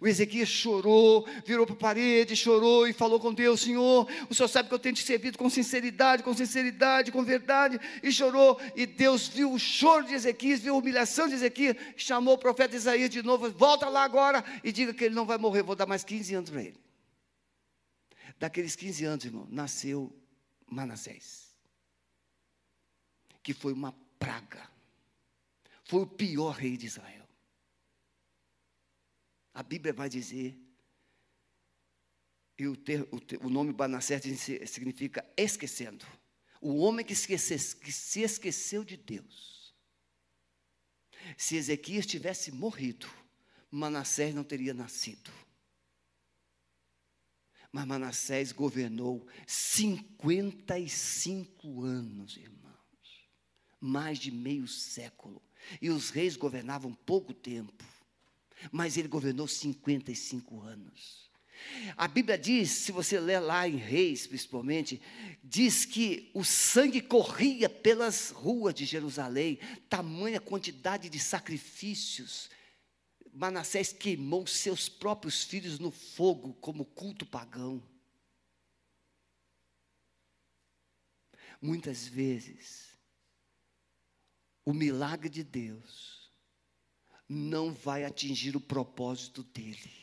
O 0.00 0.06
Ezequias 0.06 0.48
chorou, 0.48 1.26
virou 1.44 1.64
para 1.64 1.74
a 1.74 1.78
parede, 1.78 2.36
chorou 2.36 2.86
e 2.86 2.92
falou 2.92 3.18
com 3.18 3.32
Deus: 3.32 3.60
Senhor, 3.60 4.08
o 4.28 4.34
Senhor 4.34 4.48
sabe 4.48 4.68
que 4.68 4.74
eu 4.74 4.78
tenho 4.78 4.94
te 4.94 5.02
servido 5.02 5.38
com 5.38 5.48
sinceridade, 5.48 6.22
com 6.22 6.34
sinceridade, 6.34 7.10
com 7.12 7.22
verdade, 7.22 7.80
e 8.02 8.12
chorou. 8.12 8.60
E 8.76 8.86
Deus 8.86 9.28
viu 9.28 9.52
o 9.52 9.58
choro 9.58 10.06
de 10.06 10.14
Ezequias, 10.14 10.60
viu 10.60 10.74
a 10.74 10.78
humilhação 10.78 11.28
de 11.28 11.34
Ezequias, 11.34 11.76
chamou 11.96 12.34
o 12.34 12.38
profeta 12.38 12.76
Isaías 12.76 13.10
de 13.10 13.22
novo: 13.22 13.50
volta 13.50 13.88
lá 13.88 14.04
agora 14.04 14.44
e 14.62 14.72
diga 14.72 14.92
que 14.92 15.04
ele 15.04 15.14
não 15.14 15.24
vai 15.24 15.38
morrer, 15.38 15.62
vou 15.62 15.76
dar 15.76 15.86
mais 15.86 16.04
15 16.04 16.34
anos 16.34 16.50
para 16.50 16.62
ele. 16.62 16.78
Daqueles 18.38 18.76
15 18.76 19.04
anos, 19.04 19.24
irmão, 19.24 19.48
nasceu 19.50 20.12
Manassés, 20.66 21.54
que 23.42 23.52
foi 23.52 23.72
uma 23.72 23.92
praga, 24.18 24.68
foi 25.84 26.02
o 26.02 26.06
pior 26.06 26.50
rei 26.50 26.76
de 26.76 26.86
Israel. 26.86 27.17
A 29.58 29.62
Bíblia 29.64 29.92
vai 29.92 30.08
dizer, 30.08 30.56
e 32.56 32.68
o, 32.68 32.76
ter, 32.76 33.08
o, 33.10 33.18
ter, 33.18 33.44
o 33.44 33.50
nome 33.50 33.74
Manassés 33.76 34.22
significa 34.70 35.28
esquecendo. 35.36 36.06
O 36.60 36.76
homem 36.76 37.04
que, 37.04 37.12
esquece, 37.12 37.74
que 37.74 37.90
se 37.90 38.20
esqueceu 38.20 38.84
de 38.84 38.96
Deus. 38.96 39.74
Se 41.36 41.56
Ezequias 41.56 42.06
tivesse 42.06 42.52
morrido, 42.52 43.10
Manassés 43.68 44.32
não 44.32 44.44
teria 44.44 44.72
nascido. 44.72 45.32
Mas 47.72 47.84
Manassés 47.84 48.52
governou 48.52 49.26
55 49.44 51.82
anos, 51.82 52.36
irmãos. 52.36 53.28
Mais 53.80 54.20
de 54.20 54.30
meio 54.30 54.68
século. 54.68 55.42
E 55.82 55.90
os 55.90 56.10
reis 56.10 56.36
governavam 56.36 56.94
pouco 56.94 57.34
tempo 57.34 57.97
mas 58.70 58.96
ele 58.96 59.08
governou 59.08 59.46
55 59.46 60.60
anos. 60.60 61.28
A 61.96 62.06
Bíblia 62.06 62.38
diz, 62.38 62.70
se 62.70 62.92
você 62.92 63.18
ler 63.18 63.40
lá 63.40 63.68
em 63.68 63.76
Reis, 63.76 64.26
principalmente, 64.26 65.00
diz 65.42 65.84
que 65.84 66.30
o 66.32 66.44
sangue 66.44 67.00
corria 67.00 67.68
pelas 67.68 68.30
ruas 68.30 68.74
de 68.74 68.84
Jerusalém, 68.84 69.58
tamanha 69.88 70.40
quantidade 70.40 71.08
de 71.08 71.18
sacrifícios. 71.18 72.48
Manassés 73.32 73.92
queimou 73.92 74.46
seus 74.46 74.88
próprios 74.88 75.44
filhos 75.44 75.78
no 75.78 75.90
fogo, 75.90 76.54
como 76.54 76.84
culto 76.84 77.26
pagão. 77.26 77.82
Muitas 81.60 82.06
vezes, 82.06 82.96
o 84.64 84.72
milagre 84.72 85.28
de 85.28 85.42
Deus 85.42 86.17
não 87.28 87.72
vai 87.72 88.04
atingir 88.04 88.56
o 88.56 88.60
propósito 88.60 89.42
dele. 89.42 89.98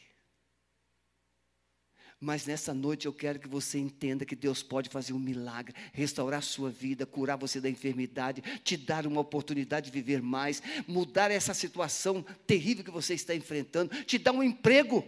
Mas 2.19 2.45
nessa 2.45 2.73
noite 2.73 3.05
eu 3.05 3.13
quero 3.13 3.39
que 3.39 3.47
você 3.47 3.77
entenda 3.77 4.25
que 4.25 4.35
Deus 4.35 4.63
pode 4.63 4.89
fazer 4.89 5.13
um 5.13 5.19
milagre, 5.19 5.75
restaurar 5.91 6.41
sua 6.41 6.69
vida, 6.69 7.05
curar 7.05 7.35
você 7.37 7.59
da 7.59 7.69
enfermidade, 7.69 8.41
te 8.63 8.77
dar 8.77 9.05
uma 9.05 9.21
oportunidade 9.21 9.87
de 9.87 9.91
viver 9.91 10.21
mais, 10.21 10.61
mudar 10.87 11.29
essa 11.29 11.53
situação 11.53 12.23
terrível 12.47 12.83
que 12.83 12.91
você 12.91 13.13
está 13.13 13.35
enfrentando, 13.35 14.03
te 14.05 14.17
dar 14.17 14.31
um 14.31 14.41
emprego. 14.41 15.05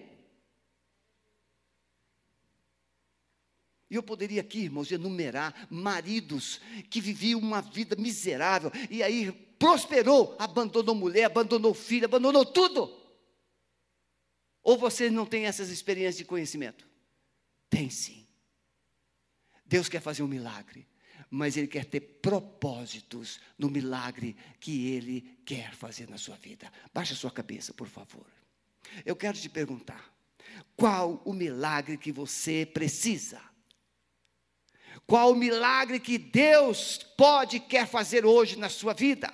E 3.90 3.96
eu 3.96 4.04
poderia 4.04 4.42
aqui, 4.42 4.60
irmãos, 4.60 4.92
enumerar 4.92 5.68
maridos 5.70 6.60
que 6.90 7.00
viviam 7.00 7.40
uma 7.40 7.62
vida 7.62 7.96
miserável 7.96 8.70
e 8.90 9.02
aí 9.02 9.47
prosperou, 9.58 10.36
abandonou 10.40 10.96
mulher, 10.96 11.26
abandonou 11.26 11.74
filho, 11.74 12.06
abandonou 12.06 12.46
tudo. 12.46 12.96
Ou 14.64 14.78
você 14.78 15.10
não 15.10 15.26
tem 15.26 15.46
essas 15.46 15.70
experiências 15.70 16.18
de 16.18 16.26
conhecimento? 16.26 16.88
Tem 17.70 17.90
sim. 17.90 18.28
Deus 19.66 19.90
quer 19.90 20.02
fazer 20.02 20.24
um 20.24 20.28
milagre, 20.28 20.88
mas 21.30 21.58
Ele 21.58 21.68
quer 21.68 21.86
ter 21.86 22.00
propósitos 22.00 23.40
no 23.58 23.70
milagre 23.70 24.36
que 24.60 24.88
Ele 24.88 25.40
quer 25.46 25.74
fazer 25.74 26.10
na 26.10 26.18
sua 26.18 26.36
vida. 26.36 26.72
Baixa 26.94 27.16
sua 27.16 27.32
cabeça, 27.32 27.74
por 27.74 27.88
favor. 27.88 28.26
Eu 29.06 29.16
quero 29.16 29.38
te 29.38 29.50
perguntar: 29.50 30.14
qual 30.76 31.22
o 31.26 31.34
milagre 31.34 31.98
que 31.98 32.12
você 32.12 32.66
precisa? 32.66 33.42
Qual 35.06 35.32
o 35.32 35.36
milagre 35.36 36.00
que 36.00 36.18
Deus 36.18 36.98
pode 37.18 37.60
quer 37.60 37.88
fazer 37.88 38.26
hoje 38.26 38.58
na 38.58 38.70
sua 38.70 38.94
vida? 38.94 39.34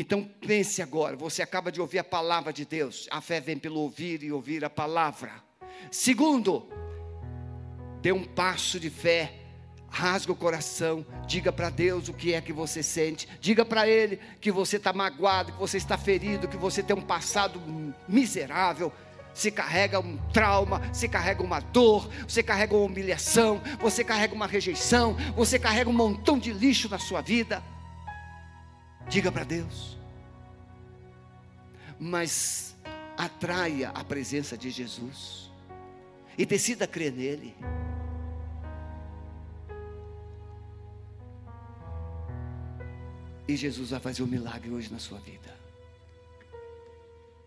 Então 0.00 0.24
pense 0.24 0.80
agora, 0.80 1.14
você 1.14 1.42
acaba 1.42 1.70
de 1.70 1.78
ouvir 1.78 1.98
a 1.98 2.04
palavra 2.04 2.54
de 2.54 2.64
Deus. 2.64 3.06
A 3.10 3.20
fé 3.20 3.38
vem 3.38 3.58
pelo 3.58 3.80
ouvir 3.80 4.22
e 4.22 4.32
ouvir 4.32 4.64
a 4.64 4.70
palavra. 4.70 5.30
Segundo, 5.90 6.66
dê 8.00 8.10
um 8.10 8.24
passo 8.24 8.80
de 8.80 8.88
fé, 8.88 9.34
rasga 9.90 10.32
o 10.32 10.34
coração, 10.34 11.04
diga 11.26 11.52
para 11.52 11.68
Deus 11.68 12.08
o 12.08 12.14
que 12.14 12.32
é 12.32 12.40
que 12.40 12.50
você 12.50 12.82
sente, 12.82 13.28
diga 13.42 13.62
para 13.62 13.86
Ele 13.86 14.18
que 14.40 14.50
você 14.50 14.78
está 14.78 14.90
magoado, 14.90 15.52
que 15.52 15.58
você 15.58 15.76
está 15.76 15.98
ferido, 15.98 16.48
que 16.48 16.56
você 16.56 16.82
tem 16.82 16.96
um 16.96 17.02
passado 17.02 17.60
miserável. 18.08 18.90
Você 19.34 19.50
carrega 19.50 20.00
um 20.00 20.16
trauma, 20.32 20.80
você 20.90 21.08
carrega 21.08 21.42
uma 21.42 21.60
dor, 21.60 22.08
você 22.26 22.42
carrega 22.42 22.74
uma 22.74 22.86
humilhação, 22.86 23.60
você 23.78 24.02
carrega 24.02 24.34
uma 24.34 24.46
rejeição, 24.46 25.14
você 25.36 25.58
carrega 25.58 25.90
um 25.90 25.92
montão 25.92 26.38
de 26.38 26.54
lixo 26.54 26.88
na 26.88 26.98
sua 26.98 27.20
vida. 27.20 27.62
Diga 29.10 29.32
para 29.32 29.42
Deus. 29.42 29.98
Mas 31.98 32.76
atraia 33.16 33.90
a 33.90 34.04
presença 34.04 34.56
de 34.56 34.70
Jesus. 34.70 35.50
E 36.38 36.46
decida 36.46 36.86
crer 36.86 37.12
nele. 37.12 37.54
E 43.48 43.56
Jesus 43.56 43.90
vai 43.90 43.98
fazer 43.98 44.22
um 44.22 44.28
milagre 44.28 44.70
hoje 44.70 44.92
na 44.92 45.00
sua 45.00 45.18
vida. 45.18 45.58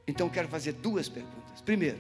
Então 0.06 0.28
quero 0.30 0.50
fazer 0.50 0.74
duas 0.74 1.08
perguntas. 1.08 1.62
Primeiro, 1.62 2.00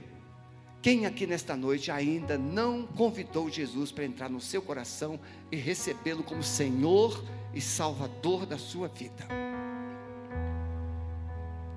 quem 0.81 1.05
aqui 1.05 1.25
nesta 1.25 1.55
noite 1.55 1.89
ainda 1.89 2.37
não 2.37 2.85
convidou 2.85 3.49
Jesus 3.49 3.93
para 3.93 4.03
entrar 4.03 4.29
no 4.29 4.41
seu 4.41 4.61
coração 4.61 5.17
e 5.49 5.55
recebê-lo 5.55 6.21
como 6.21 6.43
Senhor 6.43 7.23
e 7.53 7.61
Salvador 7.61 8.45
da 8.45 8.57
sua 8.57 8.89
vida? 8.89 9.25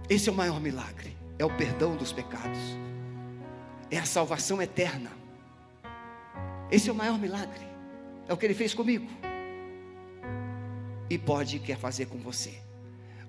Esse 0.08 0.28
é 0.28 0.32
o 0.32 0.34
maior 0.34 0.60
milagre, 0.60 1.16
é 1.36 1.44
o 1.44 1.56
perdão 1.56 1.96
dos 1.96 2.12
pecados, 2.12 2.58
é 3.90 3.98
a 3.98 4.04
salvação 4.04 4.62
eterna. 4.62 5.10
Esse 6.70 6.88
é 6.88 6.92
o 6.92 6.94
maior 6.94 7.18
milagre, 7.18 7.66
é 8.28 8.32
o 8.32 8.36
que 8.36 8.46
ele 8.46 8.54
fez 8.54 8.72
comigo, 8.72 9.08
e 11.10 11.18
pode 11.18 11.58
quer 11.58 11.76
fazer 11.76 12.06
com 12.06 12.18
você. 12.18 12.54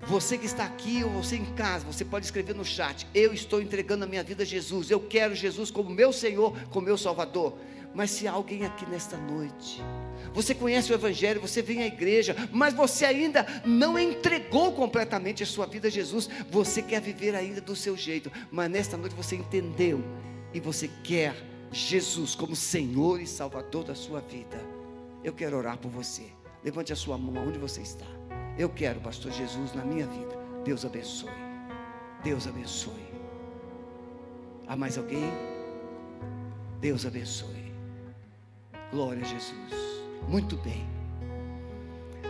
Você 0.06 0.38
que 0.38 0.46
está 0.46 0.64
aqui 0.64 1.02
ou 1.02 1.10
você 1.10 1.36
em 1.36 1.44
casa, 1.54 1.84
você 1.84 2.04
pode 2.04 2.24
escrever 2.24 2.54
no 2.54 2.64
chat: 2.64 3.06
Eu 3.12 3.34
estou 3.34 3.60
entregando 3.60 4.04
a 4.04 4.06
minha 4.06 4.22
vida 4.22 4.44
a 4.44 4.46
Jesus, 4.46 4.90
eu 4.90 5.00
quero 5.00 5.34
Jesus 5.34 5.72
como 5.72 5.90
meu 5.90 6.12
Senhor, 6.12 6.56
como 6.70 6.86
meu 6.86 6.96
Salvador. 6.96 7.58
Mas 7.92 8.12
se 8.12 8.28
alguém 8.28 8.64
aqui 8.64 8.86
nesta 8.86 9.16
noite, 9.16 9.82
você 10.32 10.54
conhece 10.54 10.92
o 10.92 10.94
Evangelho, 10.94 11.40
você 11.40 11.62
vem 11.62 11.82
à 11.82 11.86
igreja, 11.86 12.36
mas 12.52 12.74
você 12.74 13.04
ainda 13.04 13.46
não 13.64 13.98
entregou 13.98 14.72
completamente 14.72 15.42
a 15.42 15.46
sua 15.46 15.66
vida 15.66 15.88
a 15.88 15.90
Jesus, 15.90 16.28
você 16.50 16.82
quer 16.82 17.00
viver 17.00 17.34
ainda 17.34 17.60
do 17.60 17.74
seu 17.74 17.96
jeito, 17.96 18.30
mas 18.50 18.70
nesta 18.70 18.96
noite 18.96 19.14
você 19.14 19.36
entendeu 19.36 20.02
e 20.52 20.60
você 20.60 20.88
quer 21.02 21.34
Jesus 21.70 22.34
como 22.34 22.56
Senhor 22.56 23.20
e 23.20 23.26
Salvador 23.26 23.84
da 23.84 23.94
sua 23.94 24.20
vida. 24.20 24.58
Eu 25.22 25.32
quero 25.32 25.56
orar 25.56 25.78
por 25.78 25.90
você. 25.90 26.24
Levante 26.64 26.92
a 26.92 26.96
sua 26.96 27.18
mão 27.18 27.48
onde 27.48 27.58
você 27.58 27.80
está. 27.80 28.06
Eu 28.56 28.68
quero, 28.68 29.00
Pastor 29.00 29.30
Jesus, 29.32 29.72
na 29.74 29.84
minha 29.84 30.06
vida. 30.06 30.36
Deus 30.64 30.84
abençoe. 30.84 31.30
Deus 32.22 32.46
abençoe. 32.46 33.08
Há 34.66 34.76
mais 34.76 34.98
alguém? 34.98 35.32
Deus 36.80 37.06
abençoe. 37.06 37.72
Glória 38.90 39.22
a 39.22 39.26
Jesus. 39.26 39.87
Muito 40.26 40.56
bem. 40.56 40.86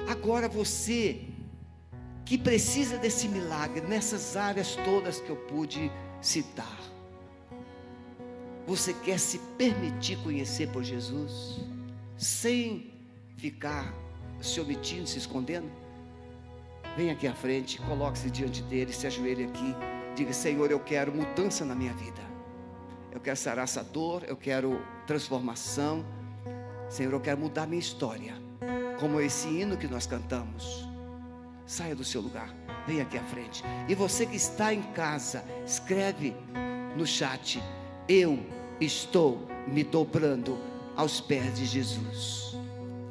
Agora 0.09 0.49
você 0.49 1.25
que 2.25 2.37
precisa 2.37 2.99
desse 2.99 3.27
milagre 3.29 3.81
nessas 3.81 4.37
áreas 4.37 4.77
todas 4.85 5.21
que 5.21 5.31
eu 5.31 5.37
pude 5.37 5.91
citar. 6.21 6.79
Você 8.67 8.93
quer 8.93 9.19
se 9.19 9.39
permitir 9.57 10.19
conhecer 10.19 10.69
por 10.69 10.83
Jesus 10.83 11.59
sem 12.19 12.93
ficar 13.37 13.95
se 14.41 14.61
omitindo, 14.61 15.07
se 15.07 15.19
escondendo? 15.19 15.71
Vem 16.97 17.11
aqui 17.11 17.27
à 17.27 17.35
frente, 17.35 17.81
coloque-se 17.81 18.31
diante 18.31 18.63
dele, 18.65 18.93
se 18.93 19.07
ajoelhe 19.07 19.45
aqui, 19.45 19.75
diga: 20.15 20.33
Senhor, 20.33 20.71
eu 20.71 20.81
quero 20.81 21.15
mudança 21.15 21.65
na 21.65 21.75
minha 21.75 21.95
vida. 21.95 22.21
Eu 23.11 23.21
quero 23.21 23.37
sarar 23.37 23.65
essa 23.65 23.83
dor, 23.83 24.25
eu 24.27 24.37
quero 24.37 24.81
transformação 25.07 26.05
Senhor, 26.89 27.13
eu 27.13 27.21
quero 27.21 27.39
mudar 27.39 27.67
minha 27.67 27.79
história, 27.79 28.35
como 28.99 29.21
esse 29.21 29.47
hino 29.49 29.77
que 29.77 29.87
nós 29.87 30.07
cantamos. 30.07 30.89
Saia 31.67 31.95
do 31.95 32.05
seu 32.05 32.23
lugar, 32.23 32.55
venha 32.87 33.03
aqui 33.03 33.19
à 33.19 33.23
frente. 33.25 33.63
E 33.87 33.95
você 33.95 34.25
que 34.25 34.37
está 34.37 34.73
em 34.73 34.83
casa, 34.95 35.45
escreve 35.67 36.35
no 36.97 37.07
chat: 37.07 37.63
Eu 38.09 38.39
estou 38.81 39.47
me 39.67 39.85
dobrando 39.85 40.59
aos 40.97 41.21
pés 41.21 41.55
de 41.59 41.67
Jesus. 41.67 42.57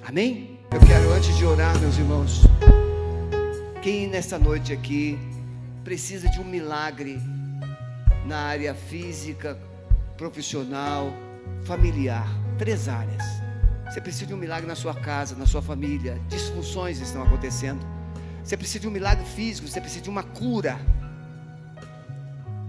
Amém? 0.03 0.59
Eu 0.71 0.79
quero, 0.79 1.13
antes 1.13 1.37
de 1.37 1.45
orar, 1.45 1.77
meus 1.79 1.97
irmãos, 1.97 2.41
quem 3.81 4.07
nessa 4.07 4.39
noite 4.39 4.73
aqui 4.73 5.19
precisa 5.83 6.27
de 6.29 6.39
um 6.39 6.43
milagre 6.43 7.19
na 8.25 8.39
área 8.39 8.73
física, 8.73 9.57
profissional, 10.17 11.13
familiar, 11.63 12.27
três 12.57 12.87
áreas. 12.89 13.46
Você 13.89 14.01
precisa 14.01 14.25
de 14.25 14.33
um 14.33 14.37
milagre 14.37 14.67
na 14.67 14.75
sua 14.75 14.93
casa, 14.93 15.35
na 15.35 15.45
sua 15.45 15.61
família. 15.61 16.19
Disfunções 16.27 16.99
estão 16.99 17.23
acontecendo. 17.23 17.79
Você 18.43 18.57
precisa 18.57 18.79
de 18.81 18.87
um 18.87 18.91
milagre 18.91 19.25
físico, 19.25 19.67
você 19.67 19.79
precisa 19.79 20.03
de 20.03 20.09
uma 20.09 20.23
cura. 20.23 20.77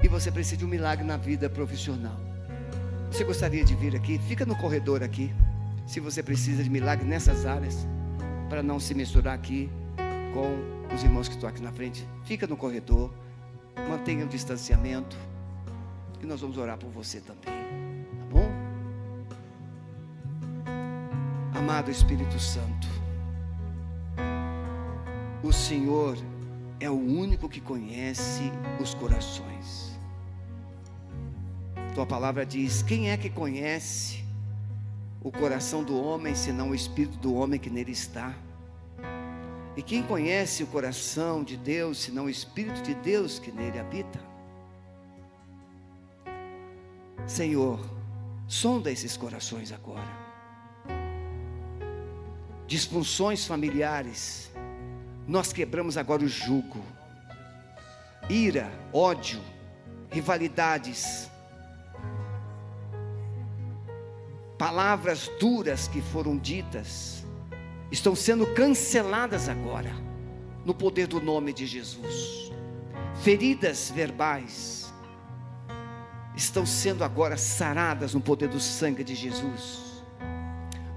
E 0.02 0.06
você 0.06 0.30
precisa 0.30 0.56
de 0.56 0.64
um 0.64 0.68
milagre 0.68 1.04
na 1.04 1.16
vida 1.16 1.50
profissional. 1.50 2.18
Você 3.10 3.24
gostaria 3.24 3.64
de 3.64 3.74
vir 3.74 3.96
aqui? 3.96 4.18
Fica 4.28 4.46
no 4.46 4.56
corredor 4.56 5.02
aqui. 5.02 5.34
Se 5.86 5.98
você 5.98 6.22
precisa 6.22 6.62
de 6.62 6.70
milagre 6.70 7.06
nessas 7.06 7.46
áreas, 7.46 7.86
para 8.48 8.62
não 8.62 8.78
se 8.78 8.94
misturar 8.94 9.34
aqui 9.34 9.68
com 10.32 10.94
os 10.94 11.02
irmãos 11.02 11.26
que 11.26 11.34
estão 11.34 11.48
aqui 11.48 11.60
na 11.60 11.72
frente, 11.72 12.06
fica 12.24 12.46
no 12.46 12.56
corredor. 12.56 13.12
Mantenha 13.88 14.24
o 14.24 14.28
distanciamento. 14.28 15.16
E 16.22 16.26
nós 16.26 16.40
vamos 16.40 16.58
orar 16.58 16.78
por 16.78 16.90
você 16.90 17.20
também. 17.20 17.87
Amado 21.68 21.90
Espírito 21.90 22.40
Santo, 22.40 22.88
o 25.42 25.52
Senhor 25.52 26.16
é 26.80 26.88
o 26.88 26.94
único 26.94 27.46
que 27.46 27.60
conhece 27.60 28.50
os 28.80 28.94
corações. 28.94 29.92
Tua 31.94 32.06
palavra 32.06 32.46
diz: 32.46 32.82
quem 32.82 33.10
é 33.10 33.18
que 33.18 33.28
conhece 33.28 34.24
o 35.22 35.30
coração 35.30 35.84
do 35.84 36.02
homem, 36.02 36.34
senão 36.34 36.70
o 36.70 36.74
espírito 36.74 37.18
do 37.18 37.34
homem 37.34 37.60
que 37.60 37.68
nele 37.68 37.92
está? 37.92 38.34
E 39.76 39.82
quem 39.82 40.02
conhece 40.02 40.62
o 40.62 40.68
coração 40.68 41.44
de 41.44 41.58
Deus, 41.58 41.98
senão 41.98 42.24
o 42.24 42.30
espírito 42.30 42.80
de 42.80 42.94
Deus 42.94 43.38
que 43.38 43.52
nele 43.52 43.78
habita? 43.78 44.18
Senhor, 47.26 47.78
sonda 48.46 48.90
esses 48.90 49.18
corações 49.18 49.70
agora 49.70 50.27
disfunções 52.68 53.46
familiares, 53.46 54.52
nós 55.26 55.54
quebramos 55.54 55.96
agora 55.96 56.22
o 56.22 56.28
jugo. 56.28 56.84
Ira, 58.28 58.70
ódio, 58.92 59.40
rivalidades, 60.10 61.30
palavras 64.58 65.30
duras 65.40 65.88
que 65.88 66.02
foram 66.02 66.36
ditas, 66.36 67.24
estão 67.90 68.14
sendo 68.14 68.46
canceladas 68.52 69.48
agora, 69.48 69.90
no 70.62 70.74
poder 70.74 71.06
do 71.06 71.22
nome 71.22 71.54
de 71.54 71.66
Jesus. 71.66 72.52
Feridas 73.22 73.90
verbais 73.90 74.92
estão 76.36 76.66
sendo 76.66 77.02
agora 77.02 77.38
saradas 77.38 78.12
no 78.12 78.20
poder 78.20 78.48
do 78.48 78.60
sangue 78.60 79.02
de 79.02 79.14
Jesus 79.14 79.87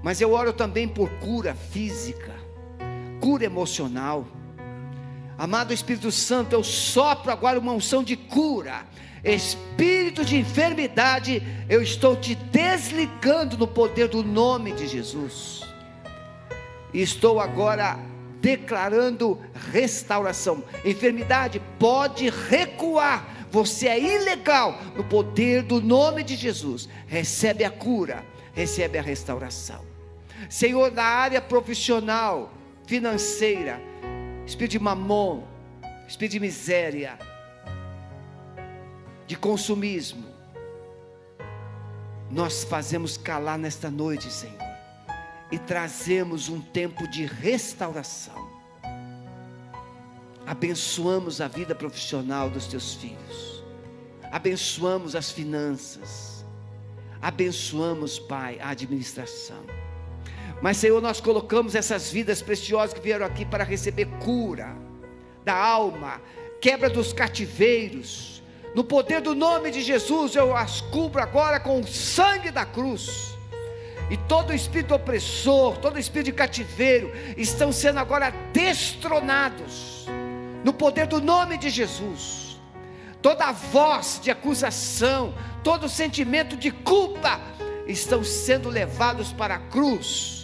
mas 0.02 0.20
eu 0.20 0.32
oro 0.32 0.52
também 0.52 0.88
por 0.88 1.08
cura 1.20 1.54
física, 1.54 2.34
cura 3.20 3.44
emocional. 3.44 4.26
Amado 5.38 5.72
Espírito 5.72 6.10
Santo, 6.10 6.52
eu 6.52 6.64
sopro 6.64 7.30
agora 7.30 7.58
uma 7.58 7.72
unção 7.72 8.02
de 8.02 8.16
cura. 8.16 8.84
Espírito 9.24 10.24
de 10.24 10.36
enfermidade, 10.36 11.42
eu 11.68 11.80
estou 11.80 12.16
te 12.16 12.34
desligando 12.34 13.56
no 13.56 13.68
poder 13.68 14.08
do 14.08 14.22
nome 14.24 14.72
de 14.72 14.88
Jesus. 14.88 15.62
Estou 16.92 17.38
agora 17.38 17.98
declarando 18.40 19.40
restauração. 19.70 20.64
Enfermidade 20.84 21.62
pode 21.78 22.28
recuar. 22.28 23.46
Você 23.52 23.86
é 23.86 24.00
ilegal 24.00 24.76
no 24.96 25.04
poder 25.04 25.62
do 25.62 25.80
nome 25.80 26.24
de 26.24 26.34
Jesus. 26.34 26.88
Recebe 27.06 27.64
a 27.64 27.70
cura, 27.70 28.24
recebe 28.52 28.98
a 28.98 29.02
restauração. 29.02 29.91
Senhor, 30.48 30.90
na 30.90 31.04
área 31.04 31.40
profissional, 31.40 32.52
financeira, 32.86 33.80
espírito 34.46 34.72
de 34.72 34.78
mamon, 34.78 35.44
espírito 36.06 36.32
de 36.32 36.40
miséria, 36.40 37.18
de 39.26 39.36
consumismo, 39.36 40.32
nós 42.30 42.64
fazemos 42.64 43.16
calar 43.16 43.58
nesta 43.58 43.90
noite, 43.90 44.32
Senhor, 44.32 44.58
e 45.50 45.58
trazemos 45.58 46.48
um 46.48 46.60
tempo 46.60 47.06
de 47.06 47.26
restauração. 47.26 48.50
Abençoamos 50.46 51.40
a 51.40 51.46
vida 51.46 51.74
profissional 51.74 52.50
dos 52.50 52.66
teus 52.66 52.94
filhos, 52.94 53.62
abençoamos 54.30 55.14
as 55.14 55.30
finanças, 55.30 56.44
abençoamos, 57.20 58.18
Pai, 58.18 58.58
a 58.60 58.70
administração. 58.70 59.81
Mas, 60.62 60.78
Senhor, 60.78 61.02
nós 61.02 61.20
colocamos 61.20 61.74
essas 61.74 62.10
vidas 62.10 62.40
preciosas 62.40 62.94
que 62.94 63.00
vieram 63.00 63.26
aqui 63.26 63.44
para 63.44 63.64
receber 63.64 64.06
cura 64.20 64.74
da 65.44 65.54
alma, 65.54 66.22
quebra 66.60 66.88
dos 66.88 67.12
cativeiros, 67.12 68.32
no 68.74 68.82
poder 68.82 69.20
do 69.20 69.34
nome 69.34 69.70
de 69.70 69.82
Jesus, 69.82 70.34
eu 70.34 70.56
as 70.56 70.80
cubro 70.80 71.20
agora 71.20 71.60
com 71.60 71.80
o 71.80 71.86
sangue 71.86 72.50
da 72.50 72.64
cruz. 72.64 73.36
E 74.08 74.16
todo 74.16 74.54
espírito 74.54 74.94
opressor, 74.94 75.76
todo 75.78 75.98
espírito 75.98 76.26
de 76.26 76.32
cativeiro, 76.32 77.12
estão 77.36 77.70
sendo 77.70 77.98
agora 77.98 78.30
destronados. 78.52 80.06
No 80.64 80.72
poder 80.72 81.06
do 81.06 81.20
nome 81.20 81.58
de 81.58 81.68
Jesus. 81.68 82.58
Toda 83.20 83.52
voz 83.52 84.18
de 84.22 84.30
acusação, 84.30 85.34
todo 85.62 85.88
sentimento 85.88 86.56
de 86.56 86.70
culpa, 86.70 87.40
estão 87.86 88.24
sendo 88.24 88.70
levados 88.70 89.32
para 89.32 89.56
a 89.56 89.58
cruz. 89.58 90.41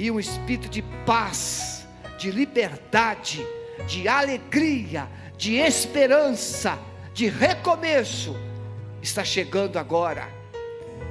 E 0.00 0.10
um 0.10 0.18
espírito 0.18 0.66
de 0.66 0.80
paz, 1.04 1.86
de 2.16 2.30
liberdade, 2.30 3.46
de 3.86 4.08
alegria, 4.08 5.06
de 5.36 5.56
esperança, 5.56 6.78
de 7.12 7.28
recomeço. 7.28 8.34
Está 9.02 9.22
chegando 9.22 9.78
agora, 9.78 10.26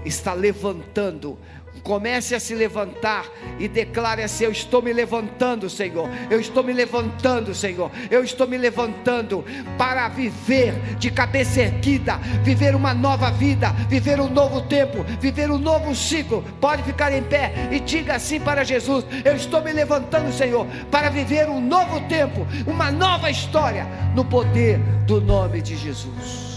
está 0.04 0.34
levantando 0.34 1.38
Comece 1.84 2.36
a 2.36 2.40
se 2.40 2.54
levantar 2.56 3.26
e 3.58 3.68
declare 3.68 4.24
assim: 4.24 4.46
Eu 4.46 4.52
estou 4.52 4.82
me 4.82 4.94
levantando, 4.94 5.70
Senhor. 5.70 6.10
Eu 6.30 6.40
estou 6.40 6.64
me 6.64 6.74
levantando, 6.74 7.54
Senhor. 7.54 7.92
Eu 8.10 8.24
estou 8.24 8.48
me 8.48 8.58
levantando 8.58 9.44
para 9.78 10.08
viver 10.10 10.74
de 10.98 11.10
cabeça 11.12 11.62
erguida, 11.62 12.18
viver 12.44 12.76
uma 12.76 12.94
nova 12.94 13.32
vida, 13.32 13.72
viver 13.88 14.20
um 14.20 14.30
novo 14.30 14.62
tempo, 14.62 15.04
viver 15.20 15.50
um 15.50 15.58
novo 15.58 15.96
ciclo. 15.96 16.44
Pode 16.60 16.84
ficar 16.84 17.12
em 17.12 17.24
pé 17.24 17.70
e 17.72 17.80
diga 17.80 18.16
assim 18.16 18.40
para 18.40 18.64
Jesus: 18.64 19.06
Eu 19.24 19.36
estou 19.36 19.62
me 19.62 19.72
levantando, 19.72 20.32
Senhor, 20.32 20.66
para 20.92 21.10
viver 21.10 21.50
um 21.50 21.62
novo 21.62 22.02
tempo, 22.08 22.46
uma 22.68 22.92
nova 22.92 23.30
história, 23.30 23.88
no 24.16 24.26
poder 24.26 24.80
do 25.06 25.22
nome 25.22 25.62
de 25.62 25.76
Jesus. 25.76 26.50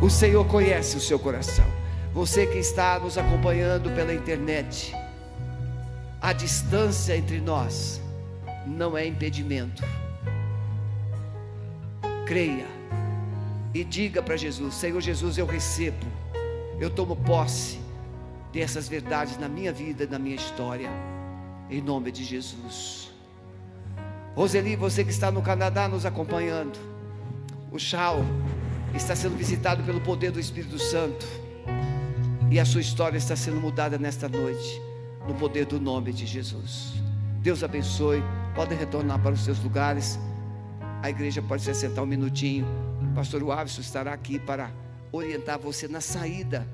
O 0.00 0.08
Senhor 0.08 0.46
conhece 0.46 0.96
o 0.96 1.00
seu 1.00 1.18
coração. 1.18 1.66
Você 2.12 2.46
que 2.46 2.58
está 2.58 2.98
nos 2.98 3.16
acompanhando 3.16 3.88
pela 3.94 4.12
internet, 4.12 4.92
a 6.20 6.32
distância 6.32 7.16
entre 7.16 7.40
nós 7.40 8.00
não 8.66 8.98
é 8.98 9.06
impedimento. 9.06 9.82
Creia 12.26 12.66
e 13.72 13.84
diga 13.84 14.22
para 14.22 14.36
Jesus: 14.36 14.74
Senhor 14.74 15.00
Jesus, 15.00 15.38
eu 15.38 15.46
recebo, 15.46 16.06
eu 16.80 16.90
tomo 16.90 17.14
posse 17.14 17.80
dessas 18.52 18.88
verdades 18.88 19.38
na 19.38 19.48
minha 19.48 19.72
vida, 19.72 20.06
na 20.06 20.18
minha 20.18 20.34
história, 20.34 20.90
em 21.70 21.80
nome 21.80 22.10
de 22.10 22.24
Jesus. 22.24 23.12
Roseli, 24.34 24.74
você 24.74 25.04
que 25.04 25.10
está 25.10 25.30
no 25.30 25.42
Canadá 25.42 25.86
nos 25.86 26.04
acompanhando, 26.04 26.78
o 27.70 27.78
Chau 27.78 28.24
está 28.94 29.14
sendo 29.14 29.36
visitado 29.36 29.82
pelo 29.84 30.00
poder 30.00 30.32
do 30.32 30.40
Espírito 30.40 30.78
Santo. 30.78 31.24
E 32.50 32.58
a 32.58 32.64
sua 32.64 32.80
história 32.80 33.16
está 33.16 33.36
sendo 33.36 33.60
mudada 33.60 33.96
nesta 33.96 34.28
noite, 34.28 34.82
no 35.24 35.36
poder 35.36 35.66
do 35.66 35.80
nome 35.80 36.12
de 36.12 36.26
Jesus. 36.26 36.94
Deus 37.40 37.62
abençoe. 37.62 38.24
Podem 38.56 38.76
retornar 38.76 39.22
para 39.22 39.30
os 39.30 39.44
seus 39.44 39.62
lugares. 39.62 40.18
A 41.00 41.08
igreja 41.08 41.40
pode 41.40 41.62
se 41.62 41.70
assentar 41.70 42.02
um 42.02 42.08
minutinho. 42.08 42.66
O 43.08 43.14
pastor 43.14 43.40
Wavison 43.44 43.80
estará 43.80 44.12
aqui 44.12 44.36
para 44.36 44.68
orientar 45.12 45.60
você 45.60 45.86
na 45.86 46.00
saída. 46.00 46.66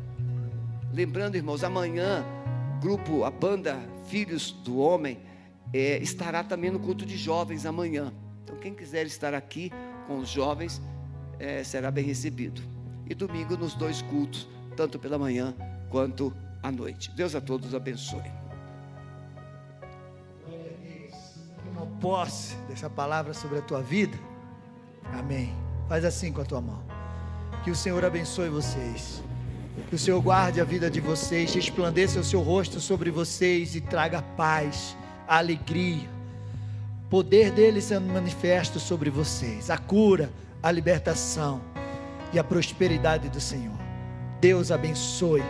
Lembrando, 0.95 1.37
irmãos, 1.37 1.63
amanhã, 1.63 2.25
grupo, 2.81 3.25
a 3.25 3.31
banda 3.31 3.79
Filhos 4.07 4.53
do 4.53 4.79
Homem, 4.79 5.19
é, 5.75 5.99
estará 5.99 6.43
também 6.43 6.71
no 6.71 6.81
culto 6.81 7.05
de 7.05 7.19
jovens 7.19 7.67
amanhã. 7.67 8.15
Então, 8.43 8.57
quem 8.57 8.73
quiser 8.73 9.05
estar 9.05 9.35
aqui 9.35 9.71
com 10.07 10.21
os 10.21 10.29
jovens, 10.31 10.81
é, 11.39 11.63
será 11.63 11.91
bem 11.91 12.05
recebido. 12.05 12.63
E 13.07 13.15
domingo 13.15 13.59
nos 13.59 13.75
dois 13.75 14.01
cultos 14.01 14.56
tanto 14.77 14.99
pela 14.99 15.19
manhã 15.19 15.55
quanto 15.89 16.33
à 16.63 16.71
noite. 16.71 17.11
Deus 17.13 17.35
a 17.35 17.41
todos 17.41 17.75
abençoe. 17.75 18.31
Uma 21.73 21.87
posse 22.01 22.55
dessa 22.69 22.89
palavra 22.89 23.33
sobre 23.33 23.59
a 23.59 23.63
tua 23.63 23.83
vida. 23.83 24.19
Amém. 25.13 25.55
Faz 25.89 26.05
assim 26.05 26.33
com 26.33 26.43
a 26.43 26.45
tua 26.45 26.61
mão. 26.61 26.83
Que 27.65 27.71
o 27.71 27.77
Senhor 27.77 28.05
abençoe 28.05 28.49
vocês. 28.49 29.23
Que 29.89 29.95
o 29.95 29.99
Senhor 29.99 30.21
guarde 30.21 30.61
a 30.61 30.65
vida 30.65 30.91
de 30.91 31.01
vocês, 31.01 31.55
resplandeça 31.55 32.19
o 32.19 32.25
seu 32.25 32.41
rosto 32.41 32.81
sobre 32.81 33.11
vocês 33.11 33.75
e 33.77 33.81
traga 33.81 34.23
paz, 34.23 34.97
alegria. 35.29 36.09
O 37.07 37.09
poder 37.09 37.51
dele 37.51 37.81
sendo 37.81 38.13
manifesto 38.13 38.81
sobre 38.81 39.11
vocês, 39.11 39.71
a 39.71 39.79
cura, 39.79 40.31
a 40.63 40.73
libertação 40.73 41.61
e 42.33 42.39
a 42.39 42.45
prosperidade 42.45 43.29
do 43.29 43.41
Senhor. 43.41 43.86
Deus 44.41 44.71
abençoe 44.71 45.43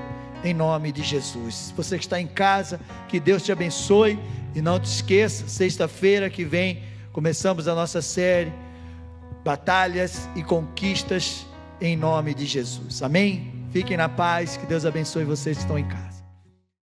em 0.44 0.54
nome 0.54 0.92
de 0.92 1.02
Jesus. 1.02 1.72
Você 1.76 1.98
que 1.98 2.04
está 2.04 2.20
em 2.20 2.26
casa, 2.26 2.80
que 3.08 3.18
Deus 3.18 3.42
te 3.42 3.52
abençoe 3.52 4.18
e 4.54 4.62
não 4.62 4.78
te 4.78 4.86
esqueça, 4.86 5.48
sexta-feira 5.48 6.30
que 6.30 6.44
vem 6.44 6.82
começamos 7.12 7.66
a 7.66 7.74
nossa 7.74 8.02
série 8.02 8.52
Batalhas 9.42 10.28
e 10.34 10.42
Conquistas 10.42 11.46
em 11.80 11.96
nome 11.96 12.34
de 12.34 12.46
Jesus. 12.46 13.02
Amém? 13.02 13.52
Fiquem 13.70 13.96
na 13.96 14.08
paz, 14.08 14.56
que 14.56 14.66
Deus 14.66 14.84
abençoe 14.84 15.24
vocês 15.24 15.56
que 15.56 15.62
estão 15.62 15.78
em 15.78 15.86
casa. 15.86 16.15